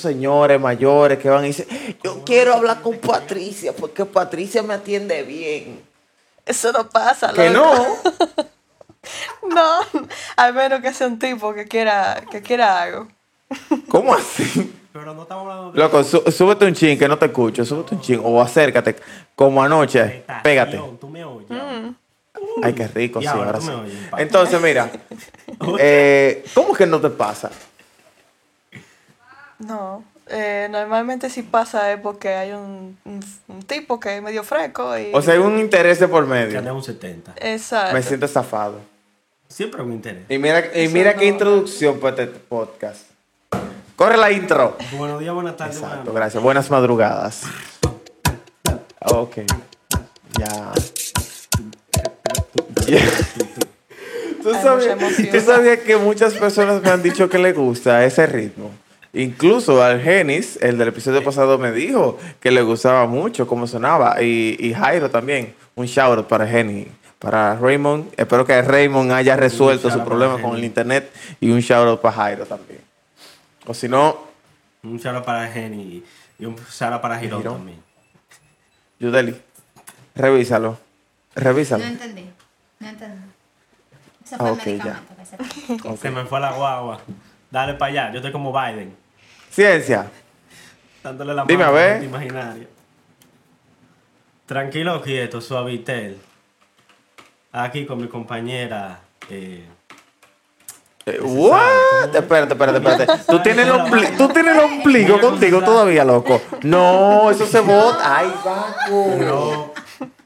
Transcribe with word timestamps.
esos 0.00 0.10
señores 0.12 0.60
mayores 0.60 1.18
que 1.18 1.28
van 1.28 1.44
y 1.44 1.48
dicen, 1.48 1.66
yo 2.02 2.22
quiero 2.24 2.54
hablar 2.54 2.80
con 2.80 2.96
Patricia 2.98 3.72
porque 3.72 4.04
Patricia 4.04 4.62
me 4.62 4.74
atiende 4.74 5.22
bien. 5.22 5.80
Eso 6.46 6.72
no 6.72 6.88
pasa, 6.88 7.32
Que 7.32 7.50
loco. 7.50 7.74
no. 7.76 8.46
No, 9.48 9.80
al 10.36 10.52
menos 10.52 10.80
que 10.82 10.92
sea 10.92 11.06
un 11.06 11.18
tipo 11.18 11.54
que 11.54 11.64
quiera, 11.66 12.22
que 12.30 12.42
quiera 12.42 12.82
algo. 12.82 13.08
¿Cómo 13.88 14.12
así? 14.14 14.74
Pero 14.92 15.14
no 15.14 15.22
estamos 15.22 15.42
hablando 15.50 15.72
de 15.72 15.78
Loco, 15.78 16.04
sú- 16.04 16.22
súbete 16.30 16.66
un 16.66 16.74
chin 16.74 16.98
que 16.98 17.08
no 17.08 17.16
te 17.18 17.26
escucho, 17.26 17.64
súbete 17.64 17.94
un 17.94 18.00
chin 18.02 18.20
o 18.22 18.40
acércate 18.42 18.96
como 19.34 19.62
anoche, 19.62 20.24
pégate. 20.42 20.78
Tú 21.00 21.08
me 21.08 21.24
oyes. 21.24 21.48
Ay, 22.62 22.74
qué 22.74 22.86
rico, 22.88 23.20
Y 23.20 23.22
sí, 23.22 23.28
ahora 23.28 23.58
sí. 23.60 23.70
oyes. 23.70 23.94
Entonces, 24.18 24.60
mira, 24.60 24.90
eh, 25.78 26.44
¿cómo 26.54 26.74
que 26.74 26.86
no 26.86 27.00
te 27.00 27.08
pasa? 27.08 27.50
No, 29.60 30.02
eh, 30.28 30.68
normalmente 30.70 31.28
si 31.30 31.42
pasa 31.42 31.92
es 31.92 32.00
porque 32.00 32.30
hay 32.34 32.52
un, 32.52 32.96
un, 33.04 33.20
un 33.48 33.62
tipo 33.64 34.00
que 34.00 34.16
es 34.16 34.22
medio 34.22 34.42
fresco 34.42 34.96
y... 34.98 35.10
O 35.12 35.20
sea, 35.22 35.34
hay 35.34 35.40
un 35.40 35.58
interés 35.58 35.98
de 36.00 36.08
por 36.08 36.24
Que 36.24 36.30
medio. 36.30 36.58
anda 36.58 36.70
en 36.70 36.76
un 36.76 36.82
70. 36.82 37.34
Exacto. 37.40 37.94
Me 37.94 38.02
siento 38.02 38.26
estafado. 38.26 38.80
Siempre 39.48 39.80
hay 39.82 39.86
un 39.86 39.92
interés. 39.94 40.22
Y 40.28 40.38
mira, 40.38 40.60
y 40.74 40.84
Eso 40.84 40.94
mira 40.94 41.12
no- 41.12 41.18
qué 41.18 41.26
introducción 41.26 41.98
para 42.00 42.22
este 42.22 42.38
podcast. 42.38 43.02
Corre 43.96 44.16
la 44.16 44.30
intro. 44.32 44.76
Buenos 44.92 45.20
días, 45.20 45.34
buenas 45.34 45.56
tardes. 45.56 45.76
Exacto, 45.76 45.96
buenas 46.04 46.14
gracias. 46.14 46.42
Buenas 46.42 46.70
madrugadas. 46.70 47.42
Ok. 49.00 49.38
Ya. 50.38 50.72
¿Tú, 54.42 54.52
sabías, 54.54 54.98
tú 55.30 55.40
sabías 55.40 55.78
que 55.80 55.96
muchas 55.96 56.32
personas 56.34 56.80
me 56.82 56.88
han 56.90 57.02
dicho 57.02 57.28
que 57.28 57.38
le 57.38 57.52
gusta 57.52 58.04
ese 58.04 58.26
ritmo. 58.26 58.70
Incluso 59.12 59.82
al 59.82 60.00
Genis, 60.00 60.56
el 60.62 60.78
del 60.78 60.88
episodio 60.88 61.22
pasado, 61.24 61.58
me 61.58 61.72
dijo 61.72 62.18
que 62.38 62.50
le 62.50 62.62
gustaba 62.62 63.06
mucho 63.06 63.46
cómo 63.46 63.66
sonaba. 63.66 64.22
Y, 64.22 64.56
y 64.60 64.72
Jairo 64.72 65.10
también. 65.10 65.54
Un 65.74 65.86
shout 65.86 66.18
out 66.18 66.26
para 66.28 66.46
Genis. 66.46 66.86
Para 67.18 67.56
Raymond. 67.56 68.12
Espero 68.16 68.46
que 68.46 68.62
Raymond 68.62 69.12
haya 69.12 69.36
resuelto 69.36 69.90
su 69.90 69.98
out 69.98 70.04
problema 70.06 70.34
para 70.36 70.44
con 70.48 70.56
el 70.56 70.64
internet. 70.64 71.12
Y 71.40 71.50
un 71.50 71.60
shout 71.60 71.86
out 71.88 72.00
para 72.00 72.14
Jairo 72.14 72.46
también. 72.46 72.80
O 73.66 73.74
si 73.74 73.88
no, 73.88 74.16
Un 74.82 74.96
shout 74.98 75.24
para 75.24 75.46
Jenny 75.48 76.02
y 76.38 76.44
un 76.46 76.56
shout 76.56 77.00
para 77.02 77.18
Girón 77.18 77.40
Girón. 77.42 77.56
también. 77.58 77.78
Yudeli, 78.98 79.36
revísalo. 80.14 80.78
Revísalo. 81.34 81.84
No 81.84 81.90
entendí. 81.90 82.30
No 82.80 82.88
entendí. 82.88 83.24
Eso 84.24 84.36
Ah, 84.38 84.54
fue 84.54 84.72
el 84.72 84.78
ya. 84.78 84.84
medicamento 84.84 85.14
que 85.78 85.86
se. 85.96 85.96
Se 85.98 86.10
me 86.10 86.24
fue 86.24 86.40
la 86.40 86.52
guagua. 86.52 87.00
Dale 87.50 87.74
para 87.74 87.90
allá. 87.90 88.10
Yo 88.12 88.16
estoy 88.18 88.32
como 88.32 88.52
Biden. 88.52 88.96
Ciencia. 89.50 90.10
Dándole 91.02 91.34
la 91.34 91.44
Dime, 91.44 91.64
mano 91.64 91.76
a 91.76 91.80
ver. 91.80 92.02
imaginaria. 92.04 92.66
Tranquilo, 94.46 95.00
quieto, 95.02 95.40
suavitel. 95.40 96.18
Aquí 97.52 97.86
con 97.86 98.00
mi 98.00 98.08
compañera. 98.08 99.00
Eh, 99.28 99.66
Eh, 101.06 101.18
what? 101.22 102.14
Espérate, 102.14 102.52
espérate, 102.52 102.78
espérate. 102.78 103.24
¿Tú 103.32 103.40
tienes 103.42 103.66
el, 103.66 103.72
ompli- 103.72 104.16
¿Tú 104.18 104.28
tienes 104.28 104.54
el 104.54 104.60
ombligo 104.60 105.18
contigo 105.20 105.62
todavía, 105.62 106.04
loco? 106.04 106.40
No, 106.62 107.30
eso 107.30 107.46
se 107.46 107.60
bota. 107.60 108.18
Ay, 108.18 108.32
Paco. 108.44 109.14
pero 109.18 109.74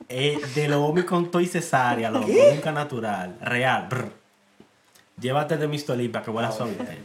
eh, 0.09 0.39
de 0.55 0.69
lo 0.69 0.85
Omicron 0.85 1.31
y 1.41 1.47
cesárea, 1.47 2.11
loco. 2.11 2.27
Nunca 2.53 2.73
natural. 2.73 3.37
Real. 3.41 3.87
brr. 3.89 4.11
Llévate 5.21 5.57
de 5.57 5.69
mi 5.69 5.79
para 6.09 6.25
que 6.25 6.31
huela 6.33 6.51
suavitel. 6.51 6.99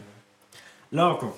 Loco. 0.92 1.38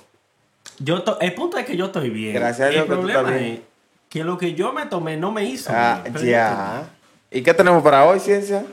Yo 0.79 1.03
to- 1.03 1.19
el 1.19 1.33
punto 1.33 1.57
es 1.57 1.65
que 1.65 1.75
yo 1.77 1.85
estoy 1.85 2.09
bien. 2.09 2.33
Gracias 2.33 2.67
a 2.67 2.69
Dios 2.71 2.83
El 2.83 2.89
que 2.89 2.93
tú 2.95 2.99
problema 3.01 3.19
estás 3.21 3.39
bien. 3.41 3.53
es 3.55 3.61
que 4.09 4.23
lo 4.23 4.37
que 4.37 4.53
yo 4.53 4.71
me 4.73 4.85
tomé 4.85 5.17
no 5.17 5.31
me 5.31 5.43
hizo. 5.45 5.71
Ah, 5.73 6.01
bien, 6.03 6.25
ya. 6.25 6.89
¿Y 7.29 7.41
qué 7.43 7.53
tenemos 7.53 7.81
para 7.83 8.05
hoy, 8.05 8.19
ciencia? 8.19 8.65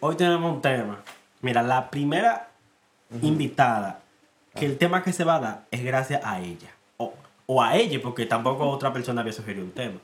Hoy 0.00 0.16
tenemos 0.16 0.52
un 0.54 0.60
tema. 0.62 1.00
Mira, 1.40 1.62
la 1.62 1.90
primera 1.90 2.48
invitada, 3.22 4.00
que 4.54 4.66
el 4.66 4.76
tema 4.78 5.02
que 5.02 5.12
se 5.12 5.24
va 5.24 5.36
a 5.36 5.40
dar 5.40 5.64
es 5.70 5.84
gracias 5.84 6.20
a 6.24 6.40
ella. 6.40 6.68
O, 6.96 7.12
o 7.46 7.62
a 7.62 7.76
ella, 7.76 7.98
porque 8.02 8.26
tampoco 8.26 8.68
otra 8.68 8.92
persona 8.92 9.20
había 9.20 9.32
sugerido 9.32 9.64
un 9.64 9.72
tema. 9.72 9.98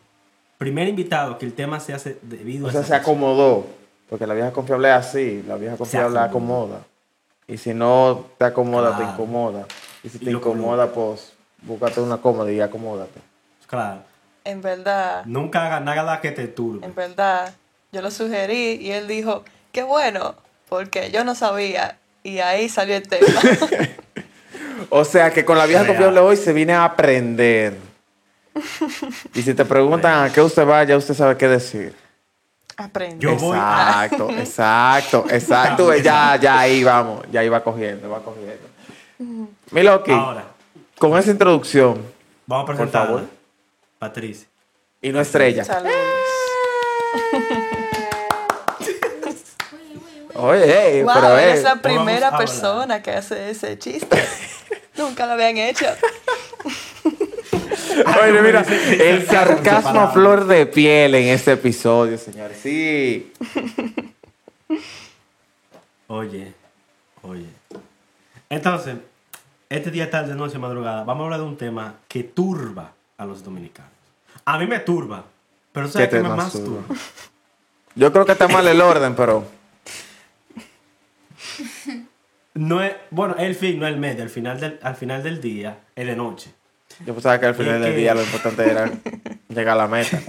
Primer 0.59 0.89
invitado, 0.89 1.39
que 1.39 1.47
el 1.47 1.55
tema 1.55 1.81
se 1.81 1.95
hace 1.95 2.19
debido 2.23 2.67
O 2.67 2.69
a 2.69 2.73
sea, 2.73 2.81
esa 2.81 2.87
se 2.89 2.93
persona. 2.95 3.13
acomodó. 3.13 3.67
Porque 4.09 4.27
la 4.27 4.35
vieja 4.35 4.53
confiable 4.53 4.89
es 4.89 4.95
así. 4.95 5.43
La 5.47 5.57
vieja 5.57 5.77
confiable 5.77 6.19
acomoda. 6.19 6.81
Y 7.51 7.59
si 7.59 7.75
no 7.75 8.27
te 8.39 8.45
acomoda, 8.45 8.97
te 8.97 9.03
incomoda. 9.03 9.67
Y 10.05 10.09
si 10.09 10.19
Y 10.19 10.25
te 10.27 10.31
incomoda, 10.31 10.87
pues 10.87 11.33
búscate 11.63 12.01
una 12.01 12.19
cómoda 12.19 12.51
y 12.53 12.61
acomódate. 12.61 13.21
Claro. 13.67 14.03
En 14.45 14.63
verdad, 14.63 15.25
Nunca 15.27 15.67
haga 15.67 15.81
nada 15.81 16.21
que 16.21 16.31
te 16.33 16.49
turbe. 16.49 16.87
en 16.87 16.95
verdad, 16.95 17.53
yo 17.93 18.01
lo 18.03 18.11
sugerí 18.11 18.75
y 18.81 18.91
él 18.93 19.07
dijo, 19.07 19.45
qué 19.73 19.83
bueno, 19.83 20.35
porque 20.69 21.11
yo 21.11 21.25
no 21.25 21.35
sabía. 21.35 21.99
Y 22.23 22.39
ahí 22.39 22.69
salió 22.69 22.97
el 22.97 23.07
tema. 23.09 23.27
O 24.89 25.05
sea 25.05 25.31
que 25.31 25.45
con 25.45 25.57
la 25.59 25.67
vieja 25.67 25.87
confiable 25.87 26.19
hoy 26.21 26.37
se 26.37 26.53
viene 26.53 26.73
a 26.73 26.85
aprender. 26.85 27.77
Y 29.35 29.43
si 29.43 29.55
te 29.55 29.65
preguntan 29.65 30.25
a 30.25 30.33
qué 30.33 30.41
usted 30.41 30.67
va, 30.67 30.83
ya 30.85 30.97
usted 30.97 31.15
sabe 31.15 31.37
qué 31.37 31.47
decir. 31.47 31.95
Aprendí. 32.85 33.19
Yo 33.25 33.37
voy 33.37 33.57
a- 33.61 34.05
Exacto, 34.07 34.31
exacto, 34.39 35.27
exacto. 35.31 35.95
Ya, 35.97 36.37
ya 36.37 36.59
ahí 36.61 36.83
vamos, 36.85 37.25
ya 37.31 37.43
iba 37.45 37.63
cogiendo, 37.63 38.09
va 38.11 38.21
cogiendo. 38.21 38.69
Mi 39.71 39.83
Loki, 39.83 40.13
Ahora, 40.13 40.45
con 40.99 41.17
esa 41.19 41.31
introducción, 41.31 42.03
vamos 42.47 42.63
a 42.65 42.67
Por 42.67 42.77
presentar 42.77 43.07
favor. 43.07 43.25
Patricia. 43.99 44.47
y 45.03 45.11
no 45.11 45.21
estrella. 45.21 45.65
Saludos. 45.65 45.95
Oye, 50.35 51.03
Wow, 51.05 51.13
pero 51.15 51.39
eh, 51.39 51.53
es 51.53 51.63
la 51.65 51.77
primera 51.77 52.37
persona 52.37 53.03
que 53.03 53.11
hace 53.11 53.51
ese 53.51 53.79
chiste. 53.79 54.23
Nunca 54.97 55.27
lo 55.27 55.33
habían 55.33 55.57
hecho. 55.59 55.87
Oye, 58.23 58.43
mira, 58.43 58.63
el 58.63 59.27
sarcasmo 59.27 60.01
a 60.01 60.09
flor 60.09 60.47
de 60.47 60.67
piel 60.67 61.15
en 61.15 61.29
este 61.29 61.53
episodio, 61.53 62.19
señores. 62.19 62.59
Sí. 62.63 63.33
Oye, 66.09 66.53
oye. 67.23 67.47
Entonces, 68.49 68.97
este 69.69 69.93
día 69.93 70.11
tarde, 70.11 70.35
noche, 70.35 70.59
madrugada, 70.59 71.05
vamos 71.05 71.23
a 71.23 71.25
hablar 71.27 71.39
de 71.39 71.47
un 71.47 71.57
tema 71.57 71.95
que 72.09 72.25
turba 72.25 72.95
a 73.17 73.25
los 73.25 73.45
dominicanos. 73.45 73.93
A 74.45 74.59
mí 74.59 74.67
me 74.67 74.81
turba, 74.81 75.25
pero 75.71 75.87
¿sabes 75.87 76.09
¿Qué 76.09 76.17
qué 76.17 76.23
me 76.25 76.31
más 76.31 76.51
turba? 76.51 76.83
turba? 76.89 77.01
Yo 77.95 78.13
creo 78.13 78.27
que 78.27 78.33
está 78.33 78.49
mal 78.49 78.67
el 78.67 78.81
orden, 78.81 79.15
pero 79.15 79.45
No 82.55 82.83
es, 82.83 82.93
bueno, 83.11 83.37
el 83.39 83.55
fin, 83.55 83.79
no 83.79 83.87
el 83.87 83.97
medio. 83.97 84.23
Al 84.23 84.31
final 84.31 84.59
del, 84.59 84.81
al 84.83 84.97
final 84.97 85.23
del 85.23 85.41
día 85.41 85.79
es 85.95 86.07
de 86.07 86.17
noche. 86.17 86.53
Yo 87.07 87.15
pensaba 87.15 87.39
que 87.41 87.47
al 87.47 87.55
final 87.55 87.81
del 87.83 87.97
día 87.97 88.15
lo 88.15 88.23
importante 88.23 88.69
era 88.71 88.91
llegar 89.49 89.75
a 89.75 89.83
la 89.83 89.89
meta. 89.89 90.21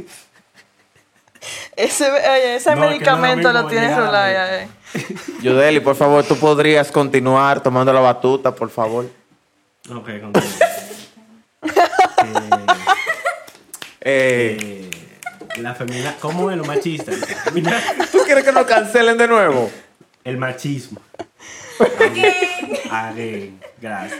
Ese, 1.75 2.09
oye, 2.11 2.55
ese 2.55 2.69
No, 2.71 2.75
no 2.75 2.81
lo 2.83 2.89
medicamento 2.91 3.51
lo 3.53 3.67
tiene 3.67 3.87
llegar 3.87 3.99
a 3.99 4.03
la 4.03 4.07
Rulaya. 4.07 4.61
eh. 4.63 4.67
Yudeli, 5.41 5.79
por 5.79 5.95
favor, 5.95 6.23
tú 6.23 6.37
podrías 6.37 6.91
continuar 6.91 7.61
tomando 7.63 7.91
la 7.93 8.01
batuta, 8.01 8.53
por 8.53 8.69
favor. 8.69 9.09
Ok, 9.89 10.09
continúa. 10.21 10.43
Eh, 14.03 14.89
Eh, 14.89 14.89
la 15.57 15.75
feminidad, 15.75 16.15
¿cómo 16.19 16.49
es 16.49 16.57
lo 16.57 16.63
machista? 16.65 17.11
¿Tú 18.11 18.19
quieres 18.25 18.43
que 18.43 18.51
nos 18.51 18.65
cancelen 18.65 19.17
de 19.17 19.27
nuevo? 19.27 19.69
el 20.23 20.37
machismo. 20.37 20.99
Again, 22.91 23.59
gracias. 23.79 24.19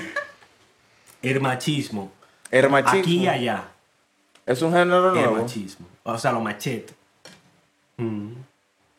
El 1.22 1.40
machismo. 1.41 2.11
El 2.52 2.70
machismo. 2.70 3.00
Aquí 3.00 3.18
y 3.20 3.28
allá. 3.28 3.64
Es 4.46 4.62
un 4.62 4.72
género 4.72 5.09
El 5.09 5.16
nuevo. 5.16 5.36
machismo. 5.44 5.88
O 6.03 6.18
sea, 6.18 6.32
los 6.34 6.44
machetes. 6.44 6.94
Mm. 7.98 8.34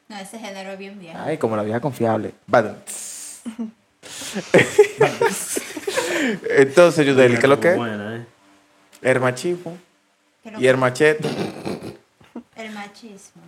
No, 0.08 0.16
ese 0.16 0.38
género 0.38 0.72
es 0.72 0.78
bien 0.78 0.98
viejo. 0.98 1.18
Ay, 1.22 1.38
como 1.38 1.56
la 1.56 1.62
vieja 1.62 1.80
confiable. 1.80 2.34
Entonces, 6.50 7.06
Yudeli, 7.06 7.34
¿qué 7.36 7.42
es 7.42 7.48
lo 7.48 7.60
que 7.60 7.72
es? 7.72 7.78
¿eh? 7.78 8.26
El 9.02 9.20
machismo 9.20 9.76
y 10.58 10.66
el 10.66 10.76
machete. 10.76 11.28
el 12.56 12.70
machismo. 12.72 13.42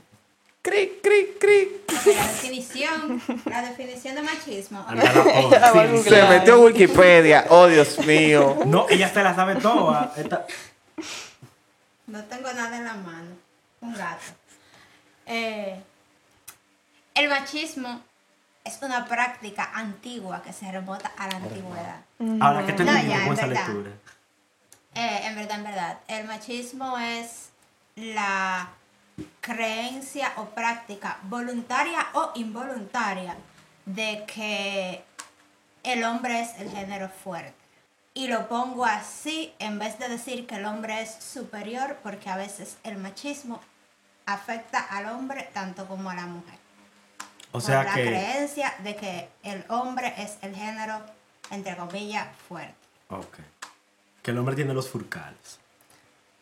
Cri, 0.65 0.99
cri, 1.03 1.37
cri. 1.39 1.69
La 2.17 2.27
definición, 2.27 3.23
la 3.45 3.61
definición 3.63 4.15
de 4.15 4.23
machismo. 4.23 4.85
Sí, 4.95 4.99
googlear. 5.43 6.03
Se 6.03 6.23
metió 6.29 6.61
Wikipedia. 6.63 7.45
Oh, 7.51 7.67
Dios 7.67 7.99
mío. 8.07 8.59
No, 8.65 8.87
ella 8.89 9.13
se 9.13 9.23
la 9.23 9.35
sabe 9.35 9.57
toda. 9.57 10.13
Esta- 10.17 10.47
No 12.07 12.25
tengo 12.25 12.51
nada 12.55 12.77
en 12.79 12.85
la 12.85 12.95
mano. 12.95 13.37
Un 13.83 13.93
gato. 13.95 14.23
Eh, 15.27 15.79
el 17.15 17.29
machismo 17.29 18.01
es 18.65 18.79
una 18.81 19.05
práctica 19.07 19.71
antigua 19.75 20.43
que 20.43 20.53
se 20.55 20.71
remonta 20.73 21.13
a 21.19 21.29
la 21.29 21.37
antigüedad. 21.37 22.01
Ahora, 22.41 22.65
¿qué 22.65 22.73
te 22.73 22.85
No, 22.85 22.93
ya, 22.95 23.01
con 23.03 23.11
en 23.27 23.33
esa 23.35 23.47
verdad. 23.47 23.67
lectura? 23.67 23.91
Eh, 24.95 25.21
en 25.27 25.35
verdad, 25.37 25.59
en 25.59 25.65
verdad, 25.65 25.99
el 26.09 26.25
machismo 26.27 26.99
es 26.99 27.51
la 27.97 28.69
creencia 29.41 30.33
o 30.37 30.47
práctica 30.47 31.19
voluntaria 31.25 32.07
o 32.15 32.33
involuntaria 32.35 33.37
de 33.87 34.25
que 34.27 35.05
el 35.83 36.05
hombre 36.05 36.41
es 36.41 36.59
el 36.59 36.71
género 36.71 37.09
fuerte. 37.09 37.55
Y 38.15 38.29
lo 38.29 38.49
pongo 38.49 38.85
así 38.85 39.53
en 39.59 39.79
vez 39.79 39.99
de 39.99 40.09
decir 40.09 40.47
que 40.47 40.57
el 40.57 40.65
hombre 40.67 41.03
es 41.03 41.15
superior 41.15 41.99
porque 42.03 42.31
a 42.31 42.37
veces 42.37 42.77
el 42.85 42.97
machismo 42.97 43.61
afecta 44.27 44.81
al 44.81 45.07
hombre 45.07 45.51
tanto 45.53 45.87
como 45.87 46.11
a 46.11 46.15
la 46.15 46.27
mujer. 46.27 46.59
O 47.49 47.53
por 47.53 47.63
sea 47.63 47.85
la 47.85 47.95
que... 47.95 48.07
creencia 48.07 48.75
de 48.83 48.97
que 48.97 49.29
el 49.43 49.65
hombre 49.69 50.15
es 50.17 50.39
el 50.43 50.55
género, 50.55 51.01
entre 51.51 51.77
comillas, 51.77 52.29
fuerte. 52.49 52.75
Ok. 53.11 53.39
Que 54.23 54.31
el 54.31 54.39
hombre 54.39 54.55
tiene 54.55 54.73
los 54.75 54.89
furcales. 54.89 55.59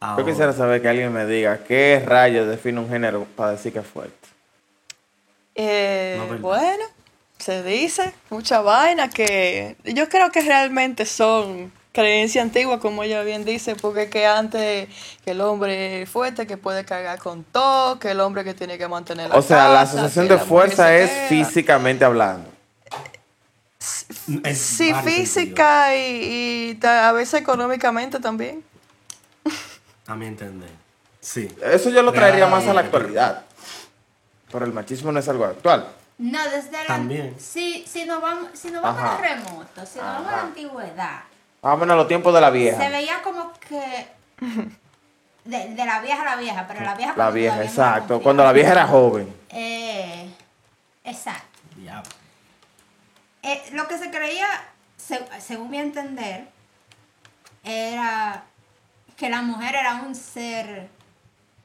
Yo 0.02 0.08
Ahora, 0.08 0.24
quisiera 0.24 0.52
saber 0.52 0.82
que 0.82 0.88
alguien 0.88 1.12
me 1.12 1.24
diga 1.26 1.58
qué 1.58 2.02
rayos 2.04 2.48
define 2.48 2.80
un 2.80 2.88
género 2.88 3.24
para 3.36 3.52
decir 3.52 3.72
que 3.72 3.78
es 3.78 3.86
fuerte. 3.86 4.28
Eh, 5.54 6.20
bueno, 6.40 6.84
se 7.38 7.62
dice 7.62 8.12
mucha 8.28 8.62
vaina 8.62 9.08
que 9.08 9.76
yo 9.84 10.08
creo 10.08 10.32
que 10.32 10.40
realmente 10.40 11.06
son 11.06 11.70
creencias 11.92 12.44
antiguas, 12.44 12.80
como 12.80 13.04
ella 13.04 13.22
bien 13.22 13.44
dice, 13.44 13.76
porque 13.76 14.10
que 14.10 14.26
antes 14.26 14.88
que 15.24 15.30
el 15.30 15.40
hombre 15.40 16.04
fuerte 16.06 16.48
que 16.48 16.56
puede 16.56 16.84
cargar 16.84 17.20
con 17.20 17.44
todo, 17.44 18.00
que 18.00 18.10
el 18.10 18.18
hombre 18.18 18.42
que 18.42 18.54
tiene 18.54 18.78
que 18.78 18.88
mantener 18.88 19.28
la 19.28 19.36
O 19.36 19.42
sea, 19.42 19.68
la 19.68 19.82
asociación 19.82 20.26
de 20.26 20.34
la 20.34 20.40
fuerza 20.40 20.96
es 20.96 21.10
queda. 21.10 21.28
físicamente 21.28 22.04
hablando. 22.04 22.50
Sí, 23.78 24.92
física 25.04 25.94
y, 25.94 26.76
a 26.82 27.12
veces 27.12 27.40
económicamente 27.40 28.18
también. 28.18 28.64
A 30.06 30.14
mi 30.14 30.26
entender. 30.26 30.70
Sí. 31.20 31.54
Eso 31.62 31.90
yo 31.90 32.02
lo 32.02 32.12
traería 32.12 32.46
más 32.46 32.66
a 32.66 32.74
la 32.74 32.80
actualidad. 32.80 33.44
Pero 34.50 34.64
el 34.64 34.72
machismo 34.72 35.12
no 35.12 35.18
es 35.20 35.28
algo 35.28 35.44
actual. 35.44 35.88
No, 36.18 36.42
desde 36.50 36.72
la... 36.72 36.86
También. 36.86 37.34
Si, 37.38 37.84
si 37.86 38.04
nos 38.04 38.20
vamos, 38.20 38.50
si 38.54 38.70
nos 38.70 38.82
vamos 38.82 39.02
Ajá. 39.02 39.14
a 39.16 39.20
remoto, 39.20 39.86
si 39.86 39.98
nos 39.98 40.06
vamos 40.08 40.28
a 40.32 40.36
la 40.36 40.42
antigüedad, 40.42 41.20
Vámonos 41.62 41.94
a 41.94 41.96
los 41.96 42.08
tiempos 42.08 42.34
de 42.34 42.40
la 42.40 42.48
se 42.48 42.52
vieja. 42.58 42.88
veía 42.88 43.22
como 43.22 43.52
que... 43.60 44.08
De, 45.44 45.68
de 45.74 45.84
la 45.86 46.00
vieja 46.00 46.22
a 46.22 46.24
la 46.24 46.36
vieja, 46.36 46.66
pero 46.68 46.80
la 46.84 46.94
vieja... 46.94 47.14
La 47.16 47.30
vieja, 47.30 47.56
era 47.56 47.64
exacto. 47.64 48.20
Cuando 48.20 48.44
la 48.44 48.52
vieja 48.52 48.72
era 48.72 48.86
joven. 48.86 49.32
Eh, 49.50 50.28
exacto. 51.04 51.58
Diablo. 51.76 52.10
Eh, 53.42 53.62
lo 53.72 53.88
que 53.88 53.98
se 53.98 54.10
creía, 54.10 54.46
se- 54.96 55.26
según 55.40 55.70
mi 55.70 55.78
entender, 55.78 56.46
era 57.64 58.44
que 59.22 59.30
la 59.30 59.40
mujer 59.40 59.76
era 59.76 60.02
un 60.04 60.16
ser 60.16 60.90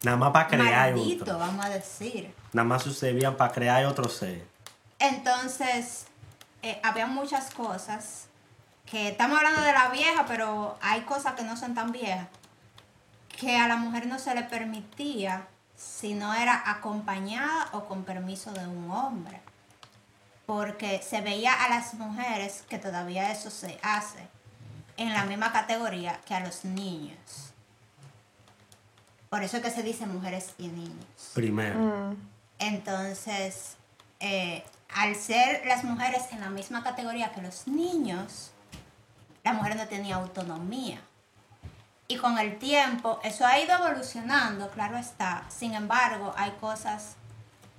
Nada 0.04 0.16
más 0.16 0.30
para 0.30 0.48
crear 0.48 0.94
maldito, 0.94 1.24
otro. 1.24 1.40
vamos 1.40 1.66
a 1.66 1.70
decir. 1.70 2.32
Nada 2.54 2.68
más 2.68 2.84
sucedían 2.84 3.36
para 3.36 3.52
crear 3.52 3.84
otro 3.86 4.08
ser. 4.10 4.48
Entonces, 5.00 6.06
eh, 6.62 6.80
había 6.84 7.08
muchas 7.08 7.52
cosas 7.52 8.28
que 8.86 9.08
estamos 9.10 9.40
hablando 9.40 9.62
de 9.62 9.74
la 9.74 9.90
vieja, 9.90 10.26
pero 10.28 10.78
hay 10.84 11.02
cosas 11.02 11.34
que 11.34 11.42
no 11.42 11.58
son 11.58 11.74
tan 11.74 11.92
viejas, 11.92 12.28
que 13.28 13.58
a 13.58 13.68
la 13.68 13.78
mujer 13.78 14.06
no 14.06 14.20
se 14.20 14.36
le 14.36 14.44
permitía 14.44 15.48
si 15.76 16.14
no 16.14 16.36
era 16.36 16.62
acompañada 16.64 17.70
o 17.72 17.86
con 17.86 18.04
permiso 18.04 18.52
de 18.52 18.68
un 18.68 18.92
hombre. 18.92 19.42
Porque 20.46 21.02
se 21.02 21.22
veía 21.22 21.54
a 21.66 21.70
las 21.70 21.96
mujeres, 21.96 22.64
que 22.70 22.78
todavía 22.78 23.32
eso 23.32 23.50
se 23.50 23.80
hace, 23.82 24.28
en 24.96 25.12
la 25.12 25.24
misma 25.24 25.52
categoría 25.52 26.20
que 26.24 26.36
a 26.36 26.42
los 26.42 26.64
niños. 26.64 27.47
Por 29.30 29.44
eso 29.44 29.58
es 29.58 29.64
que 29.64 29.72
se 29.72 29.84
dice 29.84 30.06
mujeres 30.06 30.54
y 30.58 30.68
niños. 30.68 31.32
Primero. 31.34 32.16
Entonces, 32.60 33.76
eh, 34.20 34.64
al 34.94 35.16
ser 35.16 35.66
las 35.66 35.84
mujeres 35.84 36.24
en 36.32 36.40
la 36.40 36.50
misma 36.50 36.84
categoría 36.84 37.32
que 37.32 37.42
los 37.42 37.68
niños, 37.68 38.52
la 39.44 39.54
mujer 39.54 39.76
no 39.76 39.88
tenía 39.88 40.16
autonomía. 40.16 41.02
Y 42.08 42.18
con 42.18 42.38
el 42.38 42.58
tiempo, 42.58 43.20
eso 43.24 43.46
ha 43.46 43.60
ido 43.60 43.76
evolucionando, 43.76 44.70
claro 44.72 44.98
está. 44.98 45.44
Sin 45.50 45.74
embargo, 45.74 46.34
hay 46.38 46.52
cosas 46.52 47.16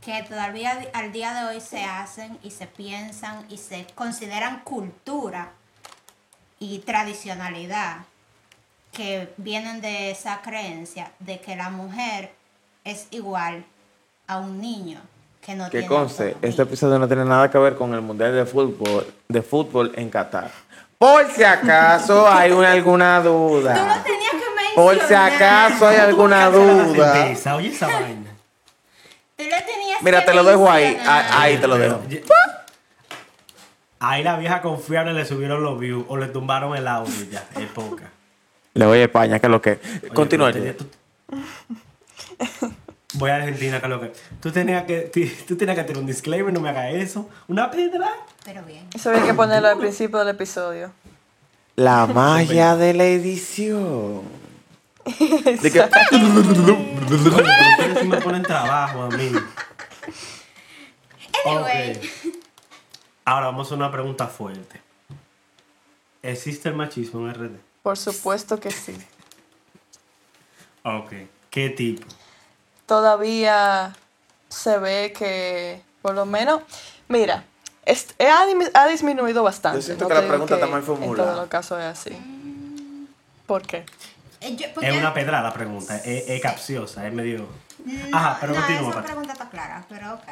que 0.02 0.22
todavía 0.22 0.90
al 0.92 1.12
día 1.12 1.32
de 1.32 1.46
hoy 1.46 1.60
se 1.62 1.82
hacen 1.82 2.38
y 2.42 2.50
se 2.50 2.66
piensan 2.66 3.46
y 3.48 3.56
se 3.56 3.86
consideran 3.94 4.60
cultura 4.60 5.52
y 6.60 6.80
tradicionalidad 6.80 8.00
que 8.92 9.32
vienen 9.36 9.80
de 9.80 10.10
esa 10.10 10.40
creencia 10.42 11.12
de 11.20 11.40
que 11.40 11.56
la 11.56 11.70
mujer 11.70 12.32
es 12.84 13.06
igual 13.10 13.64
a 14.26 14.38
un 14.38 14.60
niño 14.60 15.00
que 15.40 15.54
no 15.54 15.64
Que 15.66 15.70
tiene 15.80 15.86
conste, 15.86 16.22
autonomía. 16.24 16.48
este 16.50 16.62
episodio 16.62 16.98
no 16.98 17.06
tiene 17.06 17.24
nada 17.24 17.50
que 17.50 17.58
ver 17.58 17.76
con 17.76 17.94
el 17.94 18.00
Mundial 18.00 18.34
de 18.34 18.44
Fútbol, 18.46 19.06
de 19.28 19.42
fútbol 19.42 19.92
en 19.96 20.10
Qatar. 20.10 20.50
Por 20.98 21.30
si 21.30 21.44
acaso 21.44 22.26
hay 22.28 22.50
una, 22.50 22.72
alguna 22.72 23.18
Tú 23.22 23.28
lo 23.28 23.30
duda. 23.60 24.02
tenías 24.04 24.30
que 24.30 24.36
mencionar. 24.36 24.74
Por 24.74 25.00
si 25.06 25.14
acaso 25.14 25.86
hay 25.86 25.96
alguna 25.98 26.50
duda. 26.50 27.12
Oye 27.54 27.70
esa 27.72 27.86
vaina. 27.86 28.30
Tú 29.36 29.44
lo 29.44 29.50
tenías 29.64 30.02
Mira, 30.02 30.20
que 30.20 30.26
te 30.26 30.34
lo 30.34 30.42
dejo 30.44 30.68
ahí. 30.70 30.84
mencionar. 30.86 31.24
Ah, 31.30 31.40
Ahí 31.42 31.56
te 31.58 31.66
lo 31.68 31.78
dejo. 31.78 32.00
Ahí 34.00 34.22
la 34.22 34.36
vieja 34.36 34.60
confiable 34.60 35.12
le 35.12 35.24
subieron 35.24 35.62
los 35.62 35.78
views 35.78 36.04
o 36.08 36.16
le 36.16 36.26
tumbaron 36.26 36.76
el 36.76 36.86
audio 36.88 37.24
ya. 37.30 37.44
Es 37.60 37.68
poca. 37.70 38.10
Le 38.78 38.86
voy 38.86 38.98
a 38.98 39.04
España, 39.04 39.38
que 39.40 39.46
es 39.46 39.50
lo 39.50 39.60
que. 39.60 39.70
Oye, 40.02 40.08
Continúa. 40.14 40.52
tenía- 40.52 40.76
tú- 40.76 40.86
Voy 43.14 43.30
a 43.30 43.36
Argentina, 43.36 43.80
que 43.80 43.86
es 43.86 43.90
lo 43.90 44.00
que. 44.00 44.12
Tú 44.40 44.52
tenías 44.52 44.84
que, 44.84 45.10
tú 45.48 45.56
tenías 45.56 45.76
que 45.76 45.82
tener 45.84 45.98
un 46.00 46.06
disclaimer, 46.06 46.52
no 46.52 46.60
me 46.60 46.68
hagas 46.68 46.94
eso. 46.94 47.28
Una 47.48 47.70
pedra. 47.70 48.08
Pero 48.44 48.62
bien. 48.62 48.86
Eso 48.94 49.10
había 49.10 49.24
que 49.26 49.34
ponerlo 49.34 49.68
al 49.68 49.78
principio 49.78 50.18
del 50.20 50.28
episodio. 50.28 50.92
La 51.74 52.06
magia 52.06 52.76
de 52.76 52.94
la 52.94 53.04
edición. 53.06 54.22
De 55.06 55.70
que- 55.72 55.80
ustedes 55.80 57.98
sí 58.00 58.06
me 58.06 58.20
ponen 58.20 58.42
trabajo 58.42 59.02
a 59.02 59.08
mí. 59.08 59.32
Anyway. 61.46 61.96
Ok. 61.96 62.04
Ahora 63.24 63.46
vamos 63.46 63.72
a 63.72 63.74
una 63.74 63.90
pregunta 63.90 64.26
fuerte. 64.28 64.80
¿Existe 66.22 66.68
el 66.68 66.74
machismo 66.76 67.26
en 67.28 67.34
RD? 67.34 67.50
Por 67.82 67.96
supuesto 67.96 68.58
que 68.60 68.70
sí. 68.70 68.96
Ok. 70.82 71.12
¿Qué 71.50 71.70
tipo? 71.70 72.06
Todavía 72.86 73.94
se 74.48 74.78
ve 74.78 75.12
que, 75.16 75.82
por 76.02 76.14
lo 76.14 76.24
menos, 76.26 76.62
mira, 77.08 77.44
es- 77.84 78.14
ha, 78.20 78.44
ha 78.74 78.88
disminuido 78.88 79.42
bastante. 79.42 79.78
Yo 79.78 79.82
siento 79.82 80.04
No 80.04 80.08
que 80.08 80.14
la 80.14 80.26
pregunta 80.28 80.54
que 80.56 80.60
está 80.62 80.66
mal 80.72 80.82
formulada. 80.82 81.22
En 81.22 81.24
todos 81.28 81.36
los 81.40 81.48
casos 81.48 81.78
es 81.80 81.84
así. 81.86 83.06
¿Por 83.46 83.62
qué? 83.62 83.84
Eh, 84.40 84.56
yo- 84.56 84.68
porque- 84.74 84.88
Es 84.88 84.96
una 84.96 85.12
pedra 85.14 85.42
la 85.42 85.52
pregunta. 85.52 85.96
Es, 85.98 86.28
es 86.28 86.40
capciosa, 86.40 87.06
es 87.06 87.12
medio. 87.12 87.48
No, 87.84 88.16
Ajá, 88.16 88.38
pero 88.40 88.52
no, 88.54 88.60
continúa. 88.60 88.82
esa 88.90 88.92
Pati. 88.94 89.06
pregunta 89.06 89.32
está 89.32 89.48
clara, 89.50 89.84
pero 89.88 90.14
ok. 90.14 90.22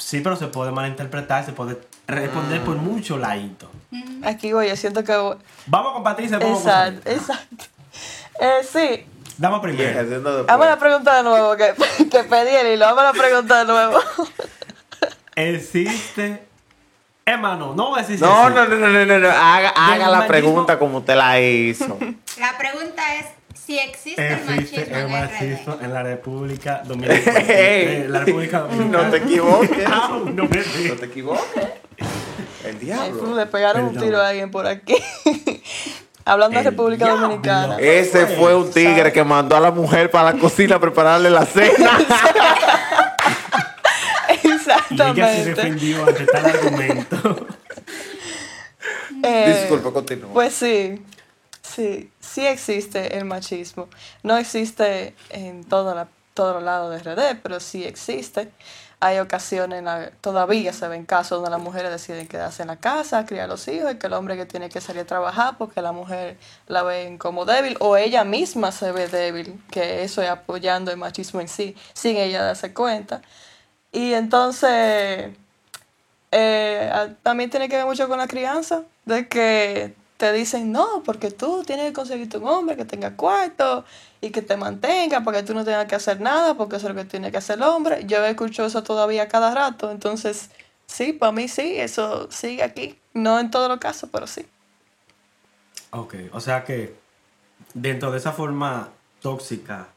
Sí, 0.00 0.20
pero 0.20 0.34
se 0.34 0.46
puede 0.48 0.72
malinterpretar, 0.72 1.44
se 1.44 1.52
puede 1.52 1.78
responder 2.06 2.62
por 2.62 2.76
mucho 2.76 3.18
ladito. 3.18 3.70
Aquí 4.24 4.52
voy, 4.52 4.68
yo 4.68 4.76
siento 4.76 5.04
que... 5.04 5.12
Vamos 5.66 5.92
con 5.92 6.02
Patricia, 6.02 6.38
vamos 6.38 6.60
Exacto, 6.60 7.02
con 7.04 7.12
exacto. 7.12 7.64
Eh, 8.40 8.60
sí, 8.64 9.06
Damos 9.40 9.60
primero. 9.60 10.44
Vamos 10.46 10.66
a 10.66 10.70
la 10.70 10.78
pregunta 10.78 11.16
de 11.16 11.22
nuevo, 11.22 11.56
que, 11.56 11.74
que 12.10 12.24
pedí 12.24 12.54
el 12.54 12.74
hilo. 12.74 12.84
Vamos 12.84 13.04
a 13.04 13.04
la 13.04 13.12
pregunta 13.12 13.60
de 13.60 13.72
nuevo. 13.72 13.98
¿Existe. 15.34 16.46
Hermano, 17.24 17.74
no 17.74 17.88
voy 17.88 18.00
a 18.00 18.02
decir 18.02 18.18
si 18.18 18.24
No, 18.24 18.50
no, 18.50 18.66
no, 18.66 18.76
no, 18.76 19.06
no, 19.06 19.18
no. 19.18 19.28
Haga, 19.30 19.70
haga 19.70 20.08
la 20.08 20.26
pregunta 20.26 20.78
como 20.78 20.98
usted 20.98 21.16
la 21.16 21.40
hizo. 21.40 21.98
La 22.38 22.56
pregunta 22.58 23.14
es 23.16 23.26
si 23.66 23.78
existe 23.78 24.26
el 24.26 24.32
Existe 24.32 24.50
machismo 24.80 24.94
el 24.96 25.04
en 25.06 25.10
machismo 25.12 25.74
RD. 25.74 25.84
en 25.84 25.94
la 25.94 26.02
República 26.02 26.82
Dominicana. 26.86 27.38
Eh, 27.48 28.06
la 28.08 28.20
República 28.20 28.58
Dominicana. 28.60 29.04
No 29.04 29.10
te 29.10 29.16
equivoques. 29.18 29.88
No 30.34 30.44
me 30.44 30.88
No 30.88 30.94
te 30.96 31.06
equivoques. 31.06 31.64
El 32.64 32.78
diablo. 32.78 33.34
Le 33.36 33.46
pegaron 33.46 33.84
un 33.84 33.96
tiro 33.96 34.20
a 34.20 34.28
alguien 34.28 34.50
por 34.50 34.66
aquí. 34.66 34.94
Hablando 36.24 36.54
de 36.54 36.58
El 36.66 36.70
República 36.72 37.04
diablo. 37.06 37.22
Dominicana. 37.22 37.76
Ese 37.78 38.26
fue 38.26 38.54
un 38.54 38.70
tigre 38.70 39.12
que 39.12 39.24
mandó 39.24 39.56
a 39.56 39.60
la 39.60 39.70
mujer 39.70 40.10
para 40.10 40.32
la 40.32 40.38
cocina 40.38 40.76
a 40.76 40.80
prepararle 40.80 41.30
la 41.30 41.44
cena. 41.46 41.72
Y 44.42 44.46
ella 44.46 44.58
se 44.58 44.72
Exactamente. 44.72 45.44
defendió 45.44 46.06
ante 46.06 46.26
tal 46.26 46.46
argumento. 46.46 47.46
Eh, 49.22 49.58
Disculpa, 49.60 49.92
continúa. 49.92 50.32
Pues 50.32 50.54
sí, 50.54 51.02
sí, 51.62 52.10
sí 52.32 52.46
existe 52.46 53.16
el 53.18 53.24
machismo. 53.24 53.88
No 54.22 54.36
existe 54.36 55.14
en 55.30 55.64
todo 55.64 55.94
la, 55.94 56.08
todos 56.34 56.54
los 56.54 56.62
lados 56.62 56.90
de 56.90 56.98
RD, 57.10 57.40
pero 57.42 57.60
sí 57.60 57.84
existe. 57.84 58.50
hay 59.02 59.18
ocasiones, 59.18 59.78
en 59.78 59.86
la- 59.86 60.10
todavía 60.20 60.74
se 60.74 60.86
ven 60.86 61.06
casos 61.06 61.38
donde 61.38 61.50
las 61.50 61.60
mujeres 61.60 61.90
deciden 61.90 62.28
quedarse 62.28 62.60
en 62.62 62.68
la 62.68 62.76
casa, 62.76 63.24
criar 63.24 63.48
los 63.48 63.66
hijos, 63.68 63.92
y 63.92 63.96
que 63.96 64.08
el 64.08 64.12
hombre 64.12 64.36
que 64.36 64.44
tiene 64.44 64.68
que 64.68 64.80
salir 64.82 65.02
a 65.02 65.06
trabajar 65.06 65.56
porque 65.56 65.80
la 65.80 65.92
mujer 65.92 66.36
la 66.68 66.82
ven 66.82 67.16
como 67.16 67.46
débil, 67.46 67.76
o 67.80 67.96
ella 67.96 68.24
misma 68.24 68.72
se 68.72 68.92
ve 68.92 69.08
débil, 69.08 69.58
que 69.70 70.02
eso 70.04 70.20
es 70.22 70.28
apoyando 70.28 70.90
el 70.90 70.98
machismo 70.98 71.40
en 71.40 71.48
sí, 71.48 71.74
sin 71.94 72.16
ella 72.18 72.42
darse 72.44 72.74
cuenta. 72.74 73.22
Y 73.92 74.12
entonces, 74.14 75.30
eh, 76.32 77.14
también 77.22 77.50
tiene 77.50 77.68
que 77.68 77.76
ver 77.76 77.86
mucho 77.86 78.08
con 78.08 78.18
la 78.18 78.28
crianza, 78.28 78.82
de 79.04 79.28
que 79.28 79.94
te 80.20 80.34
dicen, 80.34 80.70
no, 80.70 81.02
porque 81.02 81.30
tú 81.30 81.64
tienes 81.64 81.86
que 81.86 81.92
conseguirte 81.94 82.36
un 82.36 82.46
hombre 82.46 82.76
que 82.76 82.84
tenga 82.84 83.16
cuarto 83.16 83.86
y 84.20 84.28
que 84.28 84.42
te 84.42 84.54
mantenga, 84.54 85.24
para 85.24 85.38
que 85.38 85.46
tú 85.46 85.54
no 85.54 85.64
tengas 85.64 85.86
que 85.86 85.94
hacer 85.94 86.20
nada, 86.20 86.58
porque 86.58 86.76
eso 86.76 86.88
es 86.88 86.94
lo 86.94 87.00
que 87.02 87.08
tiene 87.08 87.30
que 87.30 87.38
hacer 87.38 87.56
el 87.56 87.62
hombre. 87.62 88.04
Yo 88.04 88.22
escucho 88.26 88.66
eso 88.66 88.82
todavía 88.82 89.28
cada 89.28 89.54
rato, 89.54 89.90
entonces, 89.90 90.50
sí, 90.84 91.14
para 91.14 91.32
mí 91.32 91.48
sí, 91.48 91.76
eso 91.78 92.30
sigue 92.30 92.62
aquí. 92.62 92.98
No 93.14 93.40
en 93.40 93.50
todos 93.50 93.70
los 93.70 93.78
casos, 93.78 94.10
pero 94.12 94.26
sí. 94.26 94.44
Ok, 95.88 96.16
o 96.32 96.40
sea 96.40 96.64
que 96.64 96.94
dentro 97.72 98.10
de 98.12 98.18
esa 98.18 98.32
forma 98.32 98.90
tóxica 99.22 99.88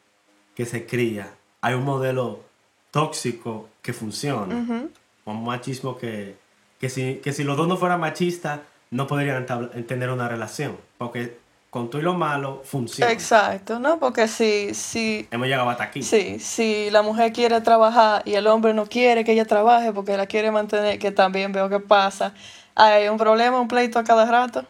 que 0.55 0.65
se 0.65 0.85
cría, 0.85 1.33
hay 1.59 1.73
un 1.73 1.83
modelo 1.83 2.45
tóxico 2.91 3.67
que 3.81 3.91
funciona. 3.91 4.87
Un 5.25 5.43
machismo 5.43 5.97
que, 5.97 6.37
que, 6.79 6.89
si, 6.89 7.15
que 7.15 7.33
si 7.33 7.43
los 7.43 7.57
dos 7.57 7.67
no 7.67 7.75
fueran 7.75 7.99
machistas, 7.99 8.61
no 8.93 9.07
podrían 9.07 9.37
entabla- 9.45 9.69
tener 9.87 10.09
una 10.09 10.27
relación. 10.29 10.77
Porque 10.97 11.37
con 11.69 11.89
todo 11.89 11.99
y 12.01 12.05
lo 12.05 12.13
malo, 12.13 12.61
funciona. 12.63 13.11
Exacto, 13.11 13.79
¿no? 13.79 13.97
Porque 13.99 14.27
si, 14.27 14.75
si, 14.75 15.27
Hemos 15.31 15.47
llegado 15.47 15.67
hasta 15.69 15.85
aquí. 15.85 16.03
sí, 16.03 16.39
si 16.39 16.89
la 16.91 17.01
mujer 17.01 17.33
quiere 17.33 17.59
trabajar 17.61 18.21
y 18.25 18.35
el 18.35 18.45
hombre 18.45 18.75
no 18.75 18.85
quiere 18.85 19.23
que 19.25 19.31
ella 19.31 19.45
trabaje 19.45 19.91
porque 19.91 20.15
la 20.15 20.27
quiere 20.27 20.51
mantener, 20.51 20.99
que 20.99 21.11
también 21.11 21.51
veo 21.51 21.69
que 21.69 21.79
pasa, 21.79 22.33
hay 22.75 23.07
un 23.07 23.17
problema, 23.17 23.59
un 23.59 23.67
pleito 23.67 23.97
a 23.97 24.03
cada 24.03 24.25
rato. 24.25 24.65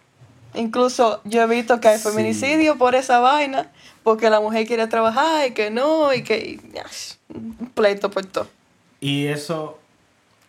Incluso 0.53 1.19
yo 1.25 1.41
he 1.41 1.47
visto 1.47 1.79
que 1.81 1.89
hay 1.89 1.97
Sí. 1.97 2.07
feminicidio 2.09 2.77
por 2.77 2.95
esa 2.95 3.19
vaina, 3.19 3.69
porque 4.03 4.29
la 4.29 4.39
mujer 4.39 4.65
quiere 4.65 4.87
trabajar 4.87 5.47
y 5.47 5.51
que 5.51 5.69
no, 5.71 6.13
y 6.13 6.23
que 6.23 6.37
y, 6.37 6.61
un 7.35 7.69
pleito 7.73 8.09
por 8.11 8.23
todo. 8.25 8.47
Y 9.01 9.27
eso, 9.27 9.77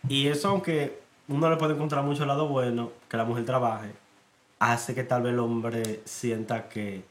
y 0.07 0.27
eso 0.27 0.49
aunque 0.49 0.97
uno 1.27 1.49
le 1.49 1.57
puede 1.57 1.73
encontrar 1.73 2.03
mucho 2.03 2.23
el 2.23 2.27
lado 2.27 2.47
bueno, 2.47 2.91
que 3.09 3.17
la 3.17 3.25
mujer 3.25 3.45
trabaje, 3.45 3.91
hace 4.59 4.93
que 4.95 5.03
tal 5.03 5.23
vez 5.23 5.33
el 5.33 5.39
hombre 5.39 6.01
sienta 6.05 6.69
que 6.69 7.03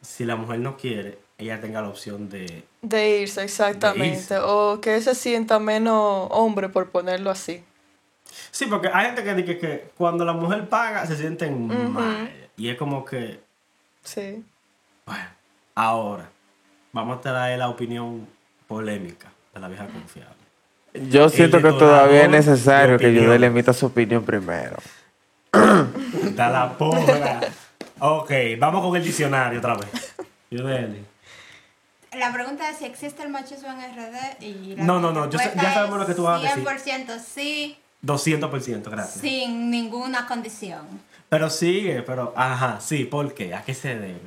si 0.00 0.24
la 0.24 0.36
mujer 0.36 0.58
no 0.60 0.76
quiere, 0.76 1.18
ella 1.38 1.60
tenga 1.60 1.80
la 1.80 1.88
opción 1.88 2.28
de... 2.28 2.64
De 2.82 3.20
irse, 3.20 3.42
exactamente. 3.42 4.16
irse. 4.16 4.38
O 4.38 4.80
que 4.80 5.00
se 5.00 5.14
sienta 5.14 5.58
menos 5.58 6.28
hombre, 6.30 6.68
por 6.68 6.90
ponerlo 6.90 7.30
así. 7.30 7.64
Sí, 8.50 8.66
porque 8.66 8.88
hay 8.92 9.06
gente 9.06 9.22
que 9.24 9.34
dice 9.34 9.58
que 9.58 9.90
cuando 9.96 10.24
la 10.24 10.32
mujer 10.32 10.68
paga 10.68 11.06
se 11.06 11.16
sienten 11.16 11.92
mal. 11.92 12.30
Y 12.56 12.68
es 12.68 12.76
como 12.76 13.04
que, 13.04 13.40
Sí. 14.02 14.44
bueno, 15.06 15.24
ahora 15.74 16.28
vamos 16.92 17.18
a 17.18 17.20
traer 17.20 17.58
la 17.58 17.68
opinión 17.68 18.26
polémica 18.66 19.30
de 19.54 19.60
la 19.60 19.68
vieja 19.68 19.86
confiable. 19.86 20.41
Yo 20.94 21.28
siento 21.28 21.58
que 21.62 21.72
todavía 21.72 22.24
es 22.24 22.30
necesario 22.30 22.98
que 22.98 23.06
opinión. 23.06 23.24
Yudel 23.26 23.44
emita 23.44 23.72
su 23.72 23.86
opinión 23.86 24.24
primero. 24.24 24.76
Da 26.34 26.48
la 26.50 26.76
porra. 26.78 27.40
ok, 27.98 28.30
vamos 28.58 28.84
con 28.86 28.96
el 28.96 29.04
diccionario 29.04 29.58
otra 29.58 29.74
vez. 29.74 30.14
Yudeli. 30.50 31.04
La 32.18 32.32
pregunta 32.32 32.68
es 32.70 32.76
si 32.76 32.84
existe 32.84 33.22
el 33.22 33.30
machismo 33.30 33.68
en 33.70 33.78
RD 33.80 34.42
y 34.42 34.76
la 34.76 34.84
No, 34.84 35.00
no, 35.00 35.12
no, 35.12 35.30
yo 35.30 35.38
sé- 35.38 35.52
ya 35.56 35.72
sabemos 35.72 35.98
lo 35.98 36.06
que 36.06 36.14
tú 36.14 36.24
vas 36.24 36.40
a 36.40 36.56
decir. 36.56 36.64
100% 36.64 37.18
sí, 37.18 37.78
200%, 38.04 38.90
gracias. 38.90 39.20
sin 39.20 39.70
ninguna 39.70 40.26
condición. 40.26 40.86
Pero 41.30 41.48
sigue, 41.48 42.02
pero, 42.02 42.34
ajá, 42.36 42.80
sí, 42.80 43.04
¿por 43.04 43.32
qué? 43.32 43.54
¿A 43.54 43.62
qué 43.62 43.72
se 43.72 43.94
debe? 43.94 44.20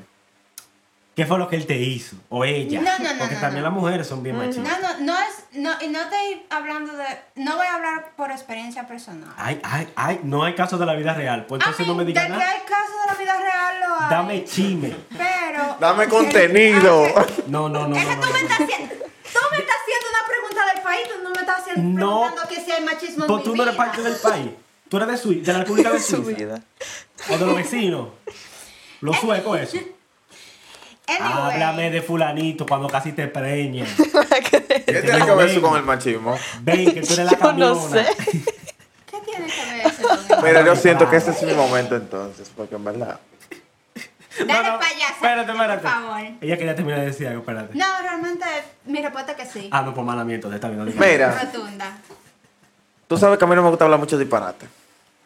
¿Qué 1.16 1.26
fue 1.26 1.38
lo 1.40 1.48
que 1.48 1.56
él 1.56 1.66
te 1.66 1.78
hizo? 1.78 2.18
O 2.30 2.44
ella. 2.44 2.82
No, 2.82 2.92
no, 3.00 3.14
no, 3.14 3.20
Porque 3.20 3.36
no, 3.36 3.42
también 3.42 3.64
no. 3.64 3.70
las 3.70 3.74
mujeres 3.80 4.06
son 4.08 4.22
bien 4.22 4.36
No, 4.38 4.44
machistas. 4.46 4.82
no, 4.82 5.00
no 5.06 5.18
es, 5.18 5.44
no, 5.54 5.72
y 5.82 5.88
no 5.88 6.02
estoy 6.02 6.46
hablando 6.50 6.92
de, 6.94 7.06
no 7.36 7.56
voy 7.56 7.66
a 7.68 7.76
hablar 7.76 8.12
por 8.18 8.32
experiencia 8.32 8.86
personal. 8.86 9.30
Ay, 9.38 9.62
ay, 9.64 9.88
ay, 9.96 10.20
no 10.24 10.44
hay 10.44 10.56
casos 10.56 10.78
de 10.78 10.86
la 10.86 10.94
vida 10.94 11.14
real. 11.14 11.46
Pues 11.46 11.62
entonces 11.62 11.88
no 11.88 11.96
me 11.96 12.04
digas 12.04 12.26
de 12.26 12.32
que 12.32 12.38
nada. 12.38 12.52
hay 12.52 12.60
casos 12.68 12.96
de 13.02 13.08
la 13.08 13.14
vida 13.18 13.38
real 13.42 13.76
lo 13.80 13.96
hay. 14.04 14.10
Dame 14.10 14.44
chisme. 14.44 14.96
Pero. 15.18 15.78
Dame 15.80 16.08
contenido. 16.10 17.06
Ah. 17.16 17.26
No, 17.48 17.70
no, 17.70 17.88
no. 17.88 17.96
es 17.96 18.06
que 18.06 18.16
no, 18.16 18.22
tú 18.22 18.28
no, 18.28 18.34
me 18.34 18.40
no. 18.42 18.48
estás 18.50 18.60
haciendo. 18.62 18.96
Tú 18.96 19.40
me 19.52 19.58
estás 19.58 19.76
haciendo 19.82 20.10
una 20.10 20.28
pregunta 20.28 20.74
del 20.74 20.84
país, 20.84 21.08
tú 21.16 21.24
no 21.24 21.30
me 21.30 21.40
estás 21.40 21.60
haciendo 21.62 21.82
No. 22.06 22.20
preguntando 22.24 22.50
que 22.50 22.62
si 22.66 22.72
hay 22.74 22.84
machismo 22.84 23.24
en 23.24 23.28
Pues 23.28 23.38
mi 23.40 23.44
tú 23.46 23.56
no 23.56 23.64
eres 23.64 23.76
parte 23.76 24.02
del 24.02 24.16
país. 24.18 24.50
Tú 24.90 24.98
eres 24.98 25.10
de, 25.10 25.18
Sui- 25.18 25.42
de 25.42 25.54
la 25.54 25.60
República 25.60 25.92
de 25.92 26.00
Su 26.02 26.24
Suiza. 26.24 26.60
O 27.32 27.38
de 27.38 27.46
los 27.46 27.56
vecinos. 27.56 28.10
Los 29.00 29.18
suecos, 29.18 29.60
eso. 29.62 29.78
Anyway, 31.08 31.54
Háblame 31.54 31.92
de 31.92 32.02
fulanito 32.02 32.66
cuando 32.66 32.88
casi 32.88 33.12
te 33.12 33.28
preñas. 33.28 33.90
¿Qué 34.52 34.62
tiene 35.02 35.26
que 35.26 35.32
ver 35.36 35.50
eso 35.50 35.62
con 35.62 35.78
el 35.78 35.84
machismo? 35.84 36.38
Ven, 36.62 36.94
que 36.94 37.02
tú 37.02 37.14
eres 37.14 37.32
la 37.32 37.38
camiona. 37.38 37.74
no 37.74 37.90
sé. 37.90 38.06
¿Qué 39.06 39.20
tiene 39.24 39.46
que 39.48 39.66
ver 39.72 39.86
eso 39.88 40.08
con 40.08 40.38
el- 40.40 40.44
Pero 40.44 40.66
yo 40.66 40.76
siento 40.76 41.10
que 41.10 41.18
este 41.18 41.32
es 41.32 41.44
mi 41.44 41.54
momento 41.54 41.96
entonces, 41.96 42.52
porque 42.56 42.76
en 42.76 42.84
verdad. 42.84 43.20
Dale 44.38 44.54
No, 44.64 44.74
no, 44.74 44.80
payasa, 44.80 45.14
Espérate, 45.14 45.52
espérate. 45.52 45.82
por 45.84 45.92
favor. 45.92 46.20
Ella 46.42 46.58
quería 46.58 46.76
terminar 46.76 47.00
de 47.02 47.06
decir 47.06 47.28
algo, 47.28 47.40
espérate. 47.40 47.78
No, 47.78 47.86
realmente 48.02 48.46
mi 48.86 49.02
respuesta 49.02 49.32
es 49.32 49.38
que 49.38 49.46
sí. 49.46 49.70
Ah, 49.72 49.82
no, 49.84 49.92
mala 50.04 50.26
mía, 50.26 50.36
entonces 50.36 50.56
está 50.56 50.68
bien. 50.68 50.84
no. 50.84 50.92
Mira, 50.92 51.40
Rotunda. 51.42 51.98
tú 53.08 53.18
sabes 53.18 53.38
que 53.40 53.46
a 53.46 53.48
mí 53.48 53.56
no 53.56 53.64
me 53.64 53.70
gusta 53.70 53.86
hablar 53.86 54.00
mucho 54.00 54.18
disparate. 54.18 54.68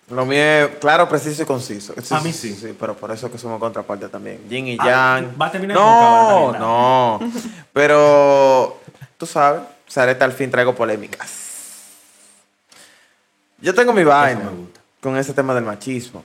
Lo 0.09 0.25
mío 0.25 0.41
es 0.41 0.69
claro, 0.77 1.07
preciso 1.07 1.43
y 1.43 1.45
conciso. 1.45 1.93
A 2.11 2.19
mí 2.21 2.33
sí. 2.33 2.55
Sí, 2.55 2.75
pero 2.79 2.95
por 2.95 3.11
eso 3.11 3.27
es 3.27 3.31
que 3.31 3.37
somos 3.37 3.59
contraparte 3.59 4.07
también. 4.09 4.41
Yin 4.49 4.67
y 4.67 4.77
Ah, 4.79 5.19
yang. 5.21 5.39
va 5.39 5.45
a 5.47 5.51
terminar 5.51 5.77
No, 5.77 6.51
no. 6.53 7.19
Pero 7.73 8.79
tú 9.17 9.25
sabes, 9.27 9.61
Sareta 9.87 10.25
al 10.25 10.31
fin 10.33 10.49
traigo 10.49 10.73
polémicas. 10.73 11.29
Yo 13.61 13.73
tengo 13.75 13.93
mi 13.93 14.03
vaina 14.03 14.49
con 15.01 15.17
ese 15.17 15.33
tema 15.33 15.53
del 15.53 15.65
machismo. 15.65 16.23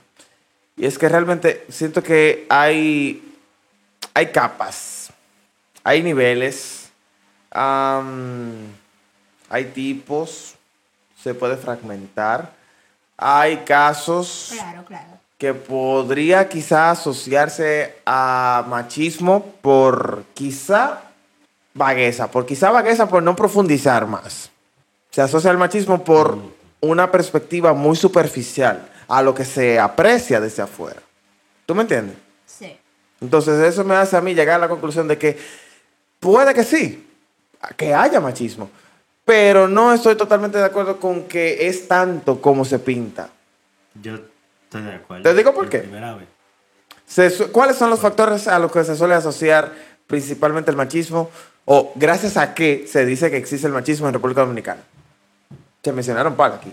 Y 0.77 0.85
es 0.85 0.97
que 0.97 1.07
realmente 1.07 1.65
siento 1.69 2.01
que 2.01 2.45
hay, 2.49 3.37
hay 4.13 4.27
capas, 4.27 5.09
hay 5.83 6.01
niveles, 6.03 6.89
hay 7.51 8.65
tipos, 9.73 10.55
se 11.21 11.33
puede 11.33 11.55
fragmentar. 11.57 12.53
Hay 13.17 13.57
casos 13.57 14.49
Claro, 14.53 14.83
claro. 14.85 15.07
que 15.37 15.53
podría 15.53 16.49
quizá 16.49 16.91
asociarse 16.91 17.95
a 18.05 18.65
machismo 18.67 19.53
por 19.61 20.23
quizá 20.33 21.01
vagueza, 21.73 22.29
por 22.29 22.45
quizá 22.45 22.71
vagueza 22.71 23.07
por 23.07 23.23
no 23.23 23.35
profundizar 23.35 24.05
más. 24.07 24.49
Se 25.11 25.21
asocia 25.21 25.49
al 25.49 25.57
machismo 25.57 26.03
por 26.03 26.37
una 26.81 27.11
perspectiva 27.11 27.73
muy 27.73 27.95
superficial 27.95 28.89
a 29.07 29.21
lo 29.21 29.33
que 29.33 29.45
se 29.45 29.79
aprecia 29.79 30.39
desde 30.41 30.63
afuera. 30.63 31.01
¿Tú 31.65 31.73
me 31.73 31.81
entiendes? 31.83 32.17
Sí. 32.45 32.77
Entonces 33.21 33.59
eso 33.59 33.83
me 33.83 33.95
hace 33.95 34.17
a 34.17 34.21
mí 34.21 34.33
llegar 34.33 34.55
a 34.55 34.59
la 34.59 34.69
conclusión 34.69 35.07
de 35.07 35.17
que 35.17 35.37
puede 36.19 36.53
que 36.53 36.63
sí, 36.63 37.07
que 37.77 37.93
haya 37.93 38.19
machismo, 38.19 38.69
pero 39.25 39.67
no 39.67 39.91
estoy 39.91 40.15
totalmente 40.15 40.57
de 40.59 40.65
acuerdo 40.65 40.99
con 40.99 41.23
que 41.23 41.67
es 41.67 41.87
tanto 41.87 42.39
como 42.41 42.63
se 42.63 42.79
pinta. 42.79 43.29
Yo 44.01 44.19
estoy 44.63 44.83
de 44.83 44.93
acuerdo. 44.95 45.23
Te 45.23 45.33
digo 45.33 45.53
por 45.53 45.67
qué. 45.67 45.79
Primera 45.79 46.15
vez. 46.15 46.27
Se 47.05 47.31
¿Cuáles 47.51 47.75
son 47.75 47.89
los 47.89 47.99
factores 47.99 48.47
a 48.47 48.57
los 48.59 48.71
que 48.71 48.83
se 48.83 48.95
suele 48.95 49.13
asociar 49.15 49.71
principalmente 50.07 50.71
el 50.71 50.77
machismo? 50.77 51.29
O 51.65 51.91
gracias 51.95 52.37
a 52.37 52.53
qué 52.53 52.85
se 52.87 53.05
dice 53.05 53.31
que 53.31 53.37
existe 53.37 53.65
el 53.67 53.73
machismo 53.73 54.07
en 54.07 54.13
República 54.13 54.41
Dominicana. 54.41 54.81
Se 55.83 55.91
mencionaron 55.91 56.35
para 56.35 56.55
aquí. 56.55 56.71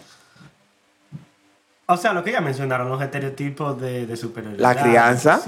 O 1.87 1.97
sea, 1.97 2.13
lo 2.13 2.23
que 2.25 2.33
ya 2.33 2.41
mencionaron, 2.41 2.89
los 2.89 3.01
estereotipos 3.03 3.81
de, 3.81 4.07
de 4.07 4.17
superioridad. 4.17 4.61
La 4.61 4.83
crianza. 4.83 5.41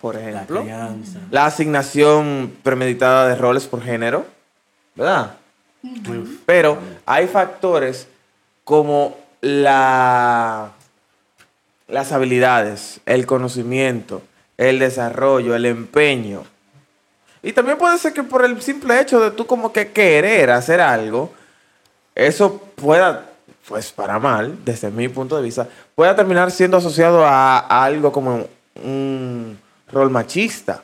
Por 0.00 0.14
La 0.14 0.20
ejemplo, 0.20 0.62
crianza. 0.62 1.18
la 1.30 1.46
asignación 1.46 2.54
premeditada 2.62 3.28
de 3.28 3.34
roles 3.36 3.66
por 3.66 3.82
género, 3.82 4.26
¿verdad? 4.94 5.36
Pero 6.44 6.78
hay 7.04 7.26
factores 7.26 8.08
como 8.64 9.16
la, 9.40 10.72
las 11.88 12.12
habilidades, 12.12 13.00
el 13.06 13.26
conocimiento, 13.26 14.22
el 14.56 14.78
desarrollo, 14.78 15.54
el 15.54 15.66
empeño. 15.66 16.44
Y 17.42 17.52
también 17.52 17.78
puede 17.78 17.98
ser 17.98 18.12
que 18.12 18.22
por 18.22 18.44
el 18.44 18.60
simple 18.62 19.00
hecho 19.00 19.20
de 19.20 19.30
tú 19.30 19.46
como 19.46 19.72
que 19.72 19.92
querer 19.92 20.50
hacer 20.50 20.80
algo, 20.80 21.32
eso 22.14 22.60
pueda, 22.74 23.30
pues 23.68 23.92
para 23.92 24.18
mal, 24.18 24.58
desde 24.64 24.90
mi 24.90 25.08
punto 25.08 25.36
de 25.36 25.42
vista, 25.42 25.68
pueda 25.94 26.16
terminar 26.16 26.50
siendo 26.50 26.78
asociado 26.78 27.24
a 27.24 27.58
algo 27.84 28.10
como 28.10 28.46
un 28.82 29.58
rol 29.92 30.10
machista 30.10 30.82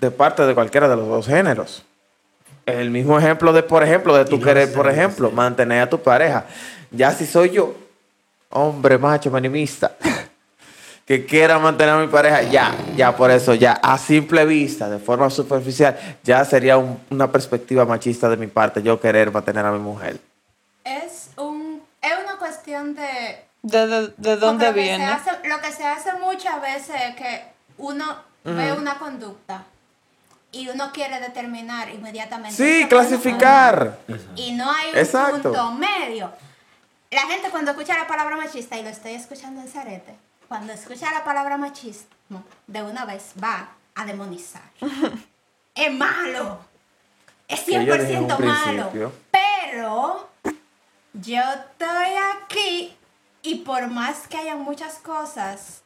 de 0.00 0.10
parte 0.10 0.44
de 0.46 0.54
cualquiera 0.54 0.88
de 0.88 0.96
los 0.96 1.08
dos 1.08 1.26
géneros. 1.26 1.84
El 2.66 2.90
mismo 2.90 3.18
ejemplo 3.18 3.52
de, 3.52 3.62
por 3.62 3.82
ejemplo, 3.82 4.16
de 4.16 4.24
tu 4.24 4.38
no 4.38 4.44
querer, 4.44 4.68
sé, 4.68 4.74
por 4.74 4.86
no 4.86 4.92
ejemplo, 4.92 5.28
sé. 5.30 5.34
mantener 5.34 5.82
a 5.82 5.90
tu 5.90 6.00
pareja. 6.00 6.44
Ya 6.90 7.10
si 7.12 7.26
soy 7.26 7.50
yo, 7.50 7.74
hombre 8.50 8.98
macho 8.98 9.30
manimista, 9.30 9.96
que 11.06 11.26
quiera 11.26 11.58
mantener 11.58 11.94
a 11.94 11.98
mi 11.98 12.06
pareja, 12.06 12.42
ya, 12.42 12.74
ya 12.96 13.16
por 13.16 13.30
eso, 13.30 13.54
ya 13.54 13.72
a 13.82 13.98
simple 13.98 14.44
vista, 14.44 14.88
de 14.88 14.98
forma 14.98 15.28
superficial, 15.30 15.98
ya 16.22 16.44
sería 16.44 16.76
un- 16.78 16.98
una 17.10 17.30
perspectiva 17.30 17.84
machista 17.84 18.28
de 18.28 18.36
mi 18.36 18.46
parte, 18.46 18.82
yo 18.82 19.00
querer 19.00 19.32
mantener 19.32 19.64
a 19.66 19.72
mi 19.72 19.78
mujer. 19.80 20.18
Es, 20.84 21.30
un, 21.36 21.82
es 22.00 22.12
una 22.24 22.36
cuestión 22.38 22.94
de... 22.94 23.44
¿De, 23.62 23.86
de, 23.86 24.12
de 24.16 24.36
dónde 24.36 24.72
viene? 24.72 25.04
hace- 25.06 25.30
lo 25.48 25.60
que 25.60 25.70
se 25.72 25.84
hace 25.84 26.12
muchas 26.14 26.60
veces 26.60 26.96
es 27.10 27.14
que 27.16 27.42
uno 27.78 28.04
ve 28.44 28.72
una 28.72 28.98
conducta 28.98 29.64
y 30.52 30.68
uno 30.68 30.92
quiere 30.92 31.18
determinar 31.18 31.88
inmediatamente. 31.90 32.56
Sí, 32.56 32.82
¿esto 32.82 33.00
es 33.00 33.08
bueno 33.08 33.08
o 33.08 33.08
clasificar. 33.10 33.98
Y 34.36 34.52
no 34.52 34.70
hay 34.70 34.90
un 34.90 34.98
Exacto. 34.98 35.42
punto 35.42 35.72
medio. 35.72 36.32
La 37.10 37.22
gente 37.22 37.50
cuando 37.50 37.72
escucha 37.72 37.96
la 37.98 38.06
palabra 38.06 38.36
machista, 38.36 38.76
y 38.78 38.82
lo 38.82 38.88
estoy 38.90 39.12
escuchando 39.12 39.60
en 39.60 39.68
Zarete, 39.68 40.14
cuando 40.48 40.72
escucha 40.72 41.10
la 41.12 41.24
palabra 41.24 41.56
machismo, 41.56 42.44
de 42.66 42.82
una 42.82 43.04
vez 43.04 43.32
va 43.42 43.68
a 43.94 44.04
demonizar. 44.04 44.62
es 45.74 45.92
malo. 45.92 46.60
Es 47.48 47.60
Que 47.60 47.84
yo 47.84 47.96
dije 47.98 48.14
en 48.14 48.24
un 48.24 48.30
100% 48.30 48.38
malo. 48.38 48.90
principio. 48.90 49.12
Pero 49.30 50.30
yo 51.14 51.40
estoy 51.40 52.14
aquí 52.42 52.96
y 53.42 53.56
por 53.56 53.88
más 53.88 54.26
que 54.28 54.38
haya 54.38 54.56
muchas 54.56 54.94
cosas 54.98 55.82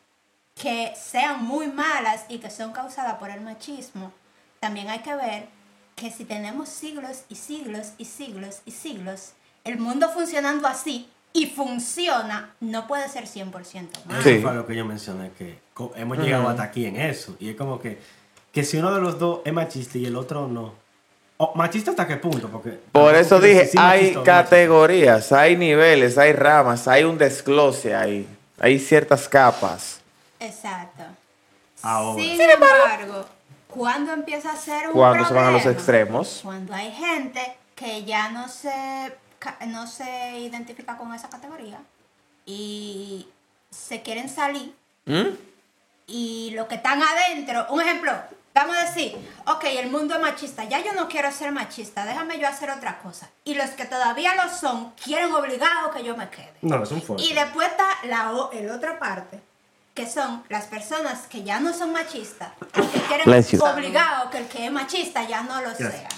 que 0.55 0.93
sean 0.97 1.45
muy 1.45 1.67
malas 1.69 2.25
y 2.29 2.39
que 2.39 2.51
son 2.51 2.73
causadas 2.73 3.15
por 3.17 3.31
el 3.31 3.41
machismo, 3.41 4.13
también 4.61 4.89
hay 4.89 5.01
que 5.01 5.15
ver 5.15 5.47
que 5.95 6.11
si 6.11 6.25
tenemos 6.25 6.69
siglos 6.69 7.23
y 7.29 7.37
siglos 7.37 7.93
y 7.99 8.05
siglos 8.05 8.61
y 8.67 8.71
siglos, 8.71 9.33
el 9.65 9.79
mundo 9.79 10.11
funcionando 10.11 10.69
así 10.69 11.09
y 11.33 11.47
funciona, 11.47 12.55
no 12.61 12.87
puede 12.87 13.09
ser 13.09 13.25
100% 13.25 13.51
malo. 14.07 14.23
Sí. 14.23 14.31
Eso 14.31 14.43
fue 14.43 14.55
lo 14.55 14.67
que 14.67 14.75
yo 14.75 14.85
mencioné, 14.85 15.31
que 15.33 15.59
hemos 15.97 16.19
llegado 16.19 16.49
hasta 16.49 16.63
aquí 16.63 16.87
en 16.87 16.97
eso. 16.97 17.37
Y 17.39 17.51
es 17.51 17.57
como 17.57 17.79
que, 17.79 17.99
que 18.53 18.65
si 18.65 18.79
uno 18.79 18.95
de 18.95 19.01
los 19.01 19.19
dos 19.19 19.41
es 19.45 19.53
machista 19.53 19.99
y 19.99 20.07
el 20.07 20.17
otro 20.17 20.49
no. 20.49 20.75
O, 21.39 21.53
¿Machista 21.55 21.91
hasta 21.91 22.07
qué 22.07 22.17
punto? 22.17 22.49
Porque 22.49 22.79
Por 22.93 23.15
eso 23.15 23.39
dije, 23.39 23.69
hay 23.77 24.01
machista. 24.01 24.23
categorías, 24.23 25.31
hay 25.33 25.57
niveles, 25.57 26.17
hay 26.17 26.33
ramas, 26.33 26.89
hay 26.89 27.05
un 27.05 27.19
desglose 27.19 27.95
ahí, 27.95 28.27
hay 28.59 28.79
ciertas 28.79 29.29
capas. 29.29 30.01
Exacto. 30.41 31.03
Ahora. 31.83 32.23
Sin 32.23 32.41
embargo, 32.41 33.27
cuando 33.77 34.13
empieza 34.13 34.53
a 34.53 34.57
ser 34.57 34.89
un 34.89 34.95
Cuando 34.95 35.27
se 35.27 35.35
van 35.35 35.45
a 35.47 35.51
los 35.51 35.63
problema? 35.63 35.79
extremos. 35.81 36.41
Cuando 36.43 36.75
hay 36.75 36.93
gente 36.93 37.57
que 37.75 38.05
ya 38.05 38.31
no 38.31 38.49
se, 38.49 39.13
no 39.67 39.87
se 39.87 40.39
identifica 40.41 40.97
con 40.97 41.13
esa 41.15 41.29
categoría 41.29 41.79
y 42.45 43.29
se 43.71 44.03
quieren 44.03 44.29
salir 44.29 44.75
¿Mm? 45.05 45.29
y 46.07 46.51
lo 46.55 46.69
que 46.69 46.77
están 46.77 47.03
adentro, 47.03 47.67
un 47.71 47.81
ejemplo, 47.81 48.13
vamos 48.55 48.77
a 48.77 48.85
decir, 48.85 49.17
ok, 49.47 49.65
el 49.65 49.91
mundo 49.91 50.15
es 50.15 50.21
machista, 50.21 50.65
ya 50.65 50.83
yo 50.83 50.93
no 50.95 51.09
quiero 51.09 51.31
ser 51.33 51.53
machista, 51.53 52.05
déjame 52.07 52.39
yo 52.39 52.47
hacer 52.49 52.71
otra 52.71 52.99
cosa. 53.01 53.29
Y 53.45 53.55
los 53.55 53.71
que 53.71 53.85
todavía 53.85 54.35
lo 54.37 54.49
son, 54.51 54.93
quieren 54.93 55.33
obligado 55.35 55.91
que 55.91 56.03
yo 56.05 56.17
me 56.17 56.29
quede. 56.31 56.55
No, 56.63 56.83
es 56.83 56.91
un 56.93 57.03
fuerte. 57.03 57.25
Y 57.25 57.35
después 57.35 57.69
está 57.69 57.85
la, 58.05 58.33
o- 58.33 58.53
el 58.53 58.71
otra 58.71 58.99
parte, 58.99 59.41
que 59.97 60.07
son 60.07 60.45
las 60.51 60.67
personas 60.67 61.27
que 61.27 61.43
ya 61.43 61.59
no 61.59 61.73
son 61.73 61.91
machistas, 61.91 62.51
que 62.73 62.83
quieren 62.83 63.63
obligado 63.63 64.31
que 64.31 64.39
el 64.39 64.47
que 64.47 64.67
es 64.67 64.71
machista 64.71 65.27
ya 65.27 65.43
no 65.43 65.57
lo 65.63 65.71
Gracias. 65.71 65.91
sea. 65.95 66.09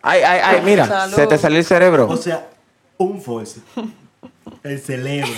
Ay, 0.00 0.22
ay, 0.22 0.40
ay, 0.42 0.60
mira, 0.62 0.86
Salud. 0.86 1.14
se 1.14 1.26
te 1.26 1.36
salió 1.38 1.58
el 1.58 1.64
cerebro. 1.66 2.08
O 2.08 2.16
sea, 2.16 2.48
un 2.96 3.20
force. 3.20 3.60
El 4.64 4.80
cerebro. 4.80 5.30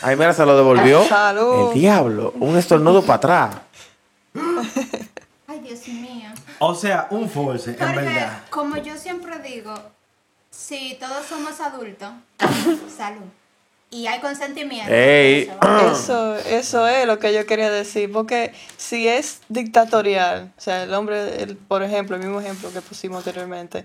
Ay, 0.00 0.16
mira, 0.16 0.32
se 0.32 0.46
lo 0.46 0.56
devolvió. 0.56 1.04
Salud. 1.08 1.68
El 1.68 1.74
diablo, 1.78 2.32
un 2.40 2.56
estornudo 2.56 3.02
para 3.02 3.14
atrás. 3.16 3.56
Ay, 5.46 5.60
Dios 5.60 5.86
mío. 5.88 6.30
O 6.58 6.74
sea, 6.74 7.06
un 7.10 7.28
force, 7.28 7.70
en 7.72 7.76
Porque, 7.76 7.94
verdad. 8.00 8.42
como 8.48 8.78
yo 8.78 8.96
siempre 8.96 9.38
digo, 9.40 9.74
si 10.50 10.96
todos 10.98 11.26
somos 11.26 11.60
adultos, 11.60 12.10
salud. 12.96 13.26
Y 13.90 14.06
hay 14.06 14.20
consentimiento. 14.20 14.92
Ey. 14.92 15.42
eso 15.44 15.58
va. 15.62 15.92
Eso, 15.92 16.36
eso 16.36 16.86
es 16.88 17.06
lo 17.06 17.18
que 17.18 17.32
yo 17.32 17.46
quería 17.46 17.70
decir, 17.70 18.12
porque 18.12 18.52
si 18.76 19.08
es 19.08 19.40
dictatorial, 19.48 20.52
o 20.56 20.60
sea, 20.60 20.82
el 20.82 20.92
hombre, 20.94 21.42
el- 21.42 21.56
por 21.56 21.82
ejemplo, 21.82 22.16
el 22.16 22.22
mismo 22.22 22.40
ejemplo 22.40 22.70
que 22.72 22.80
pusimos 22.82 23.18
anteriormente, 23.18 23.84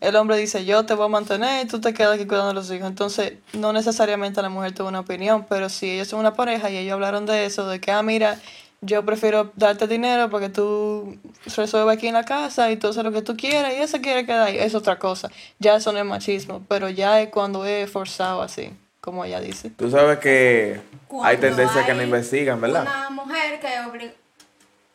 el 0.00 0.14
hombre 0.16 0.36
dice, 0.36 0.64
yo 0.64 0.84
te 0.84 0.94
voy 0.94 1.06
a 1.06 1.08
mantener 1.08 1.64
y 1.64 1.68
tú 1.68 1.80
te 1.80 1.92
quedas 1.94 2.14
aquí 2.16 2.26
cuidando 2.26 2.50
a 2.50 2.54
los 2.54 2.70
hijos. 2.70 2.86
Entonces, 2.88 3.32
no 3.54 3.72
necesariamente 3.72 4.40
la 4.42 4.48
mujer 4.50 4.72
tuvo 4.74 4.88
una 4.88 5.00
opinión, 5.00 5.46
pero 5.48 5.68
si 5.70 5.90
ellos 5.92 6.08
son 6.08 6.20
una 6.20 6.34
pareja 6.34 6.70
y 6.70 6.76
ellos 6.76 6.92
hablaron 6.94 7.24
de 7.26 7.46
eso, 7.46 7.66
de 7.66 7.80
que, 7.80 7.90
ah, 7.90 8.02
mira, 8.02 8.38
yo 8.80 9.04
prefiero 9.04 9.50
darte 9.56 9.88
dinero 9.88 10.30
porque 10.30 10.50
tú 10.50 11.18
resuelves 11.56 11.96
aquí 11.96 12.06
en 12.06 12.14
la 12.14 12.24
casa 12.24 12.70
y 12.70 12.76
tú 12.76 12.88
haces 12.88 13.02
lo 13.02 13.10
que 13.10 13.22
tú 13.22 13.36
quieras 13.36 13.72
y 13.72 13.76
ella 13.76 13.88
se 13.88 14.00
quiere 14.00 14.24
quedar 14.24 14.46
ahí, 14.48 14.58
es 14.58 14.74
otra 14.76 14.98
cosa. 15.00 15.30
Ya 15.58 15.74
eso 15.76 15.90
no 15.92 15.98
es 15.98 16.04
machismo, 16.04 16.62
pero 16.68 16.88
ya 16.90 17.20
es 17.20 17.30
cuando 17.30 17.64
es 17.64 17.90
forzado 17.90 18.40
así, 18.40 18.70
como 19.00 19.24
ella 19.24 19.40
dice. 19.40 19.70
Tú 19.70 19.90
sabes 19.90 20.18
que 20.18 20.80
hay 21.22 21.36
tendencias 21.38 21.84
que 21.86 21.94
no 21.94 22.02
investigan, 22.02 22.60
¿verdad? 22.60 22.82
Una 22.82 23.10
mujer 23.10 23.60
que 23.60 23.80
obliga. 23.80 24.12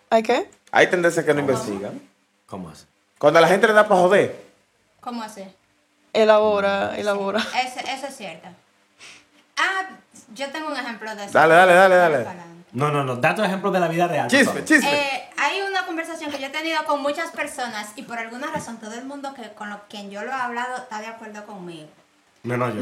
¿Hay 0.10 0.24
qué? 0.24 0.50
Hay 0.72 0.88
tendencias 0.88 1.26
que 1.26 1.34
no 1.34 1.40
investigan. 1.40 2.02
¿Cómo 2.46 2.70
así? 2.70 2.86
Cuando 3.18 3.40
a 3.40 3.42
la 3.42 3.48
gente 3.48 3.68
le 3.68 3.74
da 3.74 3.88
para 3.88 4.02
joder. 4.02 4.44
¿Cómo 5.00 5.24
así? 5.24 5.44
Elabora, 6.14 6.96
elabora. 6.98 7.40
Eso, 7.40 7.80
eso 7.80 8.08
es 8.08 8.16
cierto. 8.16 8.48
Ah, 9.58 9.90
yo 10.34 10.50
tengo 10.52 10.68
un 10.68 10.78
ejemplo 10.78 11.16
de 11.16 11.26
eso. 11.26 11.34
Dale, 11.34 11.56
dale, 11.56 11.74
dale, 11.74 11.96
dale. 11.98 12.26
No, 12.74 12.92
no, 12.92 13.04
no. 13.04 13.16
Datos 13.16 13.46
ejemplos 13.46 13.72
de 13.72 13.80
la 13.80 13.88
vida 13.88 14.08
real. 14.08 14.28
Chisme, 14.28 14.66
chisme. 14.66 14.92
Eh, 14.92 15.30
hay 15.38 15.62
una 15.62 15.86
conversación 15.86 16.32
que 16.32 16.40
yo 16.40 16.48
he 16.48 16.50
tenido 16.50 16.84
con 16.86 17.02
muchas 17.02 17.32
personas 17.32 17.92
y 17.96 18.04
por 18.04 18.18
alguna 18.18 18.48
razón 18.48 18.78
todo 18.78 18.94
el 18.96 19.06
mundo 19.06 19.34
que 19.34 19.54
con 19.54 19.70
lo, 19.70 19.82
quien 19.88 20.10
yo 20.10 20.24
lo 20.24 20.32
he 20.32 20.36
hablado 20.36 20.78
está 20.78 21.00
de 21.00 21.08
acuerdo 21.08 21.46
conmigo. 21.46 21.88
Menos 22.44 22.74
yo. 22.76 22.82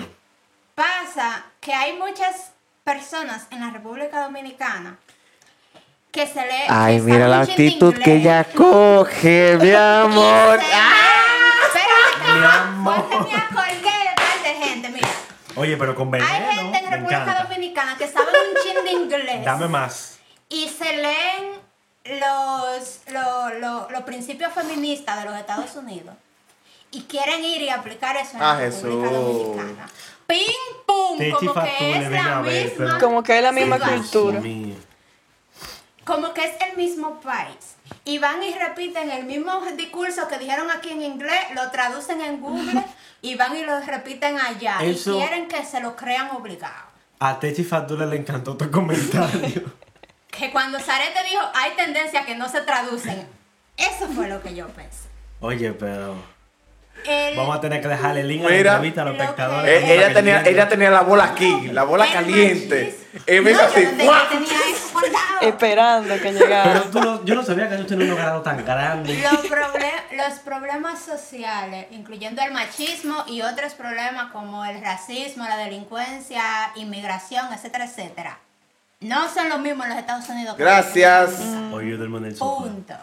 Pasa 0.75 1.43
que 1.60 1.73
hay 1.73 1.93
muchas 1.97 2.51
personas 2.84 3.47
en 3.51 3.60
la 3.62 3.69
República 3.71 4.21
Dominicana 4.23 4.97
que 6.12 6.27
se 6.27 6.41
le 6.45 6.65
Ay, 6.67 6.97
que 6.97 7.03
mira 7.03 7.27
la 7.27 7.41
actitud 7.41 7.93
que 7.95 8.15
ella 8.15 8.43
coge, 8.55 9.57
mi 9.62 9.71
amor. 9.75 10.60
se- 10.60 10.65
¡Ah! 10.73 10.93
Espérate, 11.67 12.39
Mi 12.39 12.45
amor. 12.45 13.07
porque 13.10 13.31
me 13.34 13.38
acordé 13.41 14.43
de 14.43 14.55
gente, 14.65 14.89
mira. 14.89 15.07
Oye, 15.55 15.77
pero 15.77 15.95
con 15.95 16.10
veneno. 16.12 16.29
Hay 16.31 16.55
gente 16.55 16.77
en 16.79 16.91
República 16.91 17.21
encanta. 17.23 17.43
Dominicana 17.43 17.97
que 17.97 18.07
saben 18.07 18.27
un 18.49 18.62
chin 18.63 18.84
de 18.84 18.91
inglés 18.91 19.45
Dame 19.45 19.67
más. 19.67 20.17
y 20.49 20.67
se 20.69 20.97
leen 20.97 21.51
los, 22.19 22.99
lo- 23.12 23.49
lo- 23.60 23.89
los 23.89 24.01
principios 24.03 24.51
feministas 24.53 25.19
de 25.23 25.29
los 25.29 25.38
Estados 25.39 25.75
Unidos 25.75 26.15
y 26.91 27.03
quieren 27.03 27.43
ir 27.45 27.62
y 27.62 27.69
aplicar 27.69 28.17
eso 28.17 28.36
en 28.38 28.43
Ah, 28.43 28.53
la 28.55 28.60
República 28.60 29.10
Jesús. 29.10 29.21
Dominicana. 29.21 29.88
¡Pim, 30.31 30.85
pum! 30.85 31.17
Como 31.31 31.53
que 31.53 31.59
Fatule, 31.59 31.97
es 32.05 32.11
la 32.11 32.41
ver, 32.41 32.63
misma. 32.69 32.85
pero- 32.85 32.99
Como 32.99 33.23
que 33.23 33.37
es 33.37 33.43
la 33.43 33.51
misma 33.51 33.79
cultura. 33.79 34.41
Como 36.05 36.33
que 36.33 36.43
es 36.45 36.53
el 36.69 36.77
mismo 36.77 37.19
país. 37.21 37.75
Y 38.05 38.17
van 38.17 38.41
y 38.41 38.53
repiten 38.53 39.11
el 39.11 39.25
mismo 39.25 39.51
discurso 39.77 40.27
que 40.27 40.39
dijeron 40.39 40.71
aquí 40.71 40.89
en 40.89 41.01
inglés, 41.03 41.39
lo 41.53 41.69
traducen 41.69 42.21
en 42.21 42.39
Google 42.41 42.83
y 43.21 43.35
van 43.35 43.55
y 43.55 43.63
lo 43.63 43.79
repiten 43.81 44.39
allá. 44.39 44.79
Eso- 44.81 45.15
Y 45.15 45.19
quieren 45.19 45.47
que 45.47 45.63
se 45.63 45.79
lo 45.81 45.95
crean 45.95 46.29
obligado. 46.31 46.89
A 47.19 47.39
Techi 47.39 47.63
Fatule 47.63 48.07
le 48.07 48.15
encantó 48.17 48.55
tu 48.57 48.69
comentario. 48.71 49.63
Que 50.31 50.49
cuando 50.49 50.79
Zarete 50.79 51.19
dijo, 51.29 51.41
hay 51.53 51.71
tendencias 51.75 52.25
que 52.25 52.35
no 52.35 52.47
se 52.47 52.61
traducen. 52.61 53.27
Eso 53.75 54.07
fue 54.15 54.29
lo 54.29 54.41
que 54.41 54.55
yo 54.55 54.65
pensé. 54.69 55.09
Oye, 55.41 55.73
pero. 55.73 56.15
El- 57.04 57.36
Vamos 57.36 57.58
a 57.58 57.62
tener 57.62 57.82
que 57.82 57.88
dejarle 57.88 58.21
el 58.21 58.27
link 58.27 58.45
a 58.45 58.49
la 58.49 58.56
entrevista 58.58 59.01
a 59.01 59.06
los 59.06 59.13
Lo 59.13 59.17
que- 59.17 59.23
espectadores. 59.23 59.84
Ella, 59.89 60.08
que 60.10 60.13
tenía, 60.13 60.41
ella 60.45 60.67
tenía 60.69 60.91
la 60.91 61.01
bola 61.01 61.23
aquí, 61.23 61.69
la 61.71 61.84
bola 61.84 62.06
el 62.06 62.13
caliente. 62.13 62.75
machismo. 63.12 63.23
Y 63.27 63.41
me 63.41 63.51
hizo 63.51 63.62
No, 63.62 63.67
así. 63.67 63.84
yo 63.84 63.91
no 63.91 64.04
¡guau! 64.04 64.27
tenía 64.30 64.58
eso 64.71 64.89
guardado. 64.93 65.41
Esperando 65.41 66.13
que 66.13 66.19
Pero 66.19 66.39
llegara. 66.39 66.82
tú 66.91 66.99
no, 67.01 67.25
yo 67.25 67.36
no 67.36 67.43
sabía 67.43 67.67
que 67.67 67.75
ellos 67.75 67.88
tenían 67.88 68.12
un 68.12 68.17
grado 68.17 68.41
tan 68.43 68.63
grande. 68.63 69.19
Los, 69.19 69.43
proble- 69.51 69.91
los 70.15 70.39
problemas 70.39 70.99
sociales, 70.99 71.88
incluyendo 71.91 72.41
el 72.43 72.51
machismo 72.54 73.23
y 73.27 73.41
otros 73.41 73.73
problemas 73.73 74.32
como 74.32 74.63
el 74.63 74.80
racismo, 74.82 75.43
la 75.45 75.58
delincuencia, 75.58 76.43
inmigración, 76.75 77.51
etcétera, 77.51 77.86
etcétera, 77.86 78.38
no 78.99 79.27
son 79.34 79.49
los 79.49 79.60
mismos 79.60 79.86
en 79.88 79.89
los 79.93 79.99
Estados 79.99 80.30
Unidos. 80.30 80.56
que 80.56 80.62
en 80.62 80.69
Gracias. 80.69 81.19
República 81.32 81.45
Dominicana. 81.49 81.75
Oye, 81.75 81.89
yo 81.89 81.97
duermo 81.97 82.17
en 82.19 82.25
el 82.25 82.36
sofá. 82.38 82.63
Punto. 82.63 82.93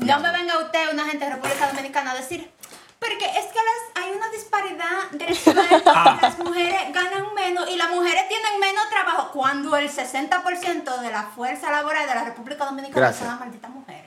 No 0.00 0.20
me 0.20 0.32
venga 0.32 0.58
usted, 0.58 0.92
una 0.92 1.04
gente 1.06 1.24
de 1.24 1.30
República 1.32 1.68
Dominicana, 1.68 2.12
a 2.12 2.14
decir, 2.16 2.50
porque 2.98 3.24
es 3.24 3.46
que 3.46 3.58
las, 3.58 4.04
hay 4.04 4.12
una 4.12 4.28
disparidad 4.30 5.34
sueldo, 5.34 5.90
Ah. 5.94 6.18
las 6.20 6.38
mujeres 6.38 6.80
ganan 6.92 7.34
menos 7.34 7.68
y 7.70 7.76
las 7.76 7.90
mujeres 7.90 8.28
tienen 8.28 8.58
menos 8.60 8.88
trabajo, 8.90 9.30
cuando 9.32 9.76
el 9.76 9.90
60% 9.90 11.00
de 11.00 11.10
la 11.10 11.22
fuerza 11.34 11.70
laboral 11.70 12.06
de 12.08 12.14
la 12.14 12.24
República 12.24 12.64
Dominicana 12.64 13.00
Gracias. 13.00 13.18
son 13.20 13.28
las 13.28 13.40
malditas 13.40 13.70
mujeres. 13.70 14.04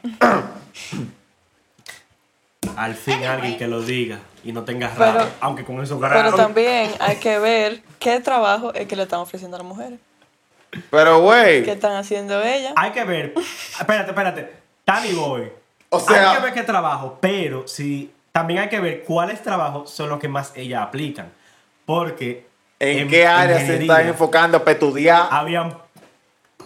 Al 2.75 2.95
fin 2.95 3.13
Anyway. 3.15 3.29
alguien 3.29 3.57
que 3.57 3.67
lo 3.67 3.81
diga 3.81 4.19
y 4.43 4.51
no 4.51 4.63
tenga 4.63 4.89
Pero- 4.97 5.13
rabo. 5.19 5.29
Aunque 5.41 5.63
con 5.65 5.81
eso 5.83 5.99
Pero 5.99 6.09
grabo. 6.13 6.37
también 6.37 6.91
hay 6.99 7.17
que 7.17 7.37
ver 7.37 7.81
qué 7.99 8.19
trabajo 8.19 8.73
es 8.73 8.87
que 8.87 8.95
le 8.95 9.03
están 9.03 9.19
ofreciendo 9.19 9.57
a 9.57 9.59
las 9.59 9.67
mujeres. 9.67 9.99
Pero, 10.89 11.19
güey. 11.21 11.63
¿Qué 11.63 11.73
están 11.73 11.93
haciendo 11.95 12.41
ellas? 12.41 12.73
Hay 12.75 12.91
que 12.91 13.03
ver. 13.03 13.33
Espérate, 13.79 14.09
espérate. 14.09 14.53
Tani 14.85 15.13
Boy. 15.13 15.51
O 15.95 15.99
sea- 15.99 16.31
Hay 16.31 16.37
que 16.37 16.43
ver 16.43 16.53
qué 16.53 16.63
trabajo, 16.63 17.17
pero 17.21 17.67
sí. 17.67 18.11
También 18.31 18.61
hay 18.61 18.69
que 18.69 18.79
ver 18.79 19.03
cuáles 19.03 19.43
trabajos 19.43 19.91
son 19.91 20.09
los 20.09 20.19
que 20.19 20.27
más 20.27 20.51
ellas 20.55 20.81
aplican. 20.81 21.31
Porque. 21.85 22.47
¿En, 22.79 23.07
qué 23.07 23.27
área 23.27 23.59
se 23.59 23.81
están 23.81 24.07
enfocando 24.07 24.59
para 24.59 24.71
estudiar? 24.71 25.27
Habían. 25.29 25.77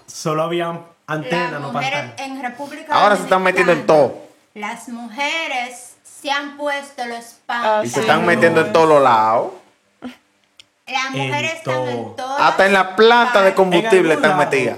Solo 0.05 0.43
habían 0.43 0.81
antenas, 1.05 1.51
Las 1.51 1.61
no 1.61 1.73
pantallas. 1.73 2.13
en 2.19 2.41
República 2.41 2.93
Ahora 2.93 3.17
se 3.17 3.23
están 3.23 3.43
metiendo 3.43 3.73
en 3.73 3.85
todo. 3.85 4.17
Las 4.53 4.87
mujeres 4.89 5.97
se 6.03 6.31
han 6.31 6.57
puesto 6.57 7.05
los 7.05 7.25
pantalones. 7.45 7.91
Y 7.91 7.93
se 7.93 7.99
están 7.99 8.25
metiendo 8.25 8.61
en 8.61 8.73
todos 8.73 8.87
los 8.87 9.03
lados. 9.03 9.51
Las 10.87 11.11
mujeres 11.11 11.55
están 11.55 11.75
todo. 11.75 11.89
en 11.89 12.15
todas 12.15 12.41
Hasta 12.41 12.65
en 12.65 12.73
la 12.73 12.95
planta 12.95 13.41
de 13.41 13.53
combustible 13.53 14.13
En 14.13 14.19
están 14.19 14.37
metidas. 14.37 14.77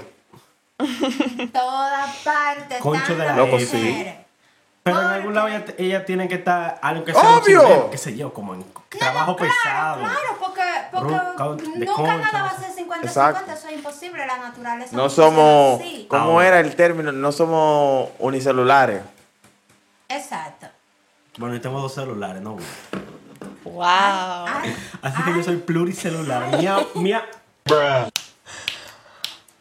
todas 1.52 2.16
partes. 2.24 2.78
Concho 2.80 3.12
están 3.12 3.18
de 3.18 3.24
la 3.24 3.30
las 3.30 3.36
Loco, 3.36 3.60
sí. 3.60 4.12
Pero 4.82 4.98
en 5.00 5.06
algún 5.08 5.34
lado 5.34 5.48
ellas, 5.48 5.64
ellas 5.76 6.06
tienen 6.06 6.26
que 6.28 6.36
estar, 6.36 6.78
aunque 6.82 7.12
sea 7.12 7.36
¡Obvio! 7.36 7.90
qué 7.90 7.98
sé 7.98 8.16
yo, 8.16 8.32
como 8.32 8.54
en 8.54 8.64
trabajo 8.98 9.36
claro, 9.36 9.52
pesado. 9.52 9.98
Claro, 10.00 10.36
porque, 10.40 10.62
porque 10.90 11.14
count- 11.36 11.62
nunca 11.76 11.92
concha, 11.92 12.16
nada 12.18 12.42
va 12.44 12.48
a 12.48 12.56
ser 12.58 12.70
50-50, 12.86 13.04
Exacto. 13.04 13.52
eso 13.52 13.68
es 13.68 13.74
imposible, 13.74 14.26
la 14.26 14.38
naturaleza 14.38 14.96
No 14.96 15.10
somos, 15.10 15.80
así. 15.80 16.06
¿cómo 16.08 16.22
Ahora. 16.22 16.48
era 16.48 16.60
el 16.60 16.74
término? 16.76 17.12
No 17.12 17.30
somos 17.30 18.08
unicelulares. 18.18 19.02
Exacto. 20.08 20.66
Bueno, 21.36 21.54
yo 21.54 21.60
tengo 21.60 21.78
dos 21.80 21.94
celulares, 21.94 22.40
no. 22.42 22.56
¡Wow! 23.64 23.84
Ay, 23.84 24.74
Así 25.02 25.22
que 25.22 25.34
yo 25.34 25.42
soy 25.42 25.56
pluricelular. 25.58 26.56
Mía, 26.58 26.78
mía. 26.94 27.24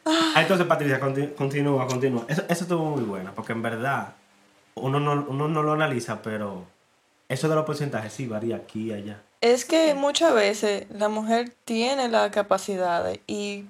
Ah, 0.05 0.41
Entonces, 0.41 0.65
Patricia, 0.65 0.99
conti- 0.99 1.35
continúa, 1.35 1.85
continúa. 1.87 2.23
Eso, 2.27 2.41
eso 2.49 2.63
estuvo 2.63 2.83
muy 2.85 3.03
bueno, 3.03 3.31
porque 3.35 3.51
en 3.51 3.61
verdad 3.61 4.13
uno 4.79 4.99
no, 4.99 5.25
uno 5.27 5.47
no 5.47 5.63
lo 5.63 5.73
analiza, 5.73 6.21
pero 6.21 6.63
eso 7.27 7.47
de 7.49 7.55
los 7.55 7.65
porcentajes 7.65 8.13
sí 8.13 8.27
varía 8.27 8.55
aquí 8.57 8.89
y 8.89 8.93
allá. 8.93 9.21
Es 9.41 9.63
que 9.65 9.93
muchas 9.93 10.33
veces 10.33 10.85
la 10.91 11.07
mujer 11.09 11.53
tiene 11.65 12.09
la 12.09 12.29
capacidad 12.31 13.09
y 13.27 13.65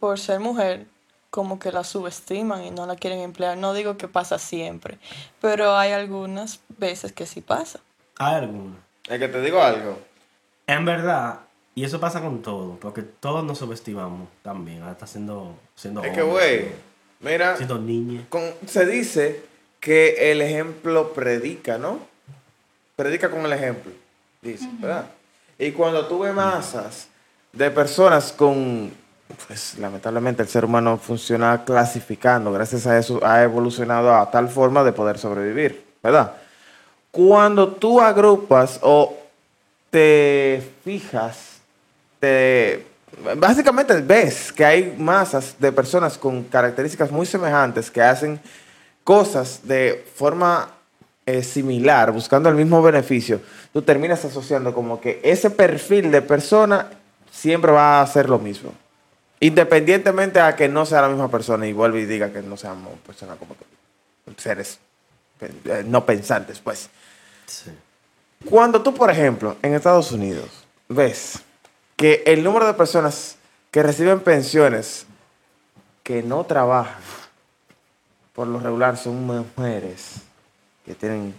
por 0.00 0.18
ser 0.18 0.40
mujer 0.40 0.86
como 1.30 1.58
que 1.58 1.70
la 1.72 1.84
subestiman 1.84 2.64
y 2.64 2.70
no 2.70 2.86
la 2.86 2.96
quieren 2.96 3.20
emplear. 3.20 3.56
No 3.56 3.72
digo 3.72 3.96
que 3.96 4.08
pasa 4.08 4.38
siempre, 4.38 4.98
pero 5.40 5.76
hay 5.76 5.92
algunas 5.92 6.60
veces 6.78 7.12
que 7.12 7.24
sí 7.26 7.40
pasa. 7.40 7.80
Hay 8.18 8.34
algunos. 8.34 8.76
Es 9.08 9.18
que 9.18 9.28
te 9.28 9.40
digo 9.40 9.62
algo. 9.62 9.98
En 10.66 10.84
verdad, 10.84 11.40
y 11.74 11.84
eso 11.84 12.00
pasa 12.00 12.20
con 12.20 12.42
todo, 12.42 12.76
porque 12.80 13.02
todos 13.02 13.44
nos 13.44 13.58
subestimamos 13.58 14.28
también, 14.42 14.82
hasta 14.82 15.06
siendo, 15.06 15.54
siendo 15.74 16.02
Es 16.02 16.12
que, 16.12 16.22
hombres, 16.22 16.32
güey, 16.42 16.58
siendo- 16.58 16.76
mira, 17.20 17.56
siendo 17.56 17.78
niñas. 17.78 18.24
con- 18.28 18.54
se 18.66 18.86
dice 18.86 19.42
que 19.82 20.30
el 20.30 20.40
ejemplo 20.40 21.12
predica, 21.12 21.76
¿no? 21.76 21.98
Predica 22.94 23.28
con 23.28 23.44
el 23.44 23.52
ejemplo, 23.52 23.90
dice, 24.40 24.68
¿verdad? 24.78 25.06
Y 25.58 25.72
cuando 25.72 26.06
tú 26.06 26.20
ves 26.20 26.32
masas 26.32 27.08
de 27.52 27.68
personas 27.68 28.30
con, 28.30 28.92
pues 29.48 29.76
lamentablemente 29.78 30.40
el 30.40 30.48
ser 30.48 30.64
humano 30.64 30.98
funciona 30.98 31.64
clasificando, 31.64 32.52
gracias 32.52 32.86
a 32.86 32.96
eso 32.96 33.18
ha 33.24 33.42
evolucionado 33.42 34.14
a 34.14 34.30
tal 34.30 34.48
forma 34.48 34.84
de 34.84 34.92
poder 34.92 35.18
sobrevivir, 35.18 35.84
¿verdad? 36.00 36.34
Cuando 37.10 37.66
tú 37.66 38.00
agrupas 38.00 38.78
o 38.82 39.18
te 39.90 40.62
fijas, 40.84 41.58
te, 42.20 42.86
básicamente 43.36 44.00
ves 44.00 44.52
que 44.52 44.64
hay 44.64 44.94
masas 44.96 45.56
de 45.58 45.72
personas 45.72 46.16
con 46.16 46.44
características 46.44 47.10
muy 47.10 47.26
semejantes 47.26 47.90
que 47.90 48.00
hacen 48.00 48.40
cosas 49.04 49.60
de 49.64 50.04
forma 50.14 50.70
eh, 51.26 51.42
similar, 51.42 52.12
buscando 52.12 52.48
el 52.48 52.54
mismo 52.54 52.82
beneficio, 52.82 53.40
tú 53.72 53.82
terminas 53.82 54.24
asociando 54.24 54.74
como 54.74 55.00
que 55.00 55.20
ese 55.22 55.50
perfil 55.50 56.10
de 56.10 56.22
persona 56.22 56.90
siempre 57.30 57.72
va 57.72 57.98
a 57.98 58.02
hacer 58.02 58.28
lo 58.28 58.38
mismo. 58.38 58.72
Independientemente 59.40 60.40
a 60.40 60.54
que 60.54 60.68
no 60.68 60.86
sea 60.86 61.02
la 61.02 61.08
misma 61.08 61.28
persona 61.28 61.66
y 61.66 61.72
vuelve 61.72 62.00
y 62.00 62.06
diga 62.06 62.32
que 62.32 62.42
no 62.42 62.56
seamos 62.56 62.98
personas 63.00 63.38
como 63.38 63.56
que 63.56 63.64
seres 64.36 64.78
eh, 65.40 65.84
no 65.86 66.06
pensantes, 66.06 66.60
pues. 66.60 66.88
Sí. 67.46 67.70
Cuando 68.48 68.82
tú, 68.82 68.94
por 68.94 69.10
ejemplo, 69.10 69.56
en 69.62 69.74
Estados 69.74 70.12
Unidos 70.12 70.48
ves 70.88 71.40
que 71.96 72.22
el 72.26 72.42
número 72.42 72.66
de 72.66 72.74
personas 72.74 73.36
que 73.70 73.82
reciben 73.82 74.20
pensiones 74.20 75.06
que 76.02 76.22
no 76.22 76.44
trabajan, 76.44 77.00
por 78.32 78.46
lo 78.46 78.58
regular 78.58 78.96
son 78.96 79.26
mujeres 79.26 80.14
que 80.84 80.94
tienen, 80.94 81.34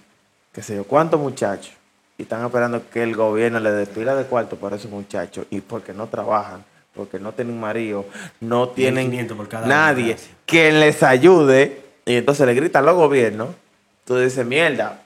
qué 0.51 0.61
sé 0.61 0.75
yo, 0.75 0.83
cuántos 0.83 1.19
muchachos 1.19 1.73
y 2.17 2.23
están 2.23 2.45
esperando 2.45 2.89
que 2.89 3.03
el 3.03 3.15
gobierno 3.15 3.59
le 3.59 3.71
dé 3.71 3.85
pila 3.85 4.15
de 4.15 4.25
cuarto 4.25 4.55
por 4.55 4.73
esos 4.73 4.91
muchachos 4.91 5.45
y 5.49 5.61
porque 5.61 5.93
no 5.93 6.07
trabajan, 6.07 6.63
porque 6.93 7.19
no 7.19 7.31
tienen 7.33 7.59
marido, 7.59 8.05
no 8.39 8.69
tienen 8.69 9.09
1500 9.09 9.37
por 9.37 9.49
cada 9.49 9.67
nadie 9.67 10.17
que 10.45 10.71
les 10.71 11.01
ayude. 11.01 11.81
Y 12.05 12.17
entonces 12.17 12.45
le 12.45 12.53
gritan 12.53 12.85
los 12.85 12.95
gobiernos, 12.95 13.49
tú 14.05 14.17
dices, 14.17 14.45
mierda, 14.45 15.01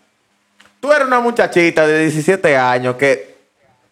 tú 0.82 0.91
eres 0.91 1.08
una 1.08 1.19
muchachita 1.19 1.88
de 1.88 2.00
17 2.02 2.58
años 2.58 2.95
que 2.95 3.37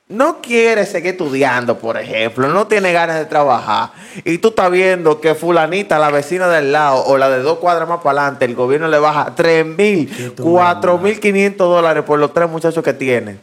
no 0.07 0.39
quiere 0.41 0.85
seguir 0.85 1.11
estudiando, 1.11 1.79
por 1.79 1.97
ejemplo, 1.97 2.47
no 2.49 2.67
tiene 2.67 2.93
ganas 2.93 3.17
de 3.17 3.25
trabajar, 3.25 3.91
y 4.23 4.37
tú 4.37 4.49
estás 4.49 4.69
viendo 4.71 5.19
que 5.19 5.33
fulanita, 5.33 5.97
la 5.97 6.11
vecina 6.11 6.47
del 6.47 6.71
lado, 6.71 7.03
o 7.05 7.17
la 7.17 7.29
de 7.29 7.39
dos 7.39 7.57
cuadras 7.57 7.89
más 7.89 8.01
para 8.01 8.21
adelante, 8.21 8.45
el 8.45 8.53
gobierno 8.55 8.87
le 8.87 8.99
baja 8.99 9.33
3 9.35 9.65
mil, 9.65 10.07
Qué 10.15 10.29
tu 10.29 10.43
4 10.43 10.97
mil 10.99 11.13
mamá. 11.13 11.21
500 11.21 11.67
dólares 11.69 12.03
por 12.03 12.19
los 12.19 12.33
tres 12.33 12.49
muchachos 12.49 12.83
que 12.83 12.93
tiene. 12.93 13.39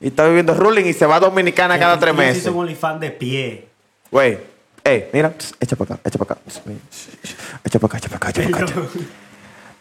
Y 0.00 0.08
está 0.08 0.24
viviendo 0.26 0.54
ruling 0.54 0.84
y 0.86 0.92
se 0.94 1.06
va 1.06 1.16
a 1.16 1.20
Dominicana 1.20 1.78
cada 1.78 1.98
tres 1.98 2.12
Yo 2.12 2.18
meses. 2.18 2.42
soy 2.42 2.52
un 2.52 2.58
OnlyFans 2.60 3.00
de 3.00 3.10
pie. 3.12 3.68
Güey, 4.10 4.38
ey, 4.82 5.08
mira, 5.12 5.30
pss, 5.30 5.54
echa 5.60 5.76
para 5.76 5.94
acá, 5.94 6.02
echa 6.08 6.18
para 6.18 6.32
acá. 6.32 6.40
mira, 6.64 6.80
Echa 7.64 7.78
para 7.78 7.86
acá, 7.86 7.98
echa 7.98 8.08
para 8.08 8.16
acá, 8.16 8.30
echa 8.40 8.50
para 8.50 8.64
acá. 8.64 8.88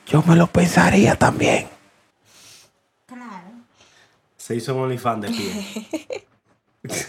Yo 0.08 0.21
me 0.28 0.36
lo 0.36 0.45
pensaría 0.47 1.15
también. 1.15 1.67
Se 4.41 4.56
hizo 4.56 4.73
un 4.75 4.82
OnlyFans 4.84 5.21
de 5.21 5.27
pie. 5.30 6.25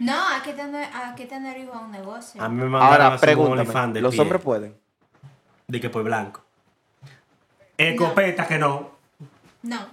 No, 0.00 0.14
hay 0.26 0.40
que 0.40 0.52
tener, 0.54 0.88
hay 0.92 1.14
que 1.14 1.26
tener 1.26 1.56
hijo 1.58 1.72
a 1.74 1.78
un 1.80 1.92
negocio. 1.92 2.42
A 2.42 2.48
mí 2.48 2.56
me 2.56 2.64
mandaron 2.68 3.00
a 3.02 3.04
Ahora, 3.04 3.14
hacer 3.14 3.38
un 3.38 3.52
OnlyFans 3.52 3.94
de 3.94 4.00
¿los 4.00 4.12
pie. 4.12 4.20
hombres 4.22 4.42
pueden? 4.42 4.76
De 5.68 5.80
que 5.80 5.90
por 5.90 6.02
blanco. 6.02 6.42
Escopeta 7.78 8.48
que 8.48 8.58
no. 8.58 8.90
No. 9.62 9.86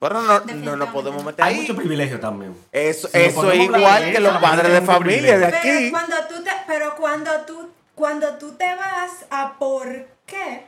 Pero 0.00 0.14
no, 0.14 0.22
no, 0.22 0.26
no 0.26 0.40
Definitivamente. 0.40 0.92
podemos 0.92 1.24
meter 1.24 1.44
Hay 1.44 1.54
ahí. 1.54 1.60
mucho 1.60 1.76
privilegio 1.76 2.18
también. 2.18 2.56
Eso, 2.72 3.06
Si 3.08 3.16
nos 3.18 3.26
eso 3.28 3.52
es 3.52 3.60
a 3.60 3.62
igual 3.62 4.12
que 4.12 4.20
los 4.20 4.36
padres 4.38 4.72
de 4.72 4.80
familia 4.82 5.38
de 5.38 5.46
aquí. 5.46 5.58
Pero 5.62 5.90
cuando 5.92 6.16
tú 6.28 6.42
te, 6.42 6.50
pero 6.66 6.96
cuando 6.96 7.30
tú, 7.46 7.70
cuando 7.94 8.38
tú 8.38 8.52
te 8.56 8.74
vas 8.74 9.26
a 9.30 9.56
por 9.58 9.86
qué, 10.26 10.66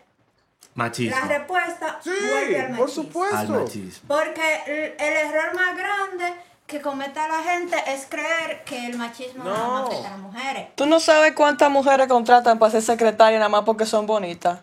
Machismo. 0.79 1.17
la 1.21 1.27
respuesta 1.39 1.99
Sí, 2.03 2.11
vuelve 2.31 2.61
al 2.61 2.77
por 2.77 2.89
supuesto. 2.91 3.37
Al 3.37 3.49
machismo. 3.49 4.09
Porque 4.09 4.63
el, 4.67 5.01
el 5.07 5.17
error 5.29 5.55
más 5.55 5.77
grande 5.77 6.35
que 6.67 6.81
comete 6.81 7.19
la 7.19 7.43
gente 7.43 7.77
es 7.89 8.07
creer 8.07 8.63
que 8.65 8.87
el 8.87 8.97
machismo 8.97 9.43
No. 9.45 9.51
nada 9.53 9.69
más 9.69 9.87
afecta 9.89 10.07
a 10.07 10.11
las 10.13 10.19
mujeres. 10.21 10.69
¿Tú 10.77 10.87
no 10.87 11.01
sabes 11.01 11.33
cuántas 11.33 11.71
mujeres 11.71 12.07
contratan 12.07 12.59
para 12.59 12.71
ser 12.71 12.83
secretaria 12.83 13.39
nada 13.39 13.49
más 13.49 13.63
porque 13.65 13.87
son 13.87 14.07
bonitas? 14.07 14.61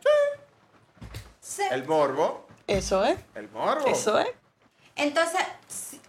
Sí. 1.42 1.64
El 1.72 1.86
morbo. 1.86 2.48
Eso 2.68 3.04
es, 3.06 3.18
El 3.36 3.50
morbo. 3.50 3.86
eso 3.88 4.18
es. 4.20 4.28
Entonces, 4.96 5.42
si- 5.68 6.00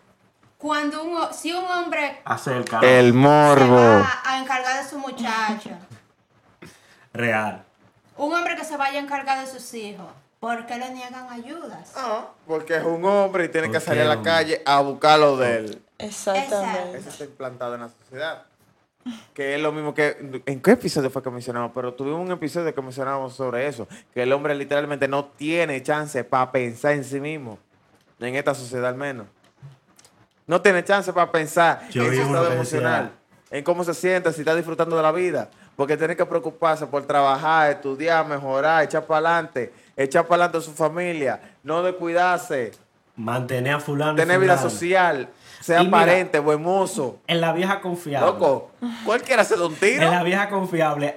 cuando 0.57 1.03
un, 1.03 1.35
si 1.35 1.53
un 1.53 1.64
hombre 1.64 2.21
Acerca. 2.25 2.79
El 2.81 3.07
se 3.09 3.12
morbo. 3.12 3.75
va 3.77 4.23
a 4.25 4.38
encargar 4.38 4.83
de 4.83 4.88
su 4.88 4.99
muchacho, 4.99 5.71
Real. 7.12 7.65
Un 8.16 8.33
hombre 8.33 8.57
que 8.57 8.64
se 8.64 8.76
vaya 8.76 8.98
a 8.98 9.02
encargar 9.02 9.44
de 9.44 9.50
sus 9.50 9.72
hijos, 9.74 10.07
¿por 10.40 10.66
qué 10.66 10.79
le 10.79 10.90
niegan 10.90 11.31
ayudas? 11.31 11.92
Ah, 11.96 12.29
porque 12.46 12.76
es 12.76 12.85
un 12.85 13.05
hombre 13.05 13.44
y 13.44 13.48
tiene 13.48 13.68
que 13.68 13.74
¿Por 13.74 13.83
salir 13.83 14.02
a 14.02 14.07
la 14.07 14.22
calle 14.22 14.62
a 14.64 14.81
buscar 14.81 15.18
lo 15.18 15.37
de 15.37 15.59
él. 15.59 15.83
Exactamente. 15.98 16.98
Eso 16.98 17.09
está 17.09 17.24
implantado 17.24 17.74
en 17.74 17.81
la 17.83 17.88
sociedad. 17.88 18.44
Que 19.35 19.55
es 19.55 19.61
lo 19.61 19.70
mismo 19.70 19.94
que. 19.94 20.42
¿En 20.46 20.61
qué 20.61 20.72
episodio 20.72 21.11
fue 21.11 21.22
que 21.22 21.31
mencionamos? 21.31 21.70
Pero 21.72 21.94
tuvimos 21.94 22.20
un 22.20 22.33
episodio 22.33 22.74
que 22.74 22.83
mencionamos 22.83 23.35
sobre 23.35 23.68
eso. 23.68 23.87
Que 24.12 24.24
el 24.24 24.33
hombre 24.33 24.55
literalmente 24.55 25.07
no 25.07 25.26
tiene 25.26 25.81
chance 25.83 26.24
para 26.24 26.50
pensar 26.50 26.92
en 26.92 27.05
sí 27.05 27.20
mismo. 27.20 27.59
En 28.18 28.35
esta 28.35 28.55
sociedad 28.55 28.88
al 28.88 28.96
menos. 28.96 29.29
No 30.46 30.61
tiene 30.61 30.83
chance 30.85 31.12
para 31.12 31.31
pensar 31.31 31.88
Yo 31.90 32.05
en 32.05 32.11
vi 32.11 32.16
su 32.16 32.22
estado 32.22 32.52
emocional. 32.52 33.12
En 33.51 33.63
cómo 33.65 33.85
se 33.85 33.95
siente, 33.95 34.33
si 34.33 34.41
está 34.41 34.55
disfrutando 34.55 34.97
de 34.97 35.03
la 35.03 35.13
vida. 35.13 35.49
porque 35.77 35.97
tiene 35.99 36.17
que 36.17 36.25
preocuparse 36.25 36.87
por 36.87 37.05
trabajar, 37.07 37.71
estudiar, 37.71 38.27
mejorar, 38.27 38.83
echar 38.85 39.05
para 39.05 39.19
adelante, 39.29 39.73
echar 39.95 40.25
para 40.27 40.45
adelante 40.45 40.57
a 40.59 40.61
su 40.63 40.73
familia, 40.73 41.39
no 41.63 41.83
descuidarse, 41.83 42.73
Mantener 43.15 43.75
a 43.75 43.81
fulano. 43.81 44.15
tener 44.17 44.41
vida 44.41 44.57
social, 44.57 45.29
Y 45.69 45.71
mira- 45.73 45.81
aparente, 45.99 46.39
buen 46.39 46.63
mozo. 46.63 47.19
En 47.27 47.43
la 47.43 47.53
vieja 47.53 47.83
confiable. 47.83 48.27
Loco, 48.27 48.71
cualquiera 49.05 49.45
se 49.45 49.55
da 49.57 49.67
un 49.67 49.75
tiro. 49.75 50.05
En 50.05 50.11
la 50.13 50.23
vieja 50.23 50.49
confiable. 50.49 51.17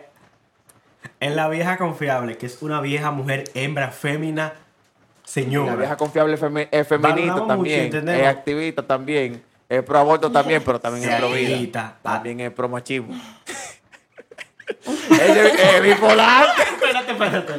En 1.21 1.35
la 1.37 1.47
vieja 1.47 1.77
confiable, 1.77 2.37
que 2.37 2.45
es 2.45 2.61
una 2.61 2.81
vieja 2.81 3.11
mujer, 3.11 3.45
hembra, 3.53 3.91
fémina, 3.91 4.53
señora. 5.23 5.71
La 5.71 5.77
vieja 5.77 5.95
confiable 5.97 6.37
femi- 6.37 6.67
es 6.69 6.85
feminista 6.85 7.07
Valoramos 7.33 7.41
mucho, 7.41 7.47
también, 7.47 8.09
es 8.09 8.27
activista 8.27 8.85
también, 8.85 9.41
es 9.69 9.83
pro 9.83 9.99
aborto 9.99 10.31
también, 10.31 10.61
pero 10.65 10.79
también 10.79 11.09
es 11.09 11.15
pro 11.19 11.29
vida. 11.31 11.97
También 12.01 12.39
es 12.41 12.51
pro 12.51 12.67
machismo. 12.69 13.13
Es 15.11 15.59
es 15.59 15.81
bipolar. 15.81 16.47
espérate, 16.73 17.11
espérate. 17.11 17.53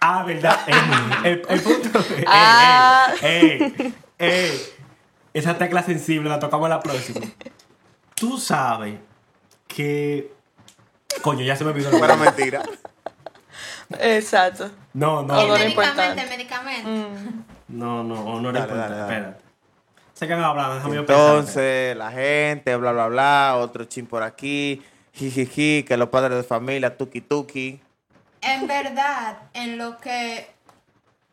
Ah, 0.00 0.22
verdad. 0.22 0.60
El, 1.24 1.32
el- 1.32 1.46
el 1.48 1.60
punto. 1.62 1.98
Ey, 2.14 2.24
Ah. 2.26 3.06
ey, 3.22 3.74
ey, 3.78 3.94
ey. 4.18 4.62
Esa 5.32 5.56
tecla 5.56 5.82
sensible 5.82 6.28
la 6.28 6.38
tocamos 6.38 6.68
la 6.68 6.80
próxima. 6.80 7.20
Tú 8.14 8.38
sabes 8.38 8.96
que. 9.66 10.30
Coño, 11.22 11.42
ya 11.42 11.56
se 11.56 11.64
me 11.64 11.70
olvidó. 11.70 11.90
que- 11.90 12.16
mentira. 12.16 12.62
Exacto. 13.98 14.70
No, 14.92 15.22
no. 15.22 15.34
No, 15.34 15.46
lo 15.46 15.54
medicamento, 15.54 16.02
importante. 16.02 16.26
medicamento. 16.36 17.20
no, 17.68 18.04
no, 18.04 18.40
no 18.40 18.50
era 18.50 18.60
Dale, 18.60 18.72
importante. 18.72 18.76
dale, 18.76 18.96
dale. 18.96 19.14
Espérate. 19.14 19.45
Sé 20.16 20.26
que 20.26 20.32
han 20.32 20.42
hablado, 20.42 20.76
déjame 20.76 20.94
yo 20.94 21.04
pensar. 21.04 21.26
Entonces, 21.26 21.94
la 21.94 22.10
gente, 22.10 22.74
bla, 22.76 22.92
bla, 22.92 23.08
bla, 23.08 23.56
otro 23.58 23.84
chin 23.84 24.06
por 24.06 24.22
aquí, 24.22 24.82
jijiji, 25.12 25.82
que 25.82 25.98
los 25.98 26.08
padres 26.08 26.38
de 26.38 26.42
familia, 26.42 26.96
tuki 26.96 27.20
tuki. 27.20 27.82
En 28.40 28.66
verdad, 28.66 29.36
en 29.52 29.76
lo 29.76 29.98
que 29.98 30.48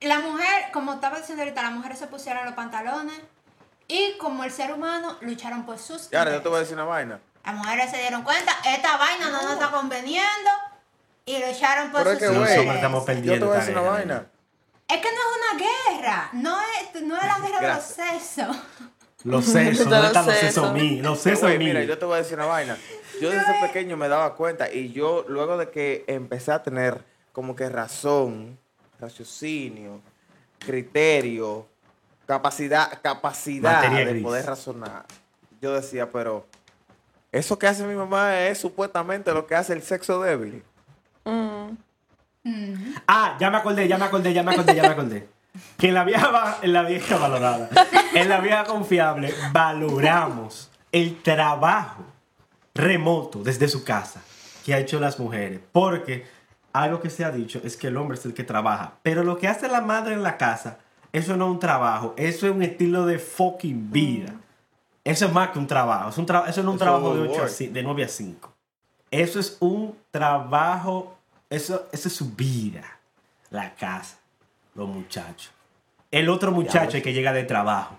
la 0.02 0.20
mujer, 0.20 0.66
como 0.74 0.96
estaba 0.96 1.20
diciendo 1.20 1.44
ahorita, 1.44 1.62
las 1.62 1.72
mujeres 1.72 1.98
se 1.98 2.08
pusieron 2.08 2.44
los 2.44 2.56
pantalones 2.56 3.18
y 3.88 4.18
como 4.18 4.44
el 4.44 4.52
ser 4.52 4.74
humano 4.74 5.16
lucharon 5.22 5.66
por 5.66 5.80
sus 5.80 6.12
Y 6.12 6.18
ahora 6.18 6.34
yo 6.34 6.42
te 6.42 6.50
voy 6.50 6.58
a 6.58 6.60
decir 6.60 6.76
una 6.76 6.84
vaina. 6.84 7.22
Las 7.46 7.56
mujeres 7.56 7.90
se 7.90 8.00
dieron 8.00 8.24
cuenta, 8.24 8.52
esta 8.66 8.98
vaina 8.98 9.30
no 9.30 9.44
nos 9.44 9.54
está 9.54 9.72
conveniendo 9.72 10.50
y 11.26 11.38
lucharon 11.40 11.90
por 11.90 12.04
Pero 12.04 12.12
es 12.12 12.20
sus 12.20 12.28
que, 12.28 12.36
güey. 12.36 13.24
Yo 13.24 13.40
te 13.40 13.46
voy 13.46 13.56
a 13.56 13.60
decir 13.60 13.78
una 13.78 13.90
vaina. 13.90 14.26
Es 14.94 15.00
que 15.02 15.08
no 15.12 15.18
es 15.18 15.38
una 15.38 16.00
guerra, 16.00 16.30
no 16.34 16.58
es, 16.62 17.02
no 17.04 17.16
es 17.18 17.24
la 17.24 17.40
guerra 17.40 17.60
Gracias. 17.62 17.98
de 17.98 18.04
los 18.14 18.22
sexos. 18.24 18.58
Los 19.24 19.46
sesos, 19.46 19.78
De 19.80 19.84
¿dónde 19.86 19.98
los 20.00 20.08
están 20.08 20.26
los 20.26 20.36
sesos. 20.36 20.54
sesos 20.54 20.74
míos? 20.74 21.06
Los 21.06 21.20
sesos 21.20 21.42
Güey, 21.42 21.58
mira, 21.58 21.84
yo 21.84 21.98
te 21.98 22.06
voy 22.06 22.16
a 22.16 22.18
decir 22.18 22.36
una 22.38 22.46
vaina. 22.46 22.78
Yo 23.22 23.30
desde 23.30 23.54
pequeño 23.62 23.96
me 23.98 24.08
daba 24.10 24.36
cuenta 24.36 24.72
y 24.72 24.92
yo 24.92 25.26
luego 25.28 25.58
de 25.58 25.70
que 25.70 26.04
empecé 26.08 26.52
a 26.52 26.62
tener 26.62 27.04
como 27.32 27.56
que 27.56 27.70
razón, 27.70 28.60
raciocinio, 29.00 30.02
criterio, 30.60 31.66
capacidad, 32.26 33.00
capacidad 33.02 33.76
Materia 33.76 34.06
de 34.06 34.12
gris. 34.12 34.24
poder 34.24 34.46
razonar, 34.46 35.06
yo 35.62 35.74
decía, 35.74 36.10
pero 36.10 36.46
eso 37.32 37.58
que 37.58 37.68
hace 37.68 37.86
mi 37.86 37.96
mamá 37.96 38.40
es 38.42 38.58
supuestamente 38.60 39.32
lo 39.34 39.48
que 39.48 39.56
hace 39.56 39.74
el 39.74 39.82
sexo 39.84 40.22
débil. 40.22 40.64
Mm. 41.26 41.70
Ah, 43.08 43.38
ya 43.40 43.50
me 43.50 43.58
acordé, 43.58 43.88
ya 43.88 43.98
me 43.98 44.06
acordé, 44.06 44.34
ya 44.34 44.44
me 44.44 44.52
acordé, 44.54 44.76
ya 44.76 44.82
me 44.84 44.88
acordé. 44.90 45.28
Que 45.78 45.90
en 45.90 45.94
la 45.94 46.04
vieja, 46.04 46.30
va- 46.32 46.58
en 46.64 46.74
la 46.74 46.82
vieja 46.82 47.16
valorada, 47.18 47.70
en 48.16 48.28
la 48.28 48.40
vieja 48.42 48.64
confiable, 48.64 49.32
valoramos 49.52 50.72
el 50.92 51.22
trabajo 51.22 52.04
remoto 52.74 53.44
desde 53.44 53.68
su 53.68 53.84
casa 53.84 54.22
que 54.66 54.74
ha 54.74 54.80
hecho 54.80 55.00
las 55.00 55.20
mujeres. 55.20 55.60
Porque 55.72 56.26
algo 56.72 57.00
que 57.02 57.12
se 57.12 57.24
ha 57.24 57.30
dicho 57.30 57.62
es 57.64 57.78
que 57.78 57.88
el 57.88 57.98
hombre 57.98 58.18
es 58.18 58.26
el 58.26 58.34
que 58.34 58.44
trabaja. 58.44 58.94
Pero 59.04 59.24
lo 59.24 59.38
que 59.38 59.48
hace 59.48 59.68
la 59.68 59.82
madre 59.82 60.14
en 60.16 60.24
la 60.24 60.38
casa, 60.38 60.80
eso 61.12 61.38
no 61.38 61.46
es 61.46 61.52
un 61.52 61.60
trabajo, 61.60 62.16
eso 62.18 62.48
es 62.48 62.52
un 62.56 62.64
estilo 62.64 63.06
de 63.06 63.20
fucking 63.20 63.92
vida. 63.92 64.34
Eso 65.04 65.26
es 65.28 65.34
más 65.34 65.50
que 65.50 65.60
un 65.60 65.68
trabajo. 65.68 66.10
Es 66.10 66.18
un 66.18 66.26
tra- 66.26 66.48
eso 66.48 66.64
no 66.64 66.72
es 66.72 66.74
un 66.74 66.76
Eso 66.76 66.84
trabajo 66.86 67.16
de, 67.16 67.26
es 67.26 67.32
8 67.32 67.44
a 67.70 67.74
de 67.74 67.84
9 67.84 68.04
a 68.06 68.08
5. 68.08 68.54
Eso 69.12 69.40
es 69.40 69.58
un 69.60 69.96
trabajo, 70.10 71.16
eso, 71.56 71.88
eso 71.92 72.08
es 72.08 72.14
su 72.16 72.32
vida. 72.32 72.84
La 73.50 73.74
casa, 73.76 74.18
los 74.76 74.88
muchachos. 74.90 75.52
El 76.12 76.30
otro 76.30 76.52
muchacho 76.52 76.98
el 76.98 77.04
que 77.04 77.14
llega 77.14 77.34
de 77.34 77.44
trabajo. 77.44 77.98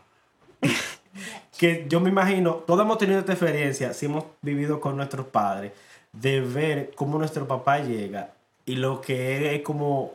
que 1.58 1.86
yo 1.88 2.00
me 2.00 2.10
imagino, 2.10 2.54
todos 2.54 2.80
hemos 2.82 2.98
tenido 2.98 3.20
esta 3.20 3.32
experiencia, 3.32 3.92
si 3.94 4.06
hemos 4.06 4.24
vivido 4.42 4.80
con 4.80 4.96
nuestros 4.96 5.26
padres, 5.26 5.72
de 6.12 6.40
ver 6.40 6.92
cómo 6.94 7.18
nuestro 7.18 7.46
papá 7.46 7.78
llega 7.78 8.30
y 8.66 8.76
lo 8.76 9.00
que 9.00 9.54
es 9.56 9.62
como 9.62 10.12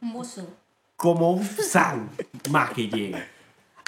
Un 0.00 0.12
buzo. 0.12 0.46
como 0.96 1.30
un 1.32 1.44
san 1.44 2.10
más 2.50 2.70
que 2.70 2.88
llega. 2.88 3.26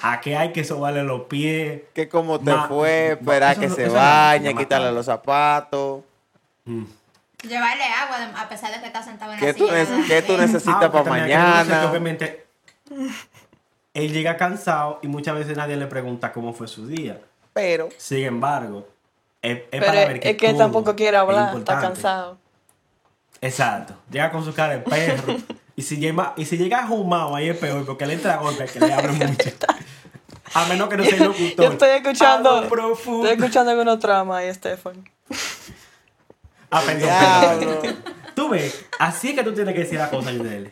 A 0.02 0.20
que 0.20 0.36
hay 0.36 0.52
que 0.52 0.64
sobarle 0.64 1.02
los 1.02 1.22
pies. 1.22 1.82
Que 1.94 2.08
como 2.08 2.38
te 2.38 2.52
Ma- 2.52 2.68
fue, 2.68 3.12
eso 3.20 3.60
que 3.60 3.68
no- 3.68 3.74
se 3.74 3.88
bañe, 3.88 4.52
no 4.52 4.58
quitarle 4.58 4.92
los 4.92 5.06
zapatos. 5.06 6.02
Llevarle 7.48 7.84
agua 7.84 8.40
a 8.40 8.48
pesar 8.48 8.72
de 8.72 8.80
que 8.80 8.86
está 8.86 9.02
sentado 9.02 9.32
en 9.32 9.38
¿Qué 9.38 9.46
la 9.46 9.54
tú, 9.54 9.66
silla. 9.66 9.82
neces- 9.84 10.06
qué 10.08 10.22
tú 10.22 10.36
necesitas 10.36 10.74
Aunque 10.82 10.88
para 10.90 11.10
mañana? 11.10 11.90
obviamente 11.90 12.46
él 13.94 14.12
llega 14.12 14.36
cansado 14.36 14.98
y 15.02 15.08
muchas 15.08 15.34
veces 15.36 15.56
nadie 15.56 15.76
le 15.76 15.86
pregunta 15.86 16.32
cómo 16.32 16.52
fue 16.52 16.66
su 16.68 16.86
día. 16.86 17.20
Pero 17.52 17.88
Sin 17.96 18.24
embargo, 18.24 18.88
es, 19.40 19.58
es 19.58 19.64
Pero 19.70 19.86
para 19.86 20.04
ver 20.06 20.20
que 20.20 20.30
es 20.30 20.36
que 20.36 20.48
todo 20.48 20.58
tampoco 20.58 20.96
quiere 20.96 21.16
es 21.16 21.20
hablar, 21.20 21.36
está 21.46 21.52
importante. 21.58 21.86
cansado. 21.86 22.38
Exacto. 23.40 23.94
Llega 24.10 24.30
con 24.30 24.44
su 24.44 24.52
cara 24.54 24.72
de 24.74 24.78
perro. 24.80 25.36
y, 25.76 25.82
si 25.82 25.98
llega, 25.98 26.32
y 26.36 26.44
si 26.46 26.56
llega 26.56 26.86
jumado, 26.86 27.36
ahí 27.36 27.48
es 27.50 27.56
peor, 27.58 27.84
porque 27.86 28.06
le 28.06 28.14
entra 28.14 28.36
golpe 28.38 28.64
que 28.64 28.80
le 28.80 28.92
hable 28.92 29.08
mucho. 29.26 29.50
A 30.54 30.64
menos 30.66 30.88
que 30.88 30.96
no 30.96 31.04
sea 31.04 31.18
locutor. 31.18 31.64
Yo 31.66 31.72
estoy 31.72 31.90
escuchando, 31.90 32.50
Algo 32.56 32.68
profundo. 32.68 33.28
estoy 33.28 33.44
escuchando 33.44 33.70
algunos 33.70 33.98
traumas 33.98 34.38
ahí, 34.38 34.52
Stefan. 34.54 35.08
Ah, 36.70 36.82
perdón. 36.86 37.96
Tú 38.34 38.48
ves, 38.48 38.84
así 38.98 39.28
es 39.30 39.34
que 39.34 39.44
tú 39.44 39.52
tienes 39.52 39.74
que 39.74 39.80
decir 39.80 39.98
la 39.98 40.10
cosa, 40.10 40.32
Yudeli. 40.32 40.70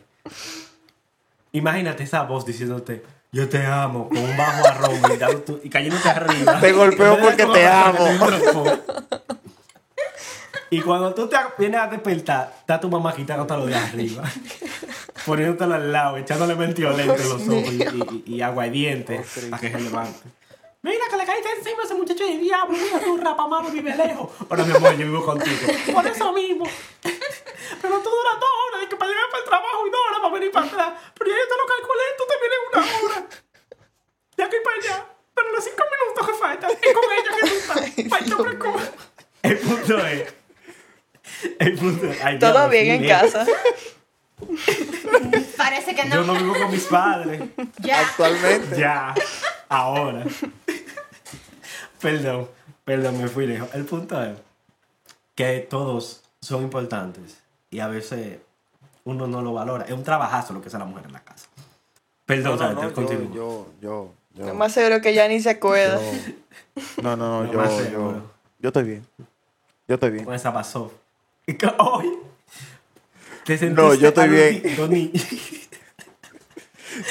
Imagínate 1.53 2.03
esa 2.03 2.23
voz 2.23 2.45
diciéndote, 2.45 3.03
yo 3.31 3.47
te 3.47 3.65
amo, 3.65 4.09
con 4.09 4.17
un 4.17 4.35
bajo 4.37 4.67
aroma 4.67 5.09
y, 5.13 5.35
tu- 5.45 5.59
y 5.63 5.69
cayéndote 5.69 6.09
arriba. 6.09 6.59
Te 6.59 6.71
golpeo 6.71 7.19
porque 7.19 7.45
te 7.45 7.67
amo. 7.67 8.05
Y 10.69 10.81
cuando 10.81 11.13
tú 11.13 11.27
te 11.27 11.37
vienes 11.59 11.79
a 11.79 11.87
despertar, 11.87 12.53
está 12.59 12.79
tu 12.79 12.89
mamá 12.89 13.13
quitándote 13.15 13.53
de 13.67 13.75
arriba. 13.75 14.23
Poniéndotelo 15.25 15.75
al 15.75 15.91
lado, 15.91 16.17
echándole 16.17 16.55
mentiolento 16.55 17.13
en 17.15 17.29
los 17.29 17.41
ojos 17.47 17.71
y, 17.73 17.83
y, 17.83 18.23
y, 18.25 18.35
y 18.37 18.41
aguardiente 18.41 19.23
para 19.49 19.61
que 19.61 19.71
se 19.71 19.79
levante. 19.79 20.19
Mira 20.83 21.05
que 21.09 21.15
le 21.15 21.25
caíste 21.25 21.49
encima 21.57 21.81
a 21.81 21.85
ese 21.85 21.93
muchacho 21.95 22.25
de 22.25 22.37
diablo, 22.39 22.77
mira 22.77 22.99
tu 22.99 23.15
rapamano 23.17 23.69
vive 23.69 23.95
lejos. 23.95 24.29
Ahora 24.49 24.63
mi 24.65 24.75
amor, 24.75 24.91
yo 24.97 25.05
vivo 25.05 25.25
contigo. 25.25 25.57
Por 25.93 26.05
eso 26.07 26.33
mismo. 26.33 26.65
Pero 27.81 27.99
tú 27.99 28.09
duras 28.09 28.35
dos 28.39 28.49
horas 28.67 28.83
y 28.83 28.87
que 28.89 28.95
para 28.97 29.09
llegar 29.11 29.23
para 29.31 29.43
el 29.43 29.49
trabajo 29.49 29.87
y 29.87 29.89
dos 29.89 29.99
horas 30.09 30.19
para 30.21 30.33
venir 30.33 30.51
para 30.51 30.65
atrás. 30.67 30.93
Pero 31.17 31.31
ya 31.31 31.37
yo 31.37 31.47
te 31.47 31.55
lo 31.57 31.65
calculé, 31.73 32.03
tú 32.17 32.23
te 32.27 32.35
vienes 32.41 32.59
una 32.69 32.81
hora. 33.15 33.27
De 34.35 34.43
aquí 34.43 34.55
para 34.63 34.75
allá. 34.77 35.05
Pero 35.33 35.51
los 35.53 35.63
cinco 35.63 35.83
minutos 35.93 36.27
que 36.27 36.33
faltan 36.33 36.71
es 36.71 36.93
con 36.93 37.03
ella 37.13 37.31
que 37.39 37.47
tú 37.47 37.55
estás. 37.55 38.41
Precoz. 38.43 38.81
El 39.43 39.57
punto 39.59 40.05
es. 40.05 40.33
El 41.59 41.73
punto 41.77 42.05
es. 42.11 42.21
ay, 42.23 42.39
Todo 42.39 42.69
bien 42.69 42.87
en 42.91 43.01
sí, 43.03 43.07
casa. 43.07 43.45
Parece 45.57 45.95
que 45.95 46.09
Yo 46.09 46.15
no. 46.23 46.33
no 46.33 46.33
vivo 46.35 46.53
con 46.55 46.71
mis 46.71 46.83
padres. 46.85 47.41
Ya. 47.79 48.01
actualmente. 48.01 48.77
Ya. 48.77 49.13
Ahora. 49.69 50.23
Perdón. 52.01 52.49
Perdón, 52.85 53.21
me 53.21 53.27
fui 53.27 53.47
lejos. 53.47 53.69
El 53.73 53.85
punto 53.85 54.21
es 54.21 54.37
que 55.35 55.59
todos 55.69 56.21
son 56.41 56.63
importantes 56.63 57.37
y 57.69 57.79
a 57.79 57.87
veces 57.87 58.39
uno 59.05 59.25
no 59.27 59.41
lo 59.41 59.53
valora. 59.53 59.85
Es 59.85 59.91
un 59.93 60.03
trabajazo 60.03 60.53
lo 60.53 60.61
que 60.61 60.67
hace 60.67 60.77
la 60.77 60.85
mujer 60.85 61.05
en 61.05 61.13
la 61.13 61.23
casa. 61.23 61.47
Perdón, 62.25 62.57
No, 62.57 62.57
no, 62.57 62.67
Santiago, 62.67 62.89
no, 62.89 62.95
continúa. 62.95 63.35
yo, 63.35 63.67
yo, 63.81 64.13
yo, 64.33 64.41
Lo 64.41 64.47
yo, 64.47 64.53
más 64.55 64.73
seguro 64.73 65.01
que 65.01 65.13
ya 65.13 65.27
ni 65.27 65.39
se 65.41 65.49
acuerda. 65.51 65.99
No, 67.01 67.15
no, 67.15 67.43
no, 67.43 67.51
yo, 67.51 67.89
yo, 67.91 68.21
yo 68.59 68.67
estoy 68.69 68.83
bien. 68.83 69.07
Yo 69.87 69.95
estoy 69.95 70.11
bien. 70.11 70.25
Con 70.25 70.33
esa 70.33 70.53
pasó. 70.53 70.91
Hoy. 71.79 72.11
¿Te 73.45 73.57
sentiste 73.57 73.81
No, 73.81 73.93
yo 73.93 74.09
estoy 74.09 74.29
bien. 74.29 74.61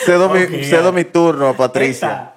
Cedo, 0.05 0.29
mi, 0.31 0.41
ya. 0.41 0.65
cedo 0.65 0.93
mi 0.93 1.05
turno, 1.05 1.55
Patricia. 1.57 2.09
Esta- 2.09 2.37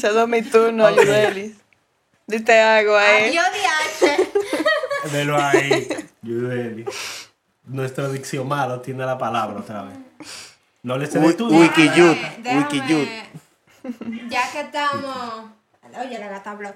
Cedo 0.00 0.26
mi 0.26 0.42
turno, 0.42 0.86
Ok. 0.88 0.96
Yudelis. 1.02 1.56
Diste 2.26 2.60
algo 2.60 2.96
ahí. 2.96 3.36
Adiós, 3.36 3.46
DH. 5.02 5.10
Velo 5.12 5.36
ahí. 5.42 5.88
Yudeli. 6.22 6.84
Nuestro 7.64 8.10
dicción 8.12 8.46
malo 8.48 8.80
tiene 8.80 9.04
la 9.04 9.18
palabra 9.18 9.58
otra 9.60 9.82
vez. 9.82 9.98
No 10.82 10.96
le 10.96 11.06
cedes 11.06 11.36
tu 11.36 11.48
Wikiyut, 11.48 12.18
Wikiyut. 12.44 13.08
Ya 14.28 14.50
que 14.52 14.60
estamos. 14.60 15.44
Oye, 15.98 16.18
la 16.18 16.28
gata 16.28 16.52
habló. 16.52 16.74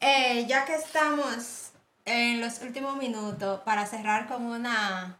eh, 0.00 0.46
ya 0.46 0.64
que 0.64 0.74
estamos 0.74 1.70
en 2.04 2.40
los 2.40 2.60
últimos 2.62 2.96
minutos, 2.96 3.60
para 3.64 3.86
cerrar 3.86 4.26
con 4.26 4.44
una 4.46 5.18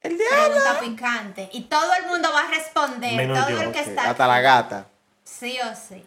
pregunta 0.00 0.78
picante. 0.80 1.48
Y 1.52 1.62
todo 1.62 1.90
el 2.00 2.06
mundo 2.06 2.30
va 2.32 2.42
a 2.42 2.48
responder, 2.50 3.16
Menos 3.16 3.38
todo 3.38 3.50
yo, 3.50 3.60
el 3.62 3.72
que 3.72 3.80
Ok, 3.80 3.86
está 3.88 4.10
Hasta 4.10 4.26
la 4.26 4.34
aquí. 4.36 4.44
gata. 4.44 4.86
Sí 5.24 5.58
o 5.60 5.74
sí. 5.74 6.04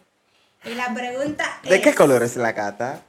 Y 0.64 0.74
la 0.74 0.92
pregunta 0.94 1.58
¿De 1.62 1.76
es... 1.76 1.82
qué 1.82 1.94
color 1.94 2.22
es 2.22 2.36
la 2.36 2.52
gata? 2.52 3.00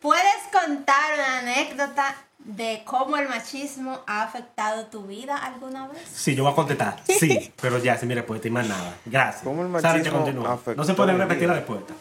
¿Puedes 0.00 0.24
contar 0.50 1.14
una 1.14 1.38
anécdota 1.40 2.16
de 2.38 2.82
cómo 2.86 3.18
el 3.18 3.28
machismo 3.28 4.00
ha 4.06 4.22
afectado 4.22 4.86
tu 4.86 5.02
vida 5.02 5.36
alguna 5.36 5.88
vez? 5.88 6.00
Sí, 6.10 6.34
yo 6.34 6.44
voy 6.44 6.52
a 6.52 6.56
contestar. 6.56 6.96
Sí, 7.06 7.52
pero 7.60 7.78
ya, 7.78 7.94
es 7.94 8.02
mi 8.04 8.14
respuesta 8.14 8.48
y 8.48 8.50
más 8.50 8.66
nada. 8.66 8.94
Gracias. 9.04 9.42
¿Cómo 9.44 9.62
el 9.62 9.68
machismo 9.68 10.46
afectó 10.46 10.74
No 10.80 10.84
se 10.84 10.94
puede 10.94 11.12
repetir 11.12 11.48
la 11.48 11.54
respuesta. 11.54 11.92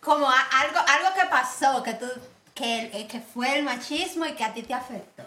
Como 0.00 0.28
a- 0.28 0.48
algo, 0.60 0.78
algo 0.78 1.20
que 1.20 1.26
pasó, 1.30 1.82
que 1.82 1.94
tú, 1.94 2.06
que, 2.54 2.90
eh, 2.92 3.06
que 3.10 3.20
fue 3.20 3.58
el 3.58 3.64
machismo 3.64 4.26
y 4.26 4.32
que 4.34 4.44
a 4.44 4.52
ti 4.52 4.62
te 4.62 4.74
afectó. 4.74 5.22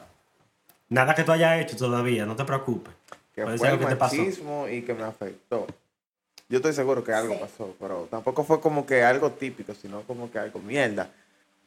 Nada 0.90 1.14
que 1.16 1.24
tú 1.24 1.32
hayas 1.32 1.60
hecho 1.62 1.76
todavía, 1.76 2.26
no 2.26 2.36
te 2.36 2.46
preocupes. 2.46 2.94
Que 3.36 3.44
Puede 3.44 3.58
fue 3.58 3.68
ser 3.68 3.74
el 3.74 3.80
que 3.80 3.86
te 3.88 3.96
pasó. 3.96 4.16
machismo 4.16 4.68
y 4.68 4.82
que 4.84 4.94
me 4.94 5.04
afectó. 5.04 5.68
Yo 6.50 6.58
estoy 6.58 6.74
seguro 6.74 7.04
que 7.04 7.14
algo 7.14 7.40
pasó, 7.40 7.76
pero 7.80 8.08
tampoco 8.10 8.44
fue 8.44 8.60
como 8.60 8.86
que 8.86 9.04
algo 9.04 9.32
típico, 9.32 9.74
sino 9.76 10.02
como 10.02 10.32
que 10.32 10.40
algo 10.40 10.60
mierda. 10.60 11.12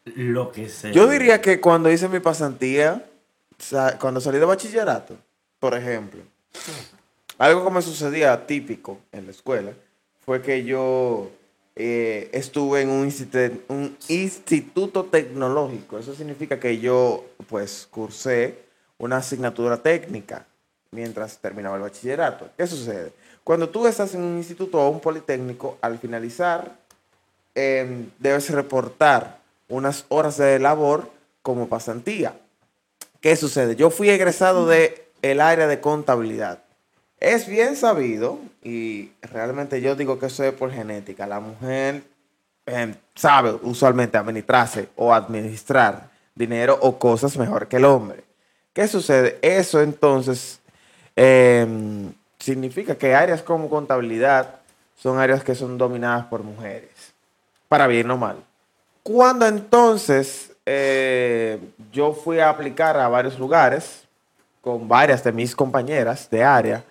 Lo 0.05 0.51
que 0.51 0.69
sea. 0.69 0.91
Yo 0.91 1.07
diría 1.09 1.41
que 1.41 1.61
cuando 1.61 1.91
hice 1.91 2.09
mi 2.09 2.19
pasantía, 2.19 3.05
sa- 3.59 3.97
cuando 3.99 4.21
salí 4.21 4.39
de 4.39 4.45
bachillerato, 4.45 5.17
por 5.61 5.75
ejemplo, 5.75 6.23
algo 7.39 7.65
que 7.65 7.71
me 7.71 7.81
sucedía 7.83 8.45
típico 8.47 8.99
en 9.13 9.27
la 9.27 9.31
escuela 9.31 9.73
fue 10.25 10.43
que 10.43 10.65
yo 10.65 11.31
eh, 11.77 12.29
estuve 12.33 12.83
en 12.83 12.89
un, 12.91 13.09
un 13.69 13.97
instituto 14.09 15.05
tecnológico. 15.05 15.99
Eso 15.99 16.13
significa 16.15 16.59
que 16.59 16.79
yo, 16.81 17.25
pues, 17.49 17.87
cursé 17.89 18.59
una 18.99 19.19
asignatura 19.19 19.77
técnica 19.77 20.45
mientras 20.91 21.39
terminaba 21.39 21.77
el 21.77 21.83
bachillerato. 21.83 22.51
¿Qué 22.57 22.67
sucede? 22.67 23.13
Cuando 23.45 23.69
tú 23.69 23.87
estás 23.87 24.15
en 24.15 24.23
un 24.23 24.37
instituto 24.37 24.81
o 24.81 24.89
un 24.89 25.01
politécnico, 25.01 25.79
al 25.81 25.99
finalizar, 25.99 26.77
eh, 27.55 28.07
debes 28.19 28.51
reportar 28.51 29.39
unas 29.69 30.05
horas 30.09 30.37
de 30.37 30.59
labor 30.59 31.11
como 31.43 31.69
pasantía. 31.69 32.35
¿Qué 33.21 33.35
sucede? 33.37 33.75
Yo 33.77 33.91
fui 33.91 34.11
egresado 34.11 34.67
de 34.67 35.09
el 35.23 35.41
área 35.41 35.67
de 35.67 35.81
contabilidad. 35.81 36.63
Es 37.19 37.47
bien 37.47 37.77
sabido, 37.77 38.39
y 38.63 39.11
realmente 39.23 39.81
yo 39.81 39.95
digo 39.95 40.19
que 40.19 40.27
eso 40.27 40.45
es 40.45 40.53
por 40.53 40.73
genética. 40.73 41.27
La 41.27 41.41
mujer 41.41 42.03
eh, 42.67 42.95
sabe 43.15 43.57
usualmente 43.63 44.19
administrarse 44.19 44.89
o 44.97 45.13
administrar 45.13 46.11
dinero 46.35 46.79
o 46.81 46.99
cosas 46.99 47.37
mejor 47.37 47.69
que 47.69 47.77
el 47.77 47.85
hombre. 47.85 48.25
¿Qué 48.73 48.89
sucede? 48.89 49.39
Eso 49.43 49.81
entonces 49.83 50.61
eh, 51.15 51.67
significa 52.43 52.97
que 52.97 53.15
áreas 53.15 53.43
como 53.43 53.71
contabilidad 53.71 54.57
son 54.97 55.19
áreas 55.19 55.45
que 55.45 55.55
son 55.55 55.79
dominadas 55.79 56.27
por 56.27 56.43
mujeres, 56.43 56.91
para 57.69 57.87
bien 57.87 58.11
o 58.11 58.17
mal. 58.17 58.37
Cuando 59.03 59.47
entonces 59.47 60.53
eh, 60.67 61.59
yo 61.93 62.13
fui 62.13 62.41
a 62.41 62.49
aplicar 62.49 62.97
a 62.97 63.09
varios 63.09 63.39
lugares 63.39 64.05
con 64.61 64.89
varias 64.89 65.25
de 65.25 65.33
mis 65.33 65.57
compañeras 65.57 66.29
de 66.31 66.45
área 66.45 66.85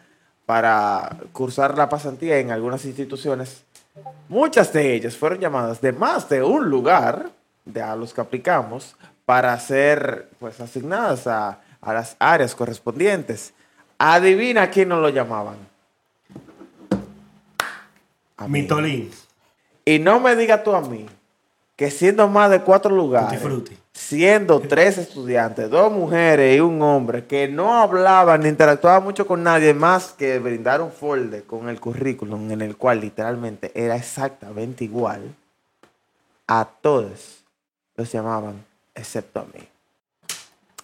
para 0.45 1.17
cursar 1.31 1.77
la 1.77 1.87
pasantía 1.87 2.37
en 2.37 2.51
algunas 2.51 2.83
instituciones, 2.85 3.63
muchas 4.27 4.71
de 4.73 4.93
ellas 4.93 5.15
fueron 5.15 5.39
llamadas 5.39 5.79
de 5.81 5.91
más 5.91 6.27
de 6.29 6.43
un 6.43 6.69
lugar 6.69 7.29
de 7.65 7.81
a 7.81 7.95
los 7.95 8.13
que 8.13 8.21
aplicamos 8.21 8.95
para 9.25 9.57
ser 9.59 10.29
pues 10.39 10.59
asignadas 10.59 11.27
a, 11.27 11.59
a 11.81 11.93
las 11.93 12.15
áreas 12.19 12.55
correspondientes. 12.55 13.53
Adivina 14.03 14.67
quién 14.71 14.89
nos 14.89 14.99
lo 14.99 15.09
llamaban. 15.09 15.57
A 18.35 18.47
mí. 18.47 18.61
Mitolín. 18.61 19.11
Y 19.85 19.99
no 19.99 20.19
me 20.19 20.35
digas 20.35 20.63
tú 20.63 20.73
a 20.73 20.81
mí 20.81 21.05
que 21.75 21.91
siendo 21.91 22.27
más 22.27 22.49
de 22.49 22.61
cuatro 22.61 22.95
lugares, 22.95 23.39
frutti. 23.39 23.77
siendo 23.93 24.59
tres 24.59 24.97
estudiantes, 24.97 25.69
dos 25.69 25.91
mujeres 25.91 26.57
y 26.57 26.59
un 26.59 26.81
hombre 26.81 27.25
que 27.25 27.47
no 27.47 27.79
hablaban 27.79 28.41
ni 28.41 28.49
interactuaban 28.49 29.03
mucho 29.03 29.27
con 29.27 29.43
nadie 29.43 29.75
más 29.75 30.13
que 30.13 30.39
brindar 30.39 30.81
un 30.81 30.91
folder 30.91 31.43
con 31.43 31.69
el 31.69 31.79
currículum 31.79 32.49
en 32.51 32.61
el 32.61 32.77
cual 32.77 33.01
literalmente 33.01 33.71
era 33.75 33.95
exactamente 33.95 34.83
igual, 34.83 35.35
a 36.47 36.67
todos 36.81 37.43
los 37.95 38.11
llamaban 38.11 38.65
excepto 38.95 39.41
a 39.41 39.45
mí. 39.45 39.70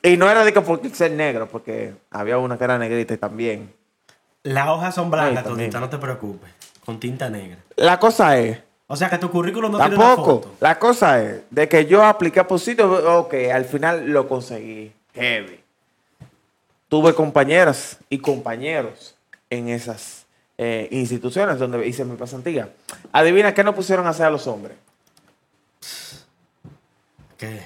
Y 0.08 0.18
no 0.18 0.30
era 0.30 0.46
de 0.46 0.54
que 0.54 0.62
por 0.62 0.80
ser 0.94 1.12
negro, 1.12 1.48
porque 1.50 1.94
había 2.12 2.38
una 2.38 2.58
que 2.58 2.64
era 2.64 2.78
negrita 2.78 3.14
y 3.14 3.18
también. 3.18 3.74
Las 4.44 4.70
hojas 4.70 4.96
son 4.96 5.06
Ay, 5.06 5.12
blancas, 5.12 5.44
también. 5.44 5.70
todita, 5.70 5.80
no 5.82 5.90
te 5.90 5.98
preocupes. 5.98 6.50
Con 6.86 7.00
tinta 7.00 7.30
negra. 7.30 7.58
La 7.76 8.00
cosa 8.00 8.38
es, 8.38 8.60
O 8.88 8.96
sea 8.96 9.10
que 9.10 9.18
tu 9.18 9.30
currículum 9.30 9.72
no 9.74 9.78
tiene 9.80 9.96
una 9.96 10.06
Tampoco. 10.06 10.42
foto. 10.42 10.56
La 10.62 10.80
cosa 10.80 11.22
es 11.22 11.42
de 11.50 11.68
que 11.68 11.86
yo 11.86 12.06
apliqué 12.06 12.42
por 12.46 12.60
sitio, 12.60 13.20
ok, 13.20 13.34
al 13.54 13.66
final 13.66 14.08
lo 14.08 14.28
conseguí. 14.30 14.94
Heavy. 15.14 15.60
Tuve 16.88 17.14
compañeras 17.14 17.98
y 18.10 18.20
compañeros 18.20 19.16
en 19.50 19.68
esas 19.68 20.26
eh, 20.58 20.88
instituciones 20.92 21.60
donde 21.60 21.86
hice 21.86 22.06
mi 22.06 22.16
pasantía. 22.16 22.70
Adivina 23.12 23.54
qué 23.54 23.64
nos 23.66 23.76
pusieron 23.76 24.08
a 24.08 24.12
hacer 24.12 24.28
a 24.28 24.30
los 24.30 24.48
hombres. 24.48 24.78
¿Qué? 27.38 27.62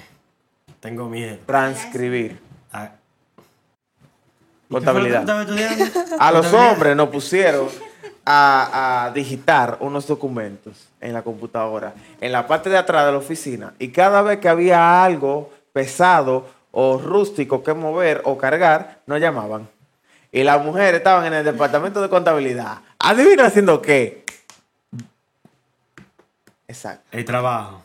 Tengo 0.82 1.08
miedo. 1.08 1.38
Transcribir. 1.46 2.40
Ah. 2.72 2.90
Contabilidad. 4.68 5.24
A 6.18 6.32
los 6.32 6.52
hombres 6.52 6.96
nos 6.96 7.08
pusieron 7.08 7.68
a, 8.24 9.04
a 9.04 9.10
digitar 9.12 9.76
unos 9.78 10.08
documentos 10.08 10.88
en 11.00 11.12
la 11.12 11.22
computadora, 11.22 11.94
en 12.20 12.32
la 12.32 12.48
parte 12.48 12.68
de 12.68 12.78
atrás 12.78 13.06
de 13.06 13.12
la 13.12 13.18
oficina. 13.18 13.74
Y 13.78 13.92
cada 13.92 14.22
vez 14.22 14.40
que 14.40 14.48
había 14.48 15.04
algo 15.04 15.52
pesado 15.72 16.48
o 16.72 16.98
rústico 16.98 17.62
que 17.62 17.74
mover 17.74 18.20
o 18.24 18.36
cargar, 18.36 19.02
nos 19.06 19.20
llamaban. 19.20 19.68
Y 20.32 20.42
las 20.42 20.64
mujeres 20.64 20.94
estaban 20.94 21.26
en 21.26 21.34
el 21.34 21.44
departamento 21.44 22.02
de 22.02 22.08
contabilidad. 22.08 22.78
¿Adivina 22.98 23.46
haciendo 23.46 23.80
qué? 23.80 24.24
Exacto. 26.66 27.06
El 27.12 27.24
trabajo. 27.24 27.81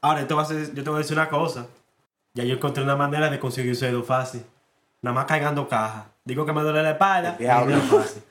Ahora, 0.00 0.20
yo 0.20 0.26
te, 0.26 0.34
voy 0.34 0.42
a 0.42 0.46
hacer- 0.46 0.74
yo 0.74 0.82
te 0.84 0.90
voy 0.90 0.98
a 0.98 1.02
decir 1.02 1.16
una 1.16 1.28
cosa. 1.28 1.66
Ya 2.34 2.44
yo 2.44 2.54
encontré 2.54 2.82
una 2.82 2.96
manera 2.96 3.30
de 3.30 3.38
conseguir 3.40 3.74
sueldo 3.76 4.02
fácil. 4.04 4.44
Nada 5.02 5.14
más 5.14 5.24
cargando 5.26 5.68
caja. 5.68 6.06
Digo 6.24 6.44
que 6.46 6.52
me 6.52 6.62
duele 6.62 6.82
la 6.82 6.90
espalda. 6.92 7.36
Y 7.38 7.44
fácil. 7.46 8.22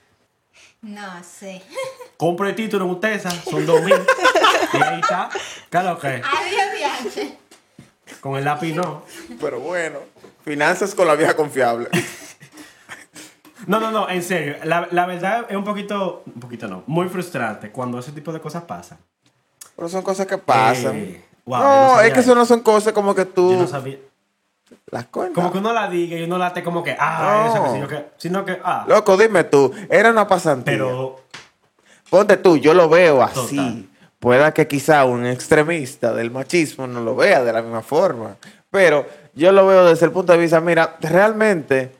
No 0.82 1.23
sé. 1.23 1.62
Compro 2.17 2.47
el 2.47 2.56
título 2.56 2.86
en 2.86 2.91
un 2.91 2.99
Tesa, 3.01 3.30
son 3.32 3.65
dos 3.65 3.82
mil. 3.82 3.93
y 4.73 4.77
ahí 4.77 4.99
está. 5.01 5.30
Claro 5.69 5.97
que 5.99 6.08
Adiós, 6.08 6.23
viaje. 6.77 7.38
con 8.21 8.38
el 8.38 8.45
lápiz 8.45 8.73
no. 8.73 9.03
Pero 9.39 9.60
bueno, 9.60 9.99
finanzas 10.45 10.93
con 10.95 11.08
la 11.08 11.15
vieja 11.15 11.36
confiable. 11.36 11.89
No, 13.65 13.82
no, 13.82 13.91
no, 13.91 14.08
en 14.10 14.23
serio. 14.23 14.56
La, 14.63 14.88
la 14.91 15.06
verdad 15.06 15.45
es 15.49 15.56
un 15.58 15.65
poquito, 15.65 16.23
un 16.25 16.39
poquito 16.39 16.67
no, 16.69 16.84
muy 16.88 17.10
frustrante 17.10 17.69
cuando 17.69 17.99
ese 17.99 18.13
tipo 18.13 18.32
de 18.32 18.39
cosas 18.39 18.63
pasan. 18.63 18.97
Pero 19.75 19.89
son 19.89 20.03
cosas 20.03 20.25
que 20.25 20.38
pasan. 20.38 20.95
Eh, 20.95 21.25
wow, 21.47 21.60
no, 21.62 22.01
es 22.01 22.13
que 22.13 22.19
eso 22.19 22.36
no 22.36 22.45
son 22.45 22.62
cosas 22.62 22.93
como 22.93 23.15
que 23.15 23.25
tú 23.25 23.51
Yo 23.53 23.57
no 23.62 23.67
sabía. 23.67 23.97
las 24.91 25.05
cuentas. 25.07 25.36
Como 25.36 25.51
que 25.51 25.57
uno 25.57 25.73
la 25.73 25.89
diga 25.89 26.17
y 26.17 26.23
uno 26.23 26.38
la 26.38 26.53
te 26.53 26.63
como 26.63 26.83
que, 26.83 26.95
ah, 26.99 27.47
No. 27.47 27.53
eso, 27.65 27.73
sino 27.73 27.88
que, 27.88 28.05
sino 28.17 28.45
que, 28.45 28.60
ah. 28.63 28.86
Loco, 28.88 29.17
dime 29.17 29.43
tú, 29.45 29.73
era 29.89 30.12
una 30.12 30.27
pasantía. 30.27 30.73
Pero, 30.73 31.21
Ponte 32.10 32.38
tú, 32.38 32.55
yo 32.57 32.73
lo 32.73 32.88
veo 32.88 33.21
así. 33.21 33.57
Total. 33.57 33.86
Pueda 34.19 34.53
que 34.53 34.67
quizá 34.67 35.03
un 35.05 35.25
extremista 35.25 36.13
del 36.13 36.31
machismo 36.31 36.88
no 36.88 37.01
lo 37.01 37.15
vea 37.15 37.43
de 37.43 37.51
la 37.53 37.62
misma 37.62 37.81
forma. 37.81 38.38
Pero 38.71 39.05
yo 39.36 39.51
lo 39.51 39.67
veo 39.67 39.86
desde 39.86 40.05
el 40.05 40.12
punto 40.12 40.31
de 40.33 40.39
vista, 40.39 40.60
mira, 40.62 40.95
realmente 41.01 41.91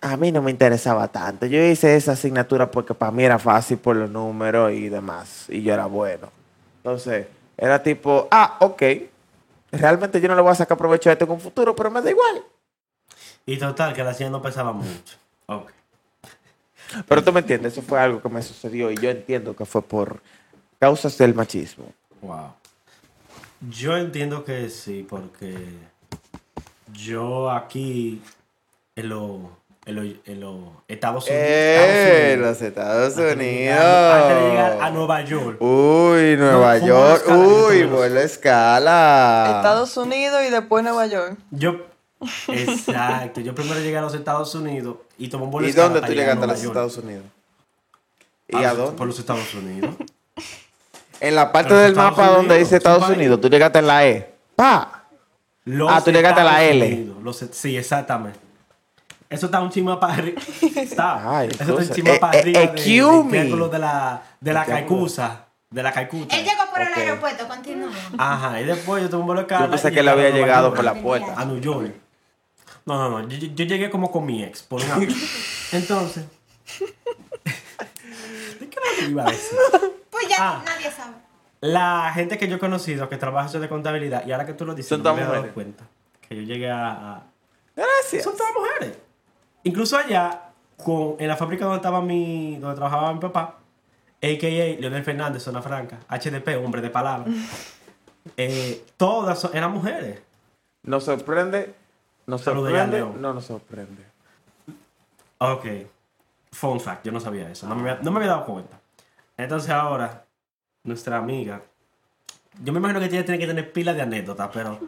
a 0.00 0.16
mí 0.16 0.30
no 0.30 0.42
me 0.42 0.50
interesaba 0.50 1.08
tanto. 1.08 1.46
Yo 1.46 1.58
hice 1.62 1.96
esa 1.96 2.12
asignatura 2.12 2.70
porque 2.70 2.92
para 2.94 3.12
mí 3.12 3.24
era 3.24 3.38
fácil 3.38 3.78
por 3.78 3.96
los 3.96 4.10
números 4.10 4.72
y 4.72 4.88
demás. 4.88 5.46
Y 5.48 5.62
yo 5.62 5.72
era 5.74 5.86
bueno. 5.86 6.28
Entonces, 6.78 7.26
era 7.62 7.80
tipo, 7.80 8.26
ah, 8.32 8.56
ok. 8.58 8.82
Realmente 9.70 10.20
yo 10.20 10.26
no 10.26 10.34
le 10.34 10.42
voy 10.42 10.50
a 10.50 10.56
sacar 10.56 10.76
provecho 10.76 11.08
a 11.08 11.12
esto 11.12 11.26
en 11.26 11.30
un 11.30 11.40
futuro, 11.40 11.76
pero 11.76 11.92
me 11.92 12.02
da 12.02 12.10
igual. 12.10 12.42
y 13.46 13.56
total, 13.56 13.94
que 13.94 14.02
la 14.02 14.12
silla 14.12 14.30
no 14.30 14.42
pesaba 14.42 14.72
mucho. 14.72 15.16
Ok. 15.46 15.70
Pero 17.06 17.22
tú 17.22 17.32
me 17.32 17.38
entiendes, 17.38 17.74
eso 17.74 17.82
fue 17.82 18.00
algo 18.00 18.20
que 18.20 18.28
me 18.28 18.42
sucedió 18.42 18.90
y 18.90 18.96
yo 18.96 19.10
entiendo 19.10 19.54
que 19.54 19.64
fue 19.64 19.80
por 19.80 20.20
causas 20.80 21.16
del 21.16 21.34
machismo. 21.34 21.92
Wow. 22.20 22.52
Yo 23.70 23.96
entiendo 23.96 24.44
que 24.44 24.68
sí, 24.68 25.06
porque 25.08 25.54
yo 26.92 27.48
aquí, 27.48 28.20
en 28.96 29.08
lo, 29.08 29.50
en 29.84 29.94
los, 29.96 30.04
en 30.26 30.70
Estados 30.88 31.24
Unidos. 31.26 31.42
Eh, 31.44 32.32
Estados 32.32 32.34
Unidos. 32.36 32.50
los 32.50 32.62
Estados 32.62 33.18
Antes 33.18 33.38
de 33.38 33.44
llegar- 33.44 34.12
Antes 34.22 34.36
de 34.42 34.48
llegar 34.50 34.70
a 34.72 34.74
Unidos. 34.76 34.92
Nueva 34.94 35.22
York. 35.22 35.56
Uy, 35.60 36.36
Nueva 36.36 36.78
York. 36.78 37.16
escala, 37.22 37.38
Uy, 37.38 37.82
vuelo 37.84 38.20
a 38.20 38.22
escala. 38.22 39.54
Estados 39.56 39.96
Unidos 39.96 40.42
y 40.46 40.50
después 40.50 40.84
Nueva 40.84 41.06
York. 41.06 41.36
Yo, 41.50 41.76
exacto. 42.48 43.40
Yo 43.40 43.54
primero 43.54 43.80
llegué 43.80 43.96
a 43.98 44.02
los 44.02 44.14
Estados 44.14 44.54
Unidos 44.54 44.96
y 45.18 45.28
tomé 45.28 45.44
un 45.44 45.50
vuelo 45.50 45.66
¿Y 45.66 45.72
de 45.72 45.80
escala 45.80 45.94
dónde 45.94 46.06
tú 46.06 46.12
llegaste 46.14 46.44
a 46.44 46.46
los 46.46 46.62
York. 46.62 46.72
Estados 46.76 46.96
Unidos? 46.98 47.24
¿Y 48.48 48.56
Ah, 48.56 48.70
a 48.70 48.74
dónde? 48.74 48.96
Por 48.98 49.06
los 49.06 49.18
Estados 49.18 49.54
Unidos. 49.54 49.94
En 51.20 51.36
la 51.36 51.52
parte 51.52 51.72
del 51.72 51.90
Estados 51.92 52.10
mapa 52.16 52.26
donde 52.30 52.40
Unidos, 52.54 52.58
dice 52.58 52.76
Estados. 52.78 53.08
Unidos, 53.08 53.40
tú 53.40 53.48
llegaste 53.48 53.78
en 53.78 53.86
la 53.86 54.04
E. 54.08 54.34
¡Pa! 54.56 55.04
Los 55.66 55.88
Ah, 55.92 56.00
tú 56.02 56.10
llegaste 56.10 56.40
a 56.40 56.44
la 56.44 56.64
L. 56.64 56.84
Unidos, 56.84 57.22
los- 57.22 57.44
sí, 57.52 57.76
exactamente. 57.76 58.40
Eso 59.32 59.46
está 59.46 59.60
un 59.60 59.70
chisme 59.70 59.96
para 59.96 60.14
arriba. 60.14 60.40
Está. 60.76 61.38
Ay, 61.38 61.48
Eso 61.48 61.78
está 61.78 61.94
un 62.00 62.06
Eh, 62.08 62.18
para 62.20 62.36
eh, 62.38 62.40
arriba. 62.40 62.60
de- 62.60 62.66
del 62.66 63.24
me. 63.24 63.30
triángulo 63.30 63.68
de 63.68 63.78
la, 63.78 64.22
de 64.40 64.52
la 64.52 64.64
caicusa. 64.64 65.46
De 65.70 65.82
la 65.82 65.90
caicuta. 65.92 66.36
Él 66.36 66.44
llegó 66.44 66.62
por 66.70 66.82
el 66.82 66.92
aeropuerto, 66.92 67.48
continúa. 67.48 67.90
Ajá, 68.18 68.60
y 68.60 68.64
después 68.64 69.02
yo 69.02 69.08
tomé 69.08 69.20
un 69.22 69.26
vuelo 69.26 69.42
de 69.44 69.48
Yo 69.58 69.70
pensé 69.70 69.90
que 69.90 70.00
él 70.00 70.08
había 70.08 70.28
llegado 70.30 70.68
York, 70.68 70.76
por 70.76 70.84
la 70.84 70.94
puerta. 70.94 71.34
A 71.36 71.44
New 71.46 71.60
York. 71.60 71.94
No, 72.84 72.98
no, 73.08 73.22
no. 73.22 73.28
Yo, 73.28 73.64
llegué 73.64 73.88
como 73.90 74.10
con 74.10 74.26
mi 74.26 74.42
ex, 74.44 74.62
por 74.62 74.82
un 74.84 74.90
avión. 74.90 75.14
Entonces. 75.72 76.24
¿De 78.60 78.68
qué 78.68 78.78
que 78.98 79.04
iba 79.06 79.22
a 79.22 79.30
decir? 79.30 79.58
Pues 80.10 80.28
ya 80.28 80.36
Ah. 80.38 80.62
nadie 80.64 80.90
sabe. 80.90 81.14
La 81.60 82.10
gente 82.14 82.38
que 82.38 82.48
yo 82.48 82.56
he 82.56 82.58
conocido 82.58 83.08
que 83.08 83.16
trabaja 83.16 83.58
de 83.58 83.68
contabilidad, 83.68 84.26
y 84.26 84.32
ahora 84.32 84.44
que 84.46 84.52
tú 84.52 84.64
lo 84.66 84.74
dices, 84.74 84.88
Son 84.90 84.98
no 84.98 85.04
todas 85.04 85.16
me 85.16 85.22
he 85.22 85.26
dado 85.26 85.54
cuenta 85.54 85.84
que 86.28 86.36
yo 86.36 86.42
llegué 86.42 86.70
a- 86.70 86.90
a, 86.90 87.22
Gracias. 87.76 88.24
son 88.24 88.36
todas 88.36 88.52
mujeres. 88.54 88.98
Incluso 89.64 89.96
allá, 89.96 90.50
con, 90.76 91.16
en 91.18 91.28
la 91.28 91.36
fábrica 91.36 91.64
donde 91.64 91.76
estaba 91.76 92.00
mi, 92.00 92.56
donde 92.56 92.76
trabajaba 92.76 93.12
mi 93.12 93.20
papá, 93.20 93.58
a.k.a. 94.22 94.80
Leonel 94.80 95.04
Fernández, 95.04 95.42
Zona 95.42 95.62
Franca, 95.62 95.98
HDP, 96.08 96.64
hombre 96.64 96.80
de 96.80 96.90
palabra, 96.90 97.26
eh, 98.36 98.84
todas 98.96 99.38
son- 99.40 99.56
eran 99.56 99.72
mujeres. 99.72 100.20
Nos 100.84 101.04
sorprende. 101.04 101.74
Nos 102.26 102.40
sorprende. 102.42 102.98
No 103.20 103.32
nos 103.34 103.44
sorprende. 103.46 104.04
Ok. 105.38 105.66
Fun 106.52 106.80
fact, 106.80 107.04
yo 107.06 107.12
no 107.12 107.20
sabía 107.20 107.50
eso, 107.50 107.66
no 107.66 107.74
me, 107.74 107.90
había- 107.90 108.02
no 108.02 108.10
me 108.10 108.18
había 108.18 108.30
dado 108.32 108.44
cuenta. 108.44 108.78
Entonces 109.36 109.70
ahora, 109.70 110.24
nuestra 110.84 111.16
amiga, 111.16 111.62
yo 112.62 112.72
me 112.72 112.78
imagino 112.78 113.00
que 113.00 113.06
ella 113.06 113.24
tiene 113.24 113.38
que 113.38 113.46
tener 113.46 113.72
pilas 113.72 113.96
de 113.96 114.02
anécdotas, 114.02 114.50
pero 114.52 114.78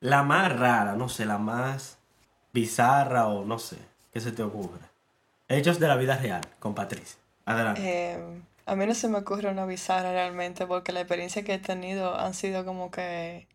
la 0.00 0.22
más 0.22 0.56
rara, 0.58 0.94
no 0.94 1.08
sé, 1.08 1.24
la 1.26 1.38
más 1.38 1.98
bizarra 2.52 3.26
o 3.26 3.44
no 3.44 3.58
sé, 3.58 3.78
¿qué 4.12 4.20
se 4.20 4.32
te 4.32 4.42
ocurre? 4.42 4.78
Hechos 5.48 5.78
de 5.80 5.88
la 5.88 5.96
vida 5.96 6.16
real, 6.16 6.40
con 6.58 6.74
Patricia. 6.74 7.16
Adelante. 7.44 7.82
Eh, 7.84 8.18
a 8.66 8.76
mí 8.76 8.86
no 8.86 8.94
se 8.94 9.08
me 9.08 9.18
ocurre 9.18 9.50
una 9.50 9.66
bizarra 9.66 10.12
realmente 10.12 10.66
porque 10.66 10.92
la 10.92 11.00
experiencia 11.00 11.42
que 11.42 11.54
he 11.54 11.58
tenido 11.58 12.18
han 12.18 12.34
sido 12.34 12.64
como 12.64 12.90
que 12.90 13.46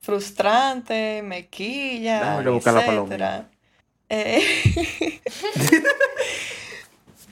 frustrante, 0.00 1.22
mequilla, 1.22 2.20
Déjame 2.20 2.50
buscar 2.50 2.74
la 2.74 2.84
etcétera. 2.84 3.44
Eh, 4.08 5.20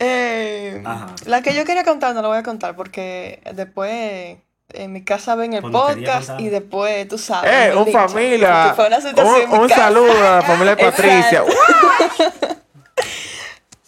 eh, 0.01 0.83
Ajá. 0.85 1.15
la 1.27 1.43
que 1.43 1.55
yo 1.55 1.65
quería 1.65 1.85
contar 1.85 2.15
no 2.15 2.23
la 2.23 2.29
voy 2.29 2.39
a 2.39 2.43
contar 2.43 2.77
porque 2.77 3.41
después 3.55 4.37
en 4.75 4.93
mi 4.93 5.03
casa 5.03 5.35
ven 5.35 5.55
el 5.55 5.61
Cuando 5.63 5.81
podcast 5.81 6.39
y 6.39 6.49
después 6.51 7.09
tú 7.09 7.19
sabes. 7.19 7.51
¡Eh, 7.51 7.75
un 7.77 7.91
familia! 7.91 8.63
porque 8.69 8.77
fue 8.77 8.87
una 8.87 9.01
situación 9.01 9.37
en 9.43 9.49
Un, 9.51 9.51
mi 9.51 9.59
un 9.65 9.69
casa. 9.69 9.83
saludo 9.83 10.13
a 10.13 10.37
la 10.37 10.43
familia 10.43 10.77
de 10.77 10.85
Patricia. 10.91 11.43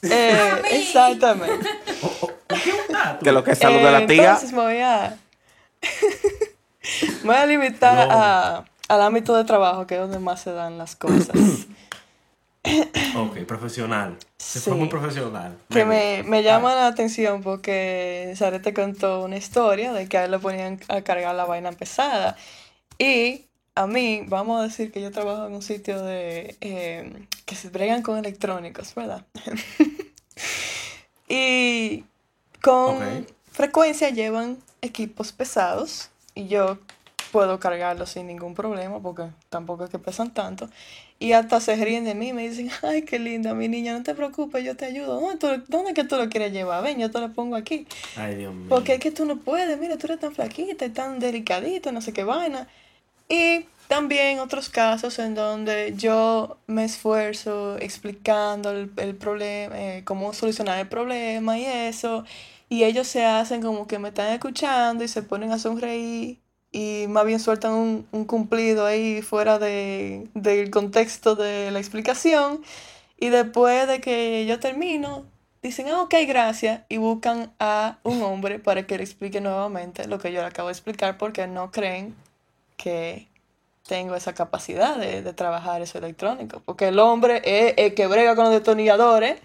Eh, 0.02 0.62
exactamente. 0.72 1.68
¿Qué 2.48 2.72
un 2.72 2.92
dato? 2.92 3.24
Que 3.24 3.32
lo 3.32 3.44
que 3.44 3.54
saluda 3.54 3.90
a 3.90 3.98
Eh, 3.98 4.00
la 4.00 4.06
tía. 4.06 4.24
Entonces 4.24 4.52
me 4.52 4.60
voy 4.62 4.78
a. 4.78 5.16
me 7.22 7.26
voy 7.26 7.36
a 7.36 7.46
limitar 7.46 8.08
No. 8.08 8.14
a, 8.14 8.64
al 8.88 9.02
ámbito 9.02 9.36
de 9.36 9.44
trabajo, 9.44 9.86
que 9.86 9.94
es 9.94 10.00
donde 10.00 10.18
más 10.18 10.40
se 10.42 10.52
dan 10.52 10.78
las 10.78 10.96
cosas. 10.96 11.36
Ok, 13.16 13.38
profesional. 13.46 14.18
Se 14.36 14.60
fue 14.60 14.74
muy 14.74 14.88
profesional. 14.88 15.56
que 15.70 15.84
me, 15.86 16.22
me 16.24 16.42
llama 16.42 16.74
la 16.74 16.88
atención 16.88 17.42
porque 17.42 18.34
Sare 18.36 18.60
te 18.60 18.74
contó 18.74 19.22
una 19.24 19.38
historia 19.38 19.94
de 19.94 20.08
que 20.08 20.18
a 20.18 20.24
él 20.26 20.30
le 20.30 20.38
ponían 20.38 20.78
a 20.88 21.00
cargar 21.00 21.34
la 21.34 21.46
vaina 21.46 21.72
pesada. 21.72 22.36
Y 22.98 23.46
a 23.74 23.86
mí, 23.86 24.24
vamos 24.28 24.60
a 24.60 24.64
decir 24.64 24.92
que 24.92 25.00
yo 25.00 25.10
trabajo 25.10 25.46
en 25.46 25.54
un 25.54 25.62
sitio 25.62 26.02
de 26.02 26.56
eh, 26.60 27.26
que 27.46 27.54
se 27.54 27.68
bregan 27.70 28.02
con 28.02 28.18
electrónicos, 28.18 28.94
¿verdad? 28.94 29.24
y 31.28 32.04
con 32.62 32.96
frecuencia 33.52 34.10
llevan 34.10 34.58
equipos 34.82 35.32
pesados 35.32 36.10
y 36.34 36.48
yo 36.48 36.78
puedo 37.32 37.60
cargarlos 37.60 38.10
sin 38.10 38.26
ningún 38.26 38.54
problema 38.54 39.00
porque 39.00 39.24
tampoco 39.50 39.84
es 39.84 39.90
que 39.90 39.98
pesan 39.98 40.32
tanto. 40.34 40.68
Y 41.20 41.32
hasta 41.32 41.60
se 41.60 41.76
ríen 41.76 42.04
de 42.04 42.14
mí, 42.14 42.32
me 42.32 42.48
dicen, 42.48 42.70
ay, 42.82 43.02
qué 43.02 43.18
linda, 43.18 43.54
mi 43.54 43.68
niña, 43.68 43.92
no 43.96 44.02
te 44.02 44.14
preocupes, 44.14 44.64
yo 44.64 44.74
te 44.76 44.86
ayudo. 44.86 45.20
¿Dónde, 45.20 45.36
tú- 45.36 45.64
dónde 45.68 45.90
es 45.90 45.94
que 45.94 46.04
tú 46.04 46.16
lo 46.16 46.28
quieres 46.30 46.52
llevar? 46.52 46.82
Ven, 46.82 46.98
yo 46.98 47.10
te 47.10 47.20
lo 47.20 47.32
pongo 47.32 47.56
aquí. 47.56 47.86
Ay, 48.16 48.36
Dios 48.36 48.52
mío. 48.54 48.66
Porque 48.70 48.94
es 48.94 49.00
que 49.00 49.10
tú 49.10 49.26
no 49.26 49.36
puedes, 49.36 49.78
mira, 49.78 49.96
tú 49.98 50.06
eres 50.06 50.18
tan 50.18 50.34
flaquita 50.34 50.86
y 50.86 50.90
tan 50.90 51.18
delicadita, 51.20 51.92
no 51.92 52.00
sé 52.00 52.12
qué 52.14 52.24
vaina. 52.24 52.66
Y 53.30 53.66
también 53.86 54.40
otros 54.40 54.68
casos 54.68 55.18
en 55.20 55.34
donde 55.36 55.94
yo 55.96 56.58
me 56.66 56.84
esfuerzo 56.84 57.78
explicando 57.78 58.70
el, 58.72 59.16
problema, 59.16 59.80
eh, 59.80 60.02
cómo 60.04 60.34
solucionar 60.34 60.80
el 60.80 60.88
problema 60.88 61.56
y 61.56 61.64
eso. 61.64 62.24
Y 62.68 62.84
ellos 62.84 63.06
se 63.06 63.24
hacen 63.24 63.62
como 63.62 63.86
que 63.86 63.98
me 64.00 64.08
están 64.08 64.32
escuchando 64.32 65.04
y 65.04 65.08
se 65.08 65.22
ponen 65.22 65.52
a 65.52 65.58
sonreír 65.58 66.40
y 66.72 67.06
más 67.08 67.24
bien 67.24 67.40
sueltan 67.40 67.72
un, 67.72 68.06
un 68.12 68.24
cumplido 68.24 68.84
ahí 68.86 69.22
fuera 69.22 69.58
de, 69.60 70.28
del 70.34 70.70
contexto 70.70 71.36
de 71.36 71.70
la 71.70 71.78
explicación. 71.78 72.62
Y 73.18 73.28
después 73.28 73.86
de 73.86 74.00
que 74.00 74.44
yo 74.46 74.58
termino, 74.58 75.24
dicen, 75.62 75.88
ah, 75.88 76.02
ok, 76.02 76.14
gracias, 76.26 76.82
y 76.88 76.96
buscan 76.96 77.52
a 77.60 77.98
un 78.02 78.22
hombre 78.22 78.58
para 78.58 78.86
que 78.86 78.96
le 78.96 79.04
explique 79.04 79.40
nuevamente 79.40 80.08
lo 80.08 80.18
que 80.18 80.32
yo 80.32 80.40
le 80.40 80.46
acabo 80.48 80.68
de 80.68 80.72
explicar 80.72 81.18
porque 81.18 81.46
no 81.46 81.70
creen 81.70 82.14
que 82.82 83.28
tengo 83.86 84.14
esa 84.14 84.34
capacidad 84.34 84.96
de, 84.96 85.22
de 85.22 85.32
trabajar 85.32 85.82
eso 85.82 85.98
electrónico. 85.98 86.62
Porque 86.64 86.88
el 86.88 86.98
hombre 86.98 87.42
es 87.44 87.74
el 87.76 87.94
que 87.94 88.06
brega 88.06 88.34
con 88.36 88.44
los 88.44 88.52
destornilladores. 88.54 89.40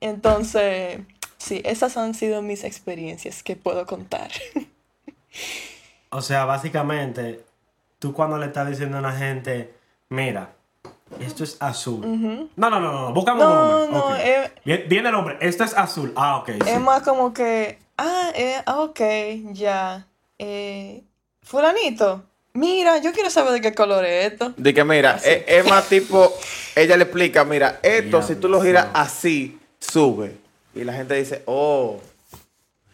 Entonces, 0.00 1.00
sí, 1.38 1.62
esas 1.64 1.96
han 1.96 2.14
sido 2.14 2.42
mis 2.42 2.64
experiencias 2.64 3.42
que 3.42 3.56
puedo 3.56 3.86
contar. 3.86 4.30
O 6.10 6.20
sea, 6.22 6.44
básicamente, 6.44 7.44
tú 7.98 8.12
cuando 8.12 8.38
le 8.38 8.46
estás 8.46 8.68
diciendo 8.68 8.96
a 8.96 9.00
una 9.00 9.12
gente, 9.12 9.74
mira, 10.08 10.50
esto 11.20 11.42
es 11.44 11.56
azul. 11.60 12.00
No, 12.56 12.70
no, 12.70 12.80
no, 12.80 12.92
no, 12.92 13.12
buscamos 13.14 13.44
un 13.44 13.50
No, 13.50 13.60
hombre. 13.80 13.98
no, 13.98 14.04
Ok. 14.06 14.14
eh, 14.20 14.52
Viene, 14.64 14.82
viene 14.84 15.08
el 15.08 15.14
hombre, 15.14 15.36
esto 15.40 15.64
es 15.64 15.76
azul. 15.76 16.12
Ah, 16.16 16.36
ok. 16.38 16.50
sí. 16.62 16.70
Es 16.70 16.80
más 16.80 17.02
como 17.02 17.32
que, 17.32 17.78
ah, 17.98 18.30
eh, 18.34 18.62
ah, 18.66 18.80
ok, 18.80 19.00
ya. 19.52 20.06
Eh, 20.38 21.02
fulanito, 21.44 22.24
mira, 22.54 22.98
yo 22.98 23.12
quiero 23.12 23.30
saber 23.30 23.52
de 23.52 23.60
qué 23.60 23.74
color 23.74 24.04
es 24.04 24.32
esto. 24.32 24.54
De 24.56 24.74
que 24.74 24.82
mira, 24.84 25.20
es, 25.22 25.44
es 25.46 25.68
más 25.68 25.88
tipo, 25.88 26.32
ella 26.74 26.96
le 26.96 27.04
explica, 27.04 27.44
mira, 27.44 27.78
esto 27.82 28.22
si 28.22 28.36
tú 28.36 28.48
lo 28.48 28.60
giras 28.62 28.88
así, 28.94 29.58
sube. 29.78 30.36
Y 30.74 30.82
la 30.82 30.92
gente 30.92 31.14
dice, 31.14 31.42
oh. 31.46 32.00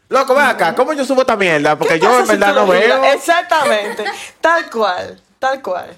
Loco, 0.08 0.34
ven 0.34 0.44
acá, 0.44 0.74
¿cómo 0.74 0.92
yo 0.92 1.04
subo 1.04 1.20
esta 1.20 1.36
mierda? 1.36 1.78
Porque 1.78 1.94
¿Qué 1.94 2.00
yo 2.00 2.18
en 2.18 2.26
si 2.26 2.32
verdad 2.32 2.54
no 2.54 2.66
veo. 2.66 3.04
Exactamente, 3.04 4.04
tal 4.40 4.68
cual, 4.68 5.22
tal 5.38 5.62
cual. 5.62 5.96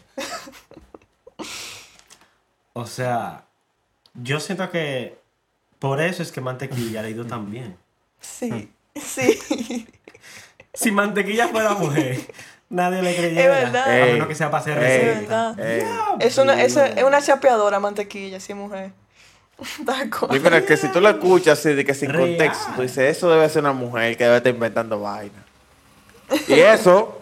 O 2.75 2.87
sea, 2.87 3.45
yo 4.15 4.39
siento 4.39 4.71
que 4.71 5.19
por 5.79 6.01
eso 6.01 6.23
es 6.23 6.31
que 6.31 6.41
Mantequilla 6.41 7.03
le 7.03 7.09
ha 7.09 7.11
ido 7.11 7.27
tan 7.27 7.51
bien. 7.51 7.77
Sí, 8.21 8.71
sí. 8.95 9.87
Si 10.75 10.91
Mantequilla 10.91 11.49
fuera 11.49 11.71
mujer, 11.75 12.19
nadie 12.69 13.03
le 13.03 13.15
creyera. 13.17 13.59
Es 13.63 13.73
verdad. 13.73 14.03
A 14.03 14.07
menos 14.07 14.29
que 14.29 14.35
sea 14.35 14.51
para 14.51 14.63
hacer 14.63 14.79
Es 14.83 15.59
ey. 15.59 15.87
Es 16.21 16.39
una, 16.39 16.63
es, 16.63 16.77
es 16.77 17.03
una 17.05 17.21
chapeadora 17.21 17.79
mantequilla, 17.81 18.41
sí, 18.41 18.55
mujer. 18.55 18.93
Tal 19.87 20.07
Y 20.07 20.11
cual. 20.11 20.41
mira, 20.41 20.65
que 20.65 20.77
si 20.77 20.89
tú 20.89 21.01
lo 21.01 21.09
escuchas 21.11 21.59
así, 21.59 21.75
de 21.75 21.85
que 21.85 21.95
sin 21.95 22.11
Real. 22.11 22.29
contexto, 22.31 22.73
tú 22.77 22.83
dices, 22.83 23.17
eso 23.17 23.31
debe 23.31 23.49
ser 23.49 23.63
una 23.63 23.73
mujer 23.73 24.17
que 24.17 24.25
debe 24.25 24.37
estar 24.39 24.53
inventando 24.53 24.99
vaina. 25.01 25.45
Y 26.49 26.55
eso, 26.61 27.21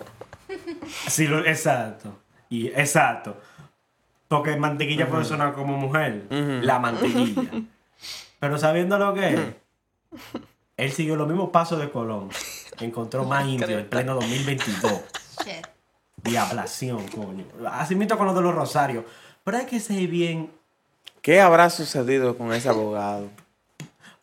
Sí, 1.09 1.27
lo- 1.27 1.45
exacto. 1.45 2.17
Y 2.49 2.69
exacto. 2.69 3.37
Porque 4.29 4.55
mantequilla 4.57 5.09
puede 5.09 5.25
sonar 5.25 5.53
como 5.55 5.77
mujer. 5.77 6.23
La 6.31 6.79
mantequilla. 6.79 7.43
Pero 8.39 8.59
sabiendo 8.59 8.97
lo 8.99 9.13
que 9.13 9.35
es, 9.35 9.41
él 10.77 10.93
siguió 10.93 11.17
los 11.17 11.27
mismos 11.27 11.51
pasos 11.51 11.79
de 11.81 11.91
Colón. 11.91 12.31
Encontró 12.81 13.25
más 13.25 13.47
indio 13.47 13.79
en 13.79 13.89
pleno 13.89 14.15
2022. 14.15 14.93
Shit. 15.45 15.67
Diablación, 16.23 17.07
coño. 17.09 17.45
Así 17.71 17.95
mismo 17.95 18.17
con 18.17 18.27
lo 18.27 18.35
de 18.35 18.43
los 18.43 18.55
rosarios. 18.55 19.05
Pero 19.45 19.57
hay 19.59 19.67
que 19.67 19.81
ser 19.81 20.07
bien 20.07 20.51
¿Qué 21.23 21.41
habrá 21.41 21.69
sucedido 21.69 22.37
con 22.37 22.53
ese 22.53 22.69
abogado? 22.69 23.29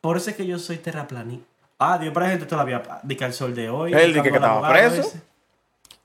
Por 0.02 0.18
eso 0.18 0.30
es 0.32 0.36
que 0.36 0.46
yo 0.48 0.58
soy 0.58 0.78
terraplanista. 0.78 1.46
Ah, 1.80 1.98
Dios, 1.98 2.12
pero 2.12 2.26
hay 2.26 2.32
gente 2.32 2.48
todavía 2.48 2.82
de 3.04 3.18
que 3.18 3.26
al 3.26 3.34
sol 3.34 3.54
de 3.54 3.70
hoy. 3.70 3.94
Él 3.94 4.14
di 4.14 4.22
que 4.22 4.30
al 4.30 4.36
estaba 4.36 4.70
preso. 4.70 5.02
ese. 5.02 5.22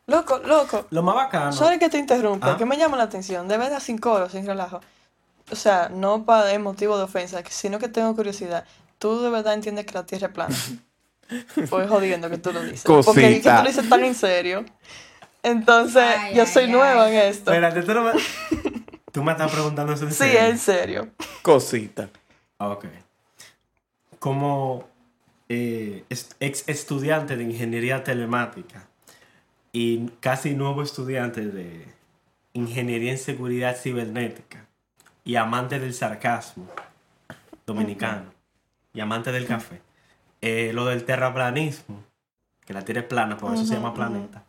Loco, 0.07 0.38
loco. 0.38 0.86
Lo 0.90 1.03
más 1.03 1.14
bacano. 1.14 1.53
Sorry 1.53 1.78
que 1.78 1.88
te 1.88 1.98
interrumpa, 1.98 2.53
Ah. 2.53 2.57
que 2.59 2.66
me 2.66 2.76
llama 2.76 2.96
la 2.98 3.05
atención. 3.05 3.48
De 3.48 3.57
verdad, 3.57 3.80
sin 3.80 3.96
coro, 3.96 4.28
sin 4.28 4.46
relajo. 4.46 4.80
O 5.50 5.57
sea, 5.57 5.88
no 5.88 6.24
para 6.24 6.59
motivo 6.59 6.98
de 6.98 7.05
ofensa, 7.05 7.42
sino 7.48 7.78
que 7.78 7.88
tengo 7.88 8.14
curiosidad. 8.14 8.64
¿Tú 8.98 9.22
de 9.22 9.30
verdad 9.30 9.55
entiendes 9.55 9.86
que 9.86 9.94
la 9.94 10.05
Tierra 10.05 10.26
es 10.26 10.32
plana? 10.34 10.55
Pues 11.70 11.88
jodiendo 11.88 12.28
que 12.30 12.38
tú 12.38 12.52
lo 12.52 12.62
dices. 12.62 12.82
Porque 12.84 13.00
es 13.00 13.06
que 13.06 13.22
Cosita. 13.42 13.56
tú 13.58 13.62
lo 13.64 13.68
dices 13.70 13.88
tan 13.88 14.04
en 14.04 14.14
serio. 14.14 14.64
Entonces, 15.42 16.02
Ay, 16.18 16.34
yo 16.36 16.42
ay, 16.42 16.48
soy 16.48 16.64
ay. 16.64 16.70
nueva 16.70 17.08
en 17.10 17.16
esto. 17.16 17.50
Espérate, 17.52 17.82
tú 17.82 17.94
no 17.94 18.02
me... 18.04 18.12
Tú 19.12 19.22
me 19.22 19.32
estás 19.32 19.50
preguntando 19.52 19.92
eso 19.92 20.04
en 20.04 20.10
Sí, 20.12 20.16
serio. 20.18 20.40
en 20.40 20.58
serio. 20.58 21.08
Cosita. 21.42 22.08
Ah, 22.58 22.68
Ok. 22.70 22.86
Como 24.18 24.88
eh, 25.48 26.04
ex 26.08 26.64
estudiante 26.68 27.36
de 27.36 27.42
ingeniería 27.42 28.04
telemática 28.04 28.86
y 29.72 30.06
casi 30.20 30.54
nuevo 30.54 30.82
estudiante 30.82 31.42
de 31.46 31.86
ingeniería 32.52 33.10
en 33.12 33.18
seguridad 33.18 33.76
cibernética 33.76 34.66
y 35.24 35.36
amante 35.36 35.78
del 35.80 35.92
sarcasmo 35.92 36.68
dominicano 37.66 38.32
y 38.94 39.00
amante 39.00 39.32
del 39.32 39.46
café, 39.46 39.80
eh, 40.43 40.72
lo 40.74 40.84
del 40.84 41.05
terraplanismo, 41.05 42.03
que 42.66 42.74
la 42.74 42.84
Tierra 42.84 43.03
es 43.03 43.07
plana, 43.07 43.38
por 43.38 43.55
eso 43.55 43.64
se 43.64 43.74
llama 43.74 43.95
planeta, 43.95 44.43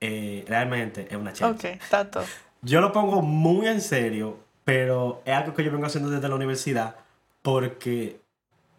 eh, 0.00 0.44
realmente 0.48 1.08
es 1.10 1.16
una 1.16 1.32
chelcha. 1.32 1.50
Ok, 1.50 1.80
tato. 1.90 2.24
Yo 2.62 2.80
lo 2.80 2.92
pongo 2.92 3.20
muy 3.20 3.66
en 3.66 3.80
serio, 3.80 4.38
pero 4.64 5.22
es 5.24 5.34
algo 5.34 5.54
que 5.54 5.62
yo 5.62 5.70
vengo 5.70 5.86
haciendo 5.86 6.10
desde 6.10 6.28
la 6.28 6.34
universidad 6.34 6.96
porque 7.40 8.20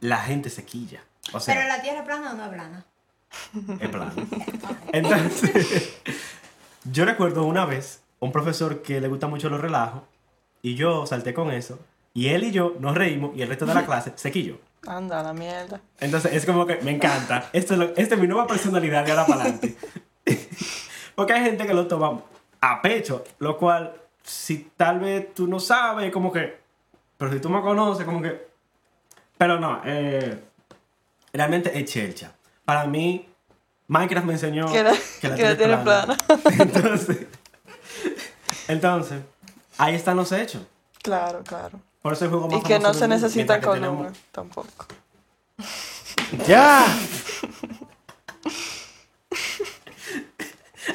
la 0.01 0.17
gente 0.17 0.49
se 0.49 0.65
quilla. 0.65 1.01
O 1.31 1.39
sea, 1.39 1.55
Pero 1.55 1.67
la 1.67 1.81
tierra 1.81 1.99
es 1.99 2.05
plana 2.05 2.33
o 2.33 2.35
no 2.35 2.43
es 2.43 2.49
plana. 2.49 2.85
es 3.79 3.89
plano. 3.89 4.11
Entonces, 4.91 6.01
yo 6.91 7.05
recuerdo 7.05 7.45
una 7.45 7.65
vez 7.65 8.01
un 8.19 8.33
profesor 8.33 8.81
que 8.81 8.99
le 8.99 9.07
gusta 9.07 9.27
mucho 9.27 9.49
los 9.49 9.61
relajos 9.61 10.01
y 10.61 10.75
yo 10.75 11.05
salté 11.05 11.33
con 11.33 11.51
eso 11.51 11.79
y 12.13 12.27
él 12.27 12.43
y 12.43 12.51
yo 12.51 12.75
nos 12.79 12.95
reímos 12.95 13.35
y 13.35 13.41
el 13.41 13.47
resto 13.47 13.65
de 13.65 13.73
la 13.73 13.85
clase 13.85 14.11
se 14.15 14.31
quilló. 14.31 14.59
Anda, 14.87 15.21
la 15.23 15.33
mierda. 15.33 15.81
Entonces 15.99 16.33
es 16.33 16.45
como 16.45 16.65
que 16.65 16.77
me 16.77 16.91
encanta. 16.91 17.49
Esto 17.53 17.73
es, 17.73 17.79
lo- 17.79 17.93
esta 17.95 18.15
es 18.15 18.21
mi 18.21 18.27
nueva 18.27 18.47
personalidad 18.47 19.03
de 19.05 19.11
ahora 19.11 19.25
para 19.25 19.41
adelante. 19.41 19.75
Porque 21.15 21.33
hay 21.33 21.43
gente 21.43 21.67
que 21.67 21.73
lo 21.73 21.87
toma 21.87 22.21
a 22.61 22.81
pecho, 22.81 23.23
lo 23.39 23.57
cual, 23.57 23.93
si 24.23 24.71
tal 24.77 24.99
vez 24.99 25.33
tú 25.33 25.47
no 25.47 25.59
sabes, 25.59 26.11
como 26.11 26.31
que. 26.31 26.59
Pero 27.17 27.31
si 27.33 27.39
tú 27.39 27.49
me 27.49 27.61
conoces, 27.61 28.05
como 28.05 28.21
que. 28.21 28.47
Pero 29.37 29.59
no, 29.59 29.81
eh, 29.85 30.41
realmente 31.33 31.77
es 31.77 31.85
chelcha. 31.91 32.31
Para 32.65 32.85
mí, 32.85 33.27
Minecraft 33.87 34.27
me 34.27 34.33
enseñó 34.33 34.71
Que 34.71 34.83
la- 34.83 34.93
que 35.21 35.27
la 35.29 35.35
que 35.35 35.43
la 35.43 35.57
Tierra 35.57 35.83
Tierra 35.83 36.03
es 36.05 36.09
es 36.09 36.43
plana. 36.43 36.63
Entonces, 36.63 37.17
entonces, 38.67 39.21
ahí 39.77 39.95
están 39.95 40.15
los 40.17 40.31
hechos. 40.31 40.61
Claro, 41.01 41.41
claro. 41.43 41.79
Por 42.01 42.13
eso 42.13 42.25
el 42.25 42.31
juego 42.31 42.47
más 42.47 42.59
Y 42.59 42.63
que 42.63 42.79
no 42.79 42.93
se 42.93 43.07
necesita 43.07 43.59
tenemos- 43.59 43.75
columna 43.79 44.13
tampoco. 44.31 44.85
¡Ya! 46.47 46.85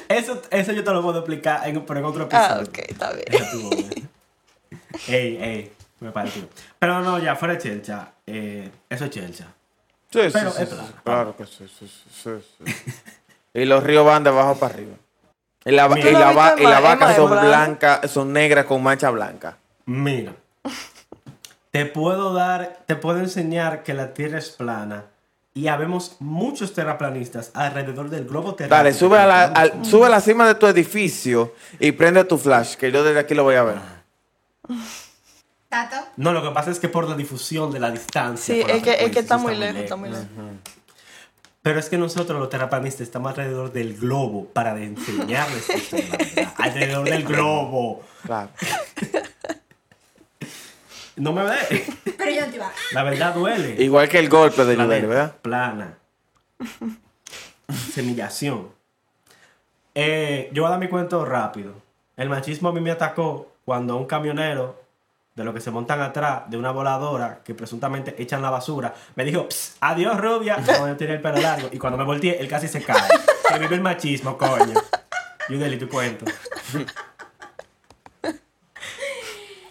Eso, 0.09 0.41
eso 0.51 0.73
yo 0.73 0.85
te 0.85 0.91
lo 0.93 1.03
puedo 1.03 1.19
explicar, 1.21 1.67
en, 1.69 1.85
pero 1.85 2.01
en 2.01 2.07
otro 2.07 2.25
episodio. 2.25 2.49
Ah, 2.49 2.63
ok, 2.67 2.79
está 2.89 3.13
bien. 3.13 4.09
Ey, 5.09 5.37
ey, 5.43 5.73
me 6.01 6.11
pareció. 6.11 6.49
Pero 6.79 7.01
no, 7.01 7.19
ya, 7.19 7.37
fuera 7.37 7.55
de 7.55 7.61
chelcha. 7.61 8.13
Eh, 8.27 8.71
eso 8.89 9.05
es 9.05 9.11
chelcha. 9.11 9.47
Sí, 10.11 10.21
sí, 10.23 10.31
Pero 10.33 10.51
sí, 10.53 10.63
es 10.63 10.69
sí. 10.71 10.77
Claro 11.03 11.37
que 11.37 11.47
sí, 11.47 11.67
sí, 11.79 11.89
sí, 11.89 12.03
sí, 12.23 12.31
sí. 12.67 12.93
y 13.55 13.65
los 13.65 13.83
ríos 13.83 14.05
van 14.05 14.25
de 14.25 14.31
abajo 14.31 14.57
para 14.57 14.75
arriba. 14.75 14.95
Y 15.65 15.71
la, 15.71 15.87
y 15.87 15.89
la, 15.89 15.95
¿Tú 16.03 16.11
lo 16.11 16.35
va- 16.35 16.47
viste 16.55 16.63
y 16.63 16.67
la 16.67 16.81
vaca 16.81 17.15
son 17.17 17.31
blancas, 17.31 18.11
son 18.11 18.33
negras 18.33 18.65
con 18.67 18.83
mancha 18.83 19.11
blanca. 19.11 19.57
Mira, 19.87 20.35
te 21.75 21.87
puedo 21.87 22.33
dar, 22.33 22.85
te 22.87 22.95
puedo 22.95 23.19
enseñar 23.19 23.83
que 23.83 23.95
la 23.95 24.15
Tierra 24.15 24.39
es 24.39 24.51
plana 24.51 25.07
y 25.55 25.67
habemos 25.67 26.15
muchos 26.21 26.73
terraplanistas 26.73 27.51
alrededor 27.53 28.11
del 28.11 28.27
globo 28.27 28.55
terráqueo. 28.55 28.77
Dale, 28.79 28.93
sube 28.93 29.19
a, 29.19 29.27
la, 29.27 29.43
al- 29.47 29.85
sube 29.85 30.07
a 30.07 30.09
la 30.09 30.21
cima 30.21 30.47
de 30.47 30.55
tu 30.55 30.69
edificio 30.69 31.53
y 31.81 31.91
prende 31.91 32.23
tu 32.27 32.39
flash, 32.39 32.77
que 32.77 32.93
yo 32.93 33.03
desde 33.03 33.19
aquí 33.19 33.35
lo 33.35 33.43
voy 33.43 33.57
a 33.57 33.65
ver. 33.65 33.79
Tato, 35.69 35.97
No, 36.17 36.31
lo 36.33 36.45
que 36.45 36.51
pasa 36.51 36.71
es 36.71 36.79
que 36.79 36.89
por 36.89 37.09
la 37.09 37.17
difusión 37.17 37.73
de 37.73 37.81
la 37.81 37.91
distancia. 37.91 38.55
Sí, 38.55 38.61
es 38.69 38.81
que, 38.81 38.93
es 39.05 39.11
que 39.11 39.19
está 39.19 39.37
muy 39.37 39.57
lejos, 39.57 39.81
está 39.83 39.97
muy 39.97 40.11
lejos. 40.11 40.27
Pero 41.61 41.81
es 41.81 41.89
que 41.89 41.99
nosotros 41.99 42.39
los 42.39 42.51
terraplanistas 42.51 43.01
estamos 43.01 43.31
alrededor 43.31 43.73
del 43.73 43.97
globo 43.97 44.45
para 44.45 44.81
enseñarles. 44.81 45.67
Alrededor 46.59 47.05
del 47.09 47.25
globo. 47.25 48.05
Claro. 48.25 48.51
No 51.17 51.33
me 51.33 51.45
ve. 51.45 51.87
pero 52.19 52.31
yo 52.31 52.41
no 52.43 52.47
te 52.49 52.57
iba. 52.57 52.73
La 52.93 53.03
verdad 53.03 53.35
duele. 53.35 53.83
Igual 53.83 54.09
que 54.09 54.19
el 54.19 54.29
golpe 54.29 54.65
de 54.65 54.75
Yudeli, 54.75 54.87
Planeta, 54.87 55.07
¿verdad? 55.07 55.37
Plana. 55.43 55.95
Semillación. 57.93 58.69
Eh, 59.95 60.51
yo 60.53 60.63
voy 60.63 60.69
a 60.69 60.71
dar 60.73 60.81
mi 60.81 60.89
cuento 60.89 61.25
rápido. 61.25 61.75
El 62.17 62.29
machismo 62.29 62.69
a 62.69 62.73
mí 62.73 62.81
me 62.81 62.91
atacó 62.91 63.53
cuando 63.65 63.97
un 63.97 64.07
camionero 64.07 64.83
de 65.35 65.43
los 65.45 65.53
que 65.55 65.61
se 65.61 65.71
montan 65.71 66.01
atrás 66.01 66.43
de 66.49 66.57
una 66.57 66.71
voladora 66.71 67.41
que 67.45 67.55
presuntamente 67.55 68.15
echan 68.23 68.41
la 68.41 68.51
basura 68.51 68.95
me 69.17 69.25
dijo 69.25 69.49
"Psst, 69.49 69.79
adiós 69.81 70.21
rubia 70.21 70.55
cuando 70.65 70.87
yo 70.89 70.97
tenía 70.97 71.15
el 71.15 71.21
pelo 71.21 71.41
largo 71.41 71.69
y 71.73 71.79
cuando 71.79 71.97
me 71.99 72.05
volteé 72.05 72.39
él 72.41 72.47
casi 72.47 72.69
se 72.69 72.81
cae 72.83 73.09
que 73.49 73.59
vive 73.59 73.75
el 73.75 73.81
machismo 73.81 74.39
coño 74.39 74.75
Yudeli 75.49 75.77
tu 75.77 75.89
cuento 75.89 76.25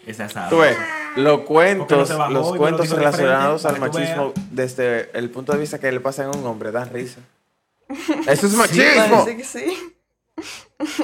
esa 0.05 0.25
es 0.25 0.33
Tú 0.49 0.57
ves, 0.57 0.75
los 1.15 1.39
no 1.39 1.45
cuentos, 1.45 2.11
y 2.11 2.33
los 2.33 2.55
cuentos 2.55 2.89
relacionados 2.89 3.65
al 3.65 3.75
que 3.75 3.79
machismo 3.79 4.33
desde 4.51 5.09
el 5.17 5.29
punto 5.29 5.53
de 5.53 5.59
vista 5.59 5.79
que 5.79 5.91
le 5.91 5.99
pasa 5.99 6.25
a 6.25 6.31
un 6.31 6.45
hombre 6.45 6.71
dan 6.71 6.89
risa. 6.91 7.19
Eso 8.27 8.47
es 8.47 8.53
machismo. 8.53 9.23
Parece 9.23 9.37
que 9.37 9.43
sí. 9.43 9.95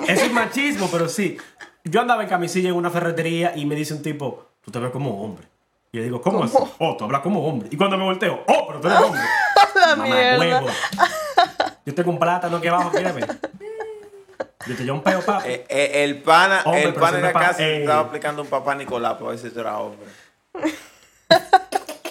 Eso 0.07 0.25
es 0.25 0.33
machismo, 0.33 0.89
pero 0.91 1.07
sí. 1.07 1.37
Yo 1.83 2.01
andaba 2.01 2.23
en 2.23 2.29
camisilla 2.29 2.69
en 2.69 2.75
una 2.75 2.89
ferretería 2.89 3.55
y 3.55 3.65
me 3.65 3.75
dice 3.75 3.93
un 3.93 4.01
tipo, 4.01 4.47
tú 4.61 4.71
te 4.71 4.79
ves 4.79 4.91
como 4.91 5.23
hombre. 5.23 5.47
Y 5.91 5.97
yo 5.97 6.03
digo, 6.03 6.21
¿cómo, 6.21 6.43
así? 6.43 6.55
Oh, 6.77 6.95
tú 6.97 7.05
hablas 7.05 7.21
como 7.21 7.43
hombre. 7.45 7.69
Y 7.71 7.77
cuando 7.77 7.97
me 7.97 8.03
volteo, 8.03 8.43
oh, 8.47 8.67
pero 8.67 8.79
tú 8.79 8.87
eres 8.87 8.99
hombre. 9.03 9.21
La 9.75 9.95
Mamá, 9.95 10.03
mierda. 10.03 10.39
huevo. 10.39 10.67
Yo 11.85 11.95
tengo 11.95 12.11
un 12.11 12.19
plátano 12.19 12.57
aquí 12.57 12.67
abajo, 12.67 12.91
mírame. 12.95 13.21
Yo 14.67 14.75
te 14.75 14.83
llevo 14.83 14.97
un 14.97 15.03
peo, 15.03 15.21
papi. 15.21 15.47
Eh, 15.49 15.65
eh, 15.69 16.03
el 16.03 16.21
pana, 16.21 16.61
Hombre, 16.65 16.83
el 16.83 16.93
pero 16.93 16.99
pana 17.05 17.11
si 17.11 17.15
en 17.17 17.21
me 17.21 17.27
la 17.27 17.33
pa- 17.33 17.39
casa 17.39 17.63
eh. 17.67 17.79
estaba 17.81 18.01
aplicando 18.01 18.41
un 18.41 18.47
papá 18.49 18.75
Nicolás 18.75 19.13
para 19.13 19.29
ver 19.29 19.39
si 19.39 19.49
tú 19.49 19.59
eras 19.61 19.75
hombre. 19.75 20.07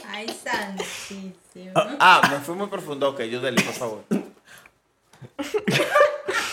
Ay, 0.08 0.26
santísimo. 0.42 1.72
Ah, 2.00 2.22
me 2.30 2.38
fui 2.38 2.54
muy 2.54 2.68
profundo. 2.68 3.10
Ok, 3.10 3.20
Yudeli, 3.22 3.62
por 3.62 3.74
favor. 3.74 4.04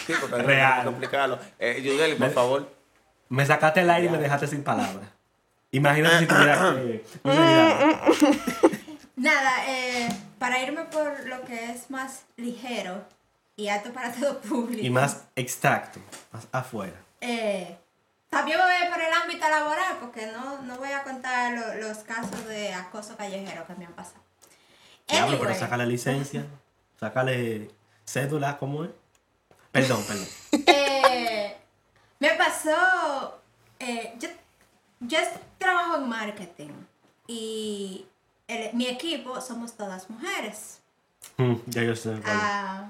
Sí, 0.05 0.13
porque 0.19 0.35
Real. 0.43 0.79
que 0.79 0.85
complicarlo. 0.85 1.39
Eh, 1.59 1.81
Yudeli, 1.81 2.15
por 2.15 2.31
favor. 2.31 2.69
Me 3.29 3.45
sacaste 3.45 3.81
el 3.81 3.89
aire 3.89 4.07
y 4.07 4.09
me 4.11 4.17
dejaste 4.17 4.47
sin 4.47 4.63
palabras. 4.63 5.07
Imagínate 5.71 6.19
si 6.19 6.25
tuviera 6.27 6.75
que... 6.75 7.03
que- 7.23 8.85
Nada, 9.15 9.51
eh, 9.67 10.09
para 10.37 10.61
irme 10.61 10.83
por 10.85 11.25
lo 11.25 11.41
que 11.45 11.71
es 11.71 11.89
más 11.89 12.23
ligero 12.37 13.03
y 13.55 13.67
apto 13.69 13.91
para 13.93 14.11
todo 14.11 14.39
público. 14.41 14.85
y 14.85 14.89
más 14.89 15.23
extracto, 15.35 15.99
más 16.31 16.47
afuera. 16.51 16.99
Eh, 17.21 17.77
también 18.29 18.59
voy 18.59 18.91
por 18.91 19.01
el 19.01 19.13
ámbito 19.13 19.47
laboral 19.49 19.97
porque 20.01 20.27
no, 20.27 20.61
no 20.63 20.77
voy 20.77 20.91
a 20.91 21.03
contar 21.03 21.53
lo- 21.53 21.75
los 21.87 21.99
casos 21.99 22.45
de 22.45 22.73
acoso 22.73 23.15
callejero 23.15 23.65
que 23.65 23.75
me 23.75 23.85
han 23.85 23.93
pasado. 23.93 24.19
Diablo, 25.07 25.37
pero 25.37 25.49
Anyway, 25.51 25.59
sácale 25.59 25.85
licencia, 25.85 26.45
sácale 26.99 27.69
cédula, 28.05 28.57
¿cómo 28.57 28.83
es? 28.83 28.89
Perdón, 29.71 30.03
perdón. 30.05 30.27
eh, 30.67 31.55
me 32.19 32.29
pasó, 32.31 33.39
eh, 33.79 34.13
yo, 34.19 34.29
yo 35.01 35.19
trabajo 35.57 35.97
en 35.97 36.09
marketing 36.09 36.71
y 37.27 38.05
el- 38.47 38.73
mi 38.73 38.87
equipo 38.87 39.39
somos 39.41 39.73
todas 39.77 40.09
mujeres. 40.09 40.79
Mm, 41.37 41.55
ya 41.67 41.83
yo 41.83 41.95
sé. 41.95 42.09
vale. 42.09 42.23
Ah, 42.25 42.89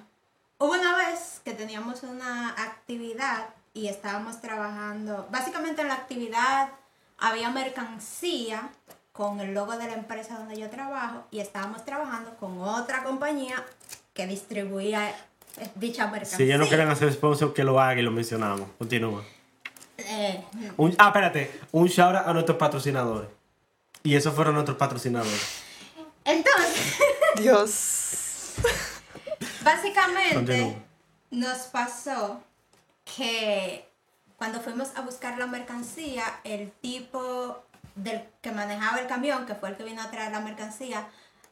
hubo 0.57 0.71
una 0.73 0.95
vez 0.97 1.41
que 1.43 1.53
teníamos 1.53 2.03
una 2.03 2.49
actividad 2.51 3.49
y 3.73 3.87
estábamos 3.87 4.41
trabajando, 4.41 5.27
básicamente 5.31 5.81
en 5.81 5.89
la 5.89 5.95
actividad 5.95 6.69
había 7.17 7.49
mercancía 7.49 8.69
con 9.11 9.39
el 9.39 9.53
logo 9.53 9.77
de 9.77 9.87
la 9.87 9.93
empresa 9.93 10.37
donde 10.37 10.57
yo 10.57 10.69
trabajo 10.69 11.25
y 11.31 11.39
estábamos 11.39 11.85
trabajando 11.85 12.35
con 12.37 12.59
otra 12.61 13.03
compañía 13.03 13.63
que 14.13 14.27
distribuía 14.27 15.09
eh, 15.57 15.69
dicha 15.75 16.07
mercancía. 16.07 16.37
Si 16.37 16.43
ellos 16.43 16.59
no 16.59 16.67
quieren 16.67 16.89
hacer 16.89 17.11
sponsor, 17.13 17.53
que 17.53 17.63
lo 17.63 17.79
haga 17.79 17.99
y 17.99 18.03
lo 18.03 18.11
mencionamos. 18.11 18.67
Continúa. 18.77 19.23
Eh, 19.97 20.43
Un- 20.75 20.93
ah, 20.97 21.07
espérate. 21.07 21.61
Un 21.71 21.87
shout 21.87 22.15
out 22.15 22.27
a 22.27 22.33
nuestros 22.33 22.57
patrocinadores. 22.57 23.29
Y 24.03 24.15
esos 24.15 24.35
fueron 24.35 24.53
nuestros 24.55 24.77
patrocinadores. 24.77 25.63
Entonces, 26.25 26.95
Dios. 27.37 28.53
Básicamente 29.65 30.35
Continúa. 30.35 30.73
nos 31.31 31.57
pasó 31.63 32.41
que 33.03 33.89
cuando 34.37 34.61
fuimos 34.61 34.95
a 34.95 35.01
buscar 35.01 35.37
la 35.37 35.47
mercancía, 35.47 36.23
el 36.43 36.71
tipo 36.71 37.63
del 37.95 38.23
que 38.41 38.51
manejaba 38.51 38.99
el 38.99 39.07
camión, 39.07 39.45
que 39.45 39.55
fue 39.55 39.69
el 39.69 39.77
que 39.77 39.83
vino 39.83 40.01
a 40.01 40.11
traer 40.11 40.31
la 40.31 40.39
mercancía, 40.39 41.07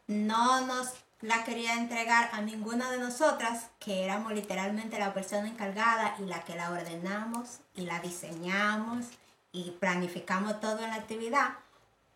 no 0.07 0.61
nos 0.61 0.93
la 1.21 1.43
quería 1.45 1.75
entregar 1.75 2.29
a 2.33 2.41
ninguna 2.41 2.91
de 2.91 2.97
nosotras, 2.97 3.67
que 3.79 4.03
éramos 4.03 4.33
literalmente 4.33 4.99
la 4.99 5.13
persona 5.13 5.47
encargada 5.47 6.15
y 6.19 6.23
la 6.23 6.43
que 6.43 6.55
la 6.55 6.69
ordenamos 6.69 7.59
y 7.75 7.81
la 7.81 7.99
diseñamos 7.99 9.05
y 9.53 9.71
planificamos 9.71 10.59
todo 10.59 10.83
en 10.83 10.89
la 10.89 10.95
actividad, 10.95 11.51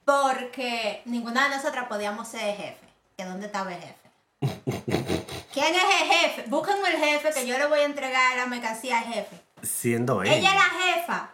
porque 0.03 1.01
ninguna 1.05 1.47
de 1.47 1.55
nosotras 1.55 1.87
podíamos 1.87 2.27
ser 2.27 2.55
jefe. 2.55 2.87
¿Que 3.15 3.23
dónde 3.25 3.45
estaba 3.47 3.73
el 3.73 3.81
jefe? 3.81 5.23
¿Quién 5.57 5.73
es 5.73 5.81
el 5.81 6.07
jefe? 6.07 6.43
Búsquenme 6.49 6.87
el 6.87 6.97
jefe 6.97 7.31
que 7.31 7.47
yo 7.47 7.57
le 7.57 7.65
voy 7.65 7.79
a 7.79 7.85
entregar 7.85 8.37
la 8.37 8.45
mercancía 8.45 8.99
al 8.99 9.05
jefe. 9.05 9.41
Siendo 9.63 10.21
él. 10.21 10.31
Ella 10.31 10.49
es 10.49 10.55
la 10.55 10.83
jefa. 10.85 11.29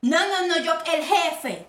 No, 0.00 0.18
no, 0.18 0.46
no, 0.46 0.58
yo, 0.60 0.72
el 0.94 1.04
jefe. 1.04 1.66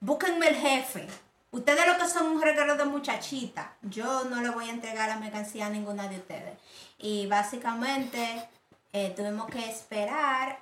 Búsquenme 0.00 0.48
el 0.48 0.56
jefe. 0.56 1.06
Ustedes 1.52 1.86
lo 1.86 1.96
que 1.96 2.10
son 2.10 2.26
un 2.26 2.42
regalo 2.42 2.76
de 2.76 2.84
muchachita. 2.84 3.72
Yo 3.80 4.24
no 4.24 4.42
le 4.42 4.50
voy 4.50 4.68
a 4.68 4.72
entregar 4.72 5.08
la 5.08 5.16
mercancía 5.16 5.68
a 5.68 5.70
ninguna 5.70 6.08
de 6.08 6.16
ustedes. 6.16 6.58
Y 6.98 7.26
básicamente 7.26 8.46
eh, 8.92 9.14
tuvimos 9.16 9.46
que 9.46 9.64
esperar 9.70 10.58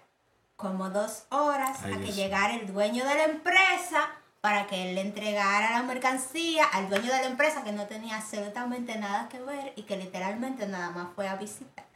como 0.54 0.90
dos 0.90 1.24
horas 1.30 1.76
Ay, 1.82 1.94
a 1.94 1.96
que 1.96 2.02
Dios. 2.04 2.14
llegara 2.16 2.54
el 2.54 2.72
dueño 2.72 3.04
de 3.04 3.14
la 3.16 3.24
empresa 3.24 4.10
para 4.44 4.66
que 4.66 4.90
él 4.90 4.94
le 4.94 5.00
entregara 5.00 5.70
la 5.70 5.82
mercancía 5.84 6.66
al 6.66 6.90
dueño 6.90 7.10
de 7.10 7.18
la 7.22 7.28
empresa 7.28 7.64
que 7.64 7.72
no 7.72 7.86
tenía 7.86 8.18
absolutamente 8.18 8.94
nada 8.98 9.26
que 9.30 9.40
ver 9.40 9.72
y 9.74 9.84
que 9.84 9.96
literalmente 9.96 10.66
nada 10.66 10.90
más 10.90 11.06
fue 11.14 11.26
a 11.26 11.36
visitar. 11.36 11.86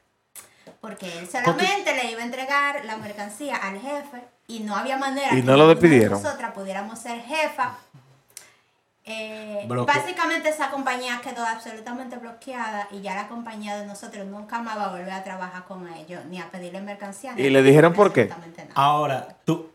Porque 0.80 1.18
él 1.18 1.28
solamente 1.28 1.94
le 1.94 2.10
iba 2.10 2.22
a 2.22 2.24
entregar 2.24 2.86
la 2.86 2.96
mercancía 2.96 3.54
al 3.54 3.78
jefe 3.78 4.22
y 4.46 4.60
no 4.60 4.74
había 4.74 4.96
manera 4.96 5.34
Y 5.36 5.42
que 5.42 5.46
lo 5.46 5.68
despidieron. 5.68 6.22
nosotras 6.22 6.52
pudiéramos 6.54 6.98
ser 6.98 7.20
jefa. 7.20 7.76
Eh, 9.04 9.66
básicamente 9.86 10.48
esa 10.48 10.70
compañía 10.70 11.20
quedó 11.22 11.44
absolutamente 11.44 12.16
bloqueada 12.16 12.88
y 12.90 13.02
ya 13.02 13.14
la 13.14 13.28
compañía 13.28 13.76
de 13.76 13.84
nosotros 13.84 14.26
nunca 14.26 14.62
más 14.62 14.78
va 14.78 14.86
a 14.86 14.90
volver 14.92 15.10
a 15.10 15.22
trabajar 15.22 15.64
con 15.66 15.86
ellos, 15.92 16.24
ni 16.24 16.40
a 16.40 16.50
pedirle 16.50 16.80
mercancía. 16.80 17.34
ni 17.34 17.42
¿Y 17.42 17.50
le 17.50 17.62
dijeron 17.62 17.92
por 17.92 18.10
qué? 18.14 18.24
nada. 18.28 18.46
Ahora, 18.74 19.36
tú. 19.44 19.70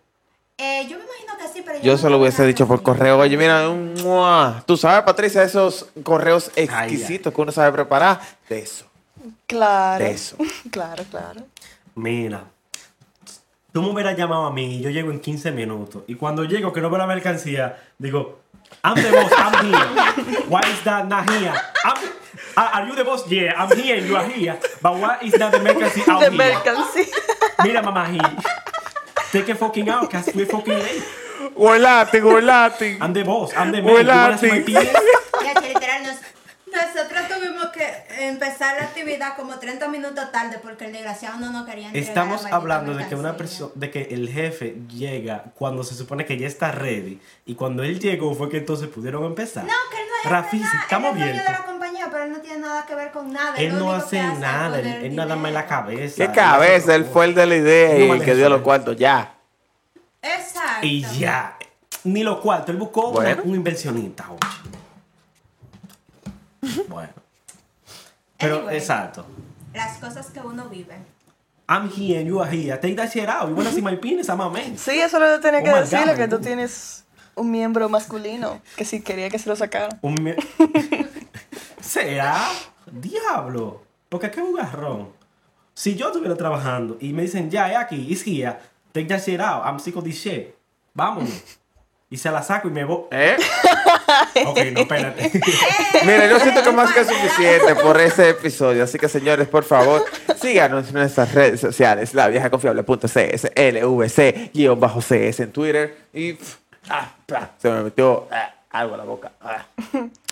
Eh, 0.63 0.87
yo 0.89 0.97
me 0.97 1.03
imagino 1.03 1.37
que 1.37 1.47
sí, 1.53 1.61
pero 1.65 1.79
Yo 1.81 1.91
no 1.93 1.97
se 1.97 2.09
lo 2.09 2.17
hubiese 2.19 2.45
dicho 2.45 2.65
por 2.67 2.81
correo. 2.81 3.17
Oye, 3.19 3.35
mira, 3.35 3.69
un 3.69 3.93
¡mua! 4.01 4.63
tú 4.65 4.77
sabes, 4.77 5.03
Patricia, 5.03 5.43
esos 5.43 5.87
correos 6.03 6.51
exquisitos 6.55 7.33
que 7.33 7.41
uno 7.41 7.51
sabe 7.51 7.71
preparar. 7.73 8.21
De 8.47 8.59
eso. 8.59 8.85
Claro. 9.47 10.03
De 10.03 10.11
eso. 10.11 10.37
Claro, 10.71 11.03
claro. 11.09 11.41
Mira. 11.95 12.45
Tú 13.73 13.81
me 13.81 13.89
hubieras 13.89 14.15
llamado 14.17 14.45
a 14.45 14.51
mí 14.53 14.77
y 14.77 14.81
yo 14.81 14.89
llego 14.89 15.11
en 15.11 15.19
15 15.19 15.51
minutos. 15.51 16.03
Y 16.07 16.15
cuando 16.15 16.43
llego, 16.45 16.71
que 16.71 16.79
no 16.79 16.89
veo 16.89 16.99
la 16.99 17.07
mercancía, 17.07 17.77
digo, 17.97 18.39
I'm 18.83 18.95
the 18.95 19.11
boss, 19.11 19.31
I'm 19.31 19.65
here. 19.65 20.43
Why 20.47 20.61
is 20.71 20.83
that 20.83 21.05
not 21.07 21.29
here? 21.29 21.51
I'm, 21.83 21.95
are 22.55 22.69
are 22.73 22.87
you 22.87 22.95
the 22.95 23.03
boss? 23.03 23.25
Yeah, 23.27 23.53
I'm 23.57 23.69
here 23.75 23.97
you 23.97 24.15
are 24.15 24.27
here. 24.29 24.59
But 24.81 24.93
why 24.97 25.17
is 25.21 25.33
that 25.33 25.51
the 25.51 25.59
mercancy 25.59 26.01
out 26.07 26.19
De 26.23 26.29
here? 26.29 26.37
mercancía. 26.37 27.05
Mira, 27.63 27.81
mamá, 27.81 28.05
he, 28.07 28.19
take 29.33 29.51
it 29.51 29.57
fucking 29.57 29.89
out, 29.89 30.09
cause 30.09 30.31
we're 30.35 30.45
fucking 30.45 30.73
late. 30.75 31.03
Huelati, 31.55 32.19
huelati. 32.21 32.97
I'm 33.01 33.13
the 33.13 33.23
boss, 33.23 33.51
I'm 33.55 33.71
the 33.71 33.81
man. 33.81 33.93
Well, 33.93 34.03
You 34.05 34.09
wanna 34.11 34.37
see 34.37 34.47
my 34.51 34.59
Ati. 34.59 34.73
penis? 34.73 34.91
Ya, 35.43 35.53
que 35.61 35.67
literal, 35.73 36.03
nos- 36.03 36.21
nosotros 36.73 37.27
tuvimos 37.27 37.67
que 37.67 37.85
empezar 38.27 38.77
la 38.77 38.83
actividad 38.87 39.35
como 39.35 39.59
30 39.59 39.87
minutos 39.89 40.31
tarde 40.31 40.57
porque 40.63 40.85
el 40.85 40.93
desgraciado 40.93 41.37
no 41.39 41.51
nos 41.51 41.65
quería 41.67 41.87
entregar 41.87 42.07
Estamos 42.09 42.45
hablando 42.45 42.93
de 42.95 43.07
que 43.07 43.15
una 43.15 43.35
persona, 43.37 43.71
de 43.75 43.91
que 43.91 44.01
el 44.11 44.29
jefe 44.29 44.77
llega 44.87 45.43
cuando 45.55 45.83
se 45.83 45.93
supone 45.95 46.25
que 46.25 46.37
ya 46.37 46.47
está 46.47 46.71
ready 46.71 47.19
y 47.45 47.55
cuando 47.55 47.83
él 47.83 47.99
llegó 47.99 48.33
fue 48.33 48.49
que 48.49 48.57
entonces 48.57 48.87
pudieron 48.87 49.23
empezar. 49.25 49.65
No, 49.65 49.73
que 49.91 49.97
él 50.01 50.07
no 50.09 50.15
es 50.23 50.31
Rafi, 50.31 50.61
estamos 50.83 51.15
bien. 51.15 51.35
Pero 52.13 52.25
él 52.25 52.31
no 52.31 52.39
tiene 52.39 52.59
nada 52.59 52.85
que 52.85 52.95
ver 52.95 53.11
con 53.11 53.33
nada. 53.33 53.55
Él 53.57 53.77
no 53.77 53.91
hace 53.91 54.21
nada, 54.21 54.79
él, 54.79 55.15
nada 55.15 55.35
más 55.35 55.47
en 55.49 55.53
la 55.55 55.65
cabeza. 55.65 56.15
¿Qué 56.25 56.31
cabeza? 56.31 56.95
Él 56.95 57.03
fue 57.05 57.25
el 57.25 57.33
de 57.35 57.45
la 57.45 57.55
idea 57.55 57.89
No 57.97 58.05
y 58.15 58.19
el 58.19 58.23
que 58.23 58.35
dio 58.35 58.47
los 58.49 58.61
cuartos. 58.61 58.95
Ya. 58.95 59.33
Exacto. 60.21 60.85
Y 60.87 61.01
ya. 61.01 61.57
Ni 62.05 62.23
los 62.23 62.37
cuartos, 62.39 62.69
él 62.69 62.77
buscó 62.77 63.11
Bueno. 63.11 63.41
un 63.43 63.55
inversionista, 63.55 64.25
oye. 64.29 64.39
Bueno. 66.87 67.09
Pero, 68.37 68.57
Anyway. 68.59 68.77
exacto. 68.77 69.25
Las 69.73 69.97
cosas 69.97 70.27
que 70.27 70.39
uno 70.39 70.69
vive. 70.69 70.95
I'm 71.67 71.89
here 71.89 72.19
and 72.19 72.27
you 72.27 72.41
are 72.41 72.49
here. 72.51 72.77
Take 72.77 72.95
that 72.95 73.09
shit 73.11 73.27
out. 73.27 73.49
You 73.49 73.55
wanna 73.55 73.71
see 73.71 73.81
my 73.81 73.95
penis? 73.95 74.27
I'm 74.29 74.41
a 74.41 74.49
man. 74.49 74.77
Sí, 74.77 74.99
eso 74.99 75.17
lo 75.19 75.39
tenía 75.39 75.61
Oh 75.61 75.63
que 75.63 75.71
decirle, 75.71 76.11
God, 76.13 76.17
que 76.17 76.27
tú 76.27 76.39
tienes 76.39 77.05
un 77.35 77.49
miembro 77.51 77.89
masculino, 77.89 78.61
que 78.75 78.85
si 78.85 79.01
quería 79.01 79.29
que 79.29 79.39
se 79.39 79.49
lo 79.49 79.55
sacara. 79.55 79.97
Un 80.01 80.15
¿Será? 81.83 82.49
Diablo. 82.91 83.81
Porque 84.09 84.31
qué 84.31 84.41
un 84.41 84.55
garrón. 84.55 85.09
Si 85.73 85.95
yo 85.95 86.07
estuviera 86.07 86.35
trabajando 86.35 86.97
y 86.99 87.13
me 87.13 87.23
dicen, 87.23 87.49
ya, 87.49 87.71
es 87.71 87.77
aquí, 87.77 88.07
it's 88.09 88.25
here, 88.25 88.55
take 88.91 89.07
that 89.07 89.19
shit 89.19 89.39
out, 89.39 89.63
I'm 89.65 89.79
sick 89.79 89.95
of 89.97 90.03
this 90.03 90.15
shit. 90.15 90.53
Vámonos. 90.93 91.57
Y 92.09 92.17
se 92.17 92.29
la 92.29 92.43
saco 92.43 92.67
y 92.67 92.71
me 92.71 92.83
voy. 92.83 93.05
¿Eh? 93.11 93.37
Ok, 94.45 94.57
no, 94.73 94.81
espérate. 94.81 95.31
Mira, 96.05 96.27
yo 96.27 96.39
siento 96.39 96.63
que 96.63 96.71
más 96.71 96.91
que 96.91 97.03
suficiente 97.05 97.75
por 97.75 97.99
ese 97.99 98.29
episodio. 98.29 98.83
Así 98.83 98.97
que, 98.97 99.07
señores, 99.07 99.47
por 99.47 99.63
favor, 99.63 100.03
síganos 100.39 100.87
en 100.87 100.93
nuestras 100.95 101.33
redes 101.33 101.59
sociales. 101.59 102.13
La 102.13 102.27
vieja 102.27 102.49
confiable.cs, 102.49 103.51
LVC, 103.55 104.51
guion 104.53 104.79
bajo 104.79 104.99
CS 105.01 105.39
en 105.41 105.51
Twitter. 105.51 105.97
Y 106.13 106.33
pff, 106.33 106.57
ah, 106.89 107.11
pa, 107.25 107.51
se 107.57 107.69
me 107.69 107.83
metió 107.83 108.27
ah, 108.31 108.53
algo 108.71 108.95
a 108.95 108.97
la 108.97 109.03
boca. 109.03 109.31
ah. 109.41 109.65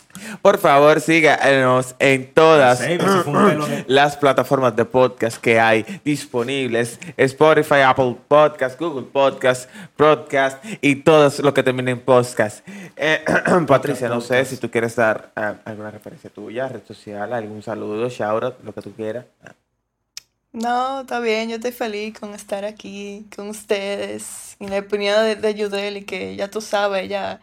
Por 0.41 0.57
favor, 0.57 1.01
síganos 1.01 1.95
en 1.99 2.33
todas 2.33 2.79
de- 2.79 3.83
las 3.87 4.17
plataformas 4.17 4.75
de 4.75 4.85
podcast 4.85 5.37
que 5.37 5.59
hay 5.59 5.85
disponibles. 6.03 6.99
Spotify, 7.17 7.81
Apple 7.85 8.17
Podcast, 8.27 8.79
Google 8.79 9.07
Podcast, 9.11 9.69
Podcast 9.95 10.63
y 10.81 10.95
todos 10.97 11.39
lo 11.39 11.53
que 11.53 11.63
terminen 11.63 11.97
en 11.97 11.99
podcast. 11.99 12.67
Eh, 12.95 13.23
Patricia, 13.67 14.09
no 14.09 14.21
sé 14.21 14.45
si 14.45 14.57
tú 14.57 14.69
quieres 14.69 14.95
dar 14.95 15.31
ah, 15.35 15.55
alguna 15.65 15.91
referencia 15.91 16.29
tuya, 16.29 16.67
red 16.67 16.81
social, 16.87 17.33
algún 17.33 17.61
saludo, 17.63 18.09
shout 18.09 18.43
out, 18.43 18.55
lo 18.63 18.73
que 18.73 18.81
tú 18.81 18.91
quieras. 18.93 19.25
No, 20.53 21.01
está 21.01 21.19
bien, 21.21 21.47
yo 21.49 21.55
estoy 21.55 21.71
feliz 21.71 22.19
con 22.19 22.33
estar 22.33 22.65
aquí 22.65 23.25
con 23.33 23.47
ustedes. 23.47 24.57
Y 24.59 24.67
la 24.67 24.79
opinión 24.79 25.23
de, 25.23 25.35
de 25.37 25.55
Yudeli, 25.55 26.03
que 26.03 26.35
ya 26.35 26.49
tú 26.49 26.59
sabes, 26.59 27.03
ella, 27.03 27.39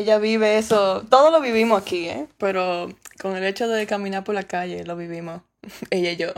ella 0.00 0.18
vive 0.18 0.58
eso. 0.58 1.04
Todo 1.08 1.30
lo 1.30 1.40
vivimos 1.40 1.80
aquí, 1.80 2.08
¿eh? 2.08 2.26
Pero 2.38 2.88
con 3.20 3.36
el 3.36 3.44
hecho 3.44 3.68
de 3.68 3.86
caminar 3.86 4.24
por 4.24 4.34
la 4.34 4.42
calle, 4.44 4.84
lo 4.84 4.96
vivimos. 4.96 5.42
ella 5.90 6.12
y 6.12 6.16
yo. 6.16 6.28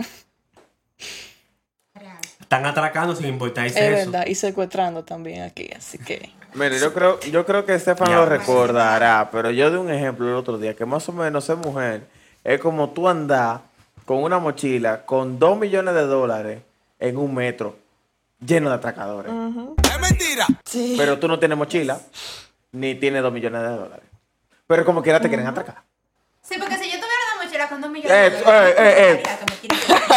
Están 2.41 2.67
atracando 2.67 3.15
sin 3.17 3.27
importarse 3.29 3.79
Es 3.79 3.99
eso. 3.99 4.11
verdad. 4.11 4.27
Y 4.27 4.35
secuestrando 4.35 5.05
también 5.05 5.43
aquí, 5.43 5.71
así 5.75 5.99
que. 5.99 6.31
Mire, 6.55 6.79
yo 6.79 6.93
creo, 6.93 7.19
yo 7.21 7.47
creo 7.47 7.65
que 7.65 7.75
Estefan 7.75 8.13
lo 8.13 8.27
recordará, 8.27 9.31
pero 9.33 9.51
yo 9.51 9.71
di 9.71 9.77
un 9.77 9.91
ejemplo 9.91 10.29
el 10.29 10.35
otro 10.35 10.59
día, 10.59 10.75
que 10.75 10.85
más 10.85 11.09
o 11.09 11.13
menos 11.13 11.45
ser 11.45 11.57
mujer 11.57 12.03
es 12.45 12.61
como 12.61 12.91
tú 12.91 13.09
andar 13.09 13.63
con 14.05 14.23
una 14.23 14.39
mochila 14.39 15.07
con 15.07 15.39
dos 15.39 15.59
millones 15.59 15.95
de 15.95 16.03
dólares 16.03 16.61
en 16.99 17.17
un 17.17 17.35
metro 17.35 17.77
lleno 18.45 18.69
de 18.69 18.75
atracadores. 18.75 19.33
¡Es 19.33 20.01
mentira! 20.01 20.47
Sí. 20.65 20.95
Pero 20.99 21.19
tú 21.19 21.29
no 21.29 21.39
tienes 21.39 21.57
mochila, 21.57 21.99
ni 22.73 22.95
tienes 22.95 23.23
dos 23.23 23.33
millones 23.33 23.63
de 23.63 23.69
dólares. 23.69 24.07
Pero 24.67 24.85
como 24.85 25.03
quiera 25.03 25.21
te 25.21 25.29
quieren 25.29 25.47
atracar. 25.47 25.83
Sí, 26.41 26.57
porque 26.59 26.77
si 26.77 26.85
yo 26.91 26.97
tuviera 26.99 27.15
una 27.37 27.45
mochila 27.45 27.69
con 27.69 27.81
dos 27.81 27.91
millones 27.91 28.13
Eh, 28.17 28.31
de 28.31 28.39
dólares, 28.43 28.75
eh, 28.79 28.83
eh, 28.83 29.13
eh. 29.13 29.23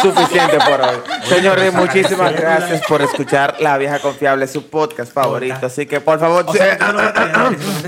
Suficiente 0.02 0.58
por 0.58 0.80
hoy. 0.80 0.96
Señores, 1.24 1.72
muchísimas 1.72 2.32
gracias 2.32 2.82
por 2.86 3.02
escuchar 3.02 3.56
La 3.60 3.78
Vieja 3.78 3.98
Confiable, 3.98 4.46
su 4.46 4.68
podcast 4.68 5.12
favorito. 5.12 5.66
Así 5.66 5.86
que, 5.86 6.00
por 6.00 6.18
favor, 6.18 6.46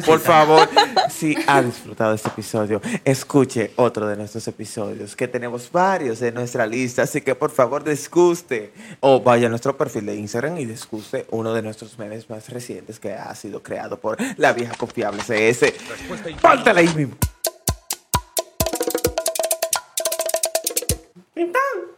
por 0.04 0.20
favor, 0.20 0.68
si 1.10 1.36
ha 1.46 1.62
disfrutado 1.62 2.14
este 2.14 2.28
episodio, 2.28 2.80
escuche 3.04 3.72
otro 3.76 4.06
de 4.06 4.16
nuestros 4.16 4.46
episodios, 4.48 5.16
que 5.16 5.28
tenemos 5.28 5.70
varios 5.70 6.22
en 6.22 6.34
nuestra 6.34 6.66
lista. 6.66 7.02
Así 7.02 7.20
que, 7.20 7.34
por 7.34 7.50
favor, 7.50 7.84
disguste 7.84 8.72
o 9.00 9.20
vaya 9.20 9.46
a 9.46 9.50
nuestro 9.50 9.76
perfil 9.76 10.06
de 10.06 10.16
Instagram 10.16 10.58
y 10.58 10.64
disguste 10.64 11.26
uno 11.30 11.52
de 11.52 11.62
nuestros 11.62 11.98
memes 11.98 12.28
más 12.30 12.48
recientes 12.48 12.98
que 12.98 13.12
ha 13.12 13.34
sido 13.34 13.62
creado 13.62 13.98
por 13.98 14.16
La 14.36 14.52
Vieja 14.52 14.74
Confiable 14.76 15.22
CS. 15.22 15.72
Pártale 16.40 16.80
ahí 16.80 16.88
mismo. 16.94 17.16
Então. 21.38 21.97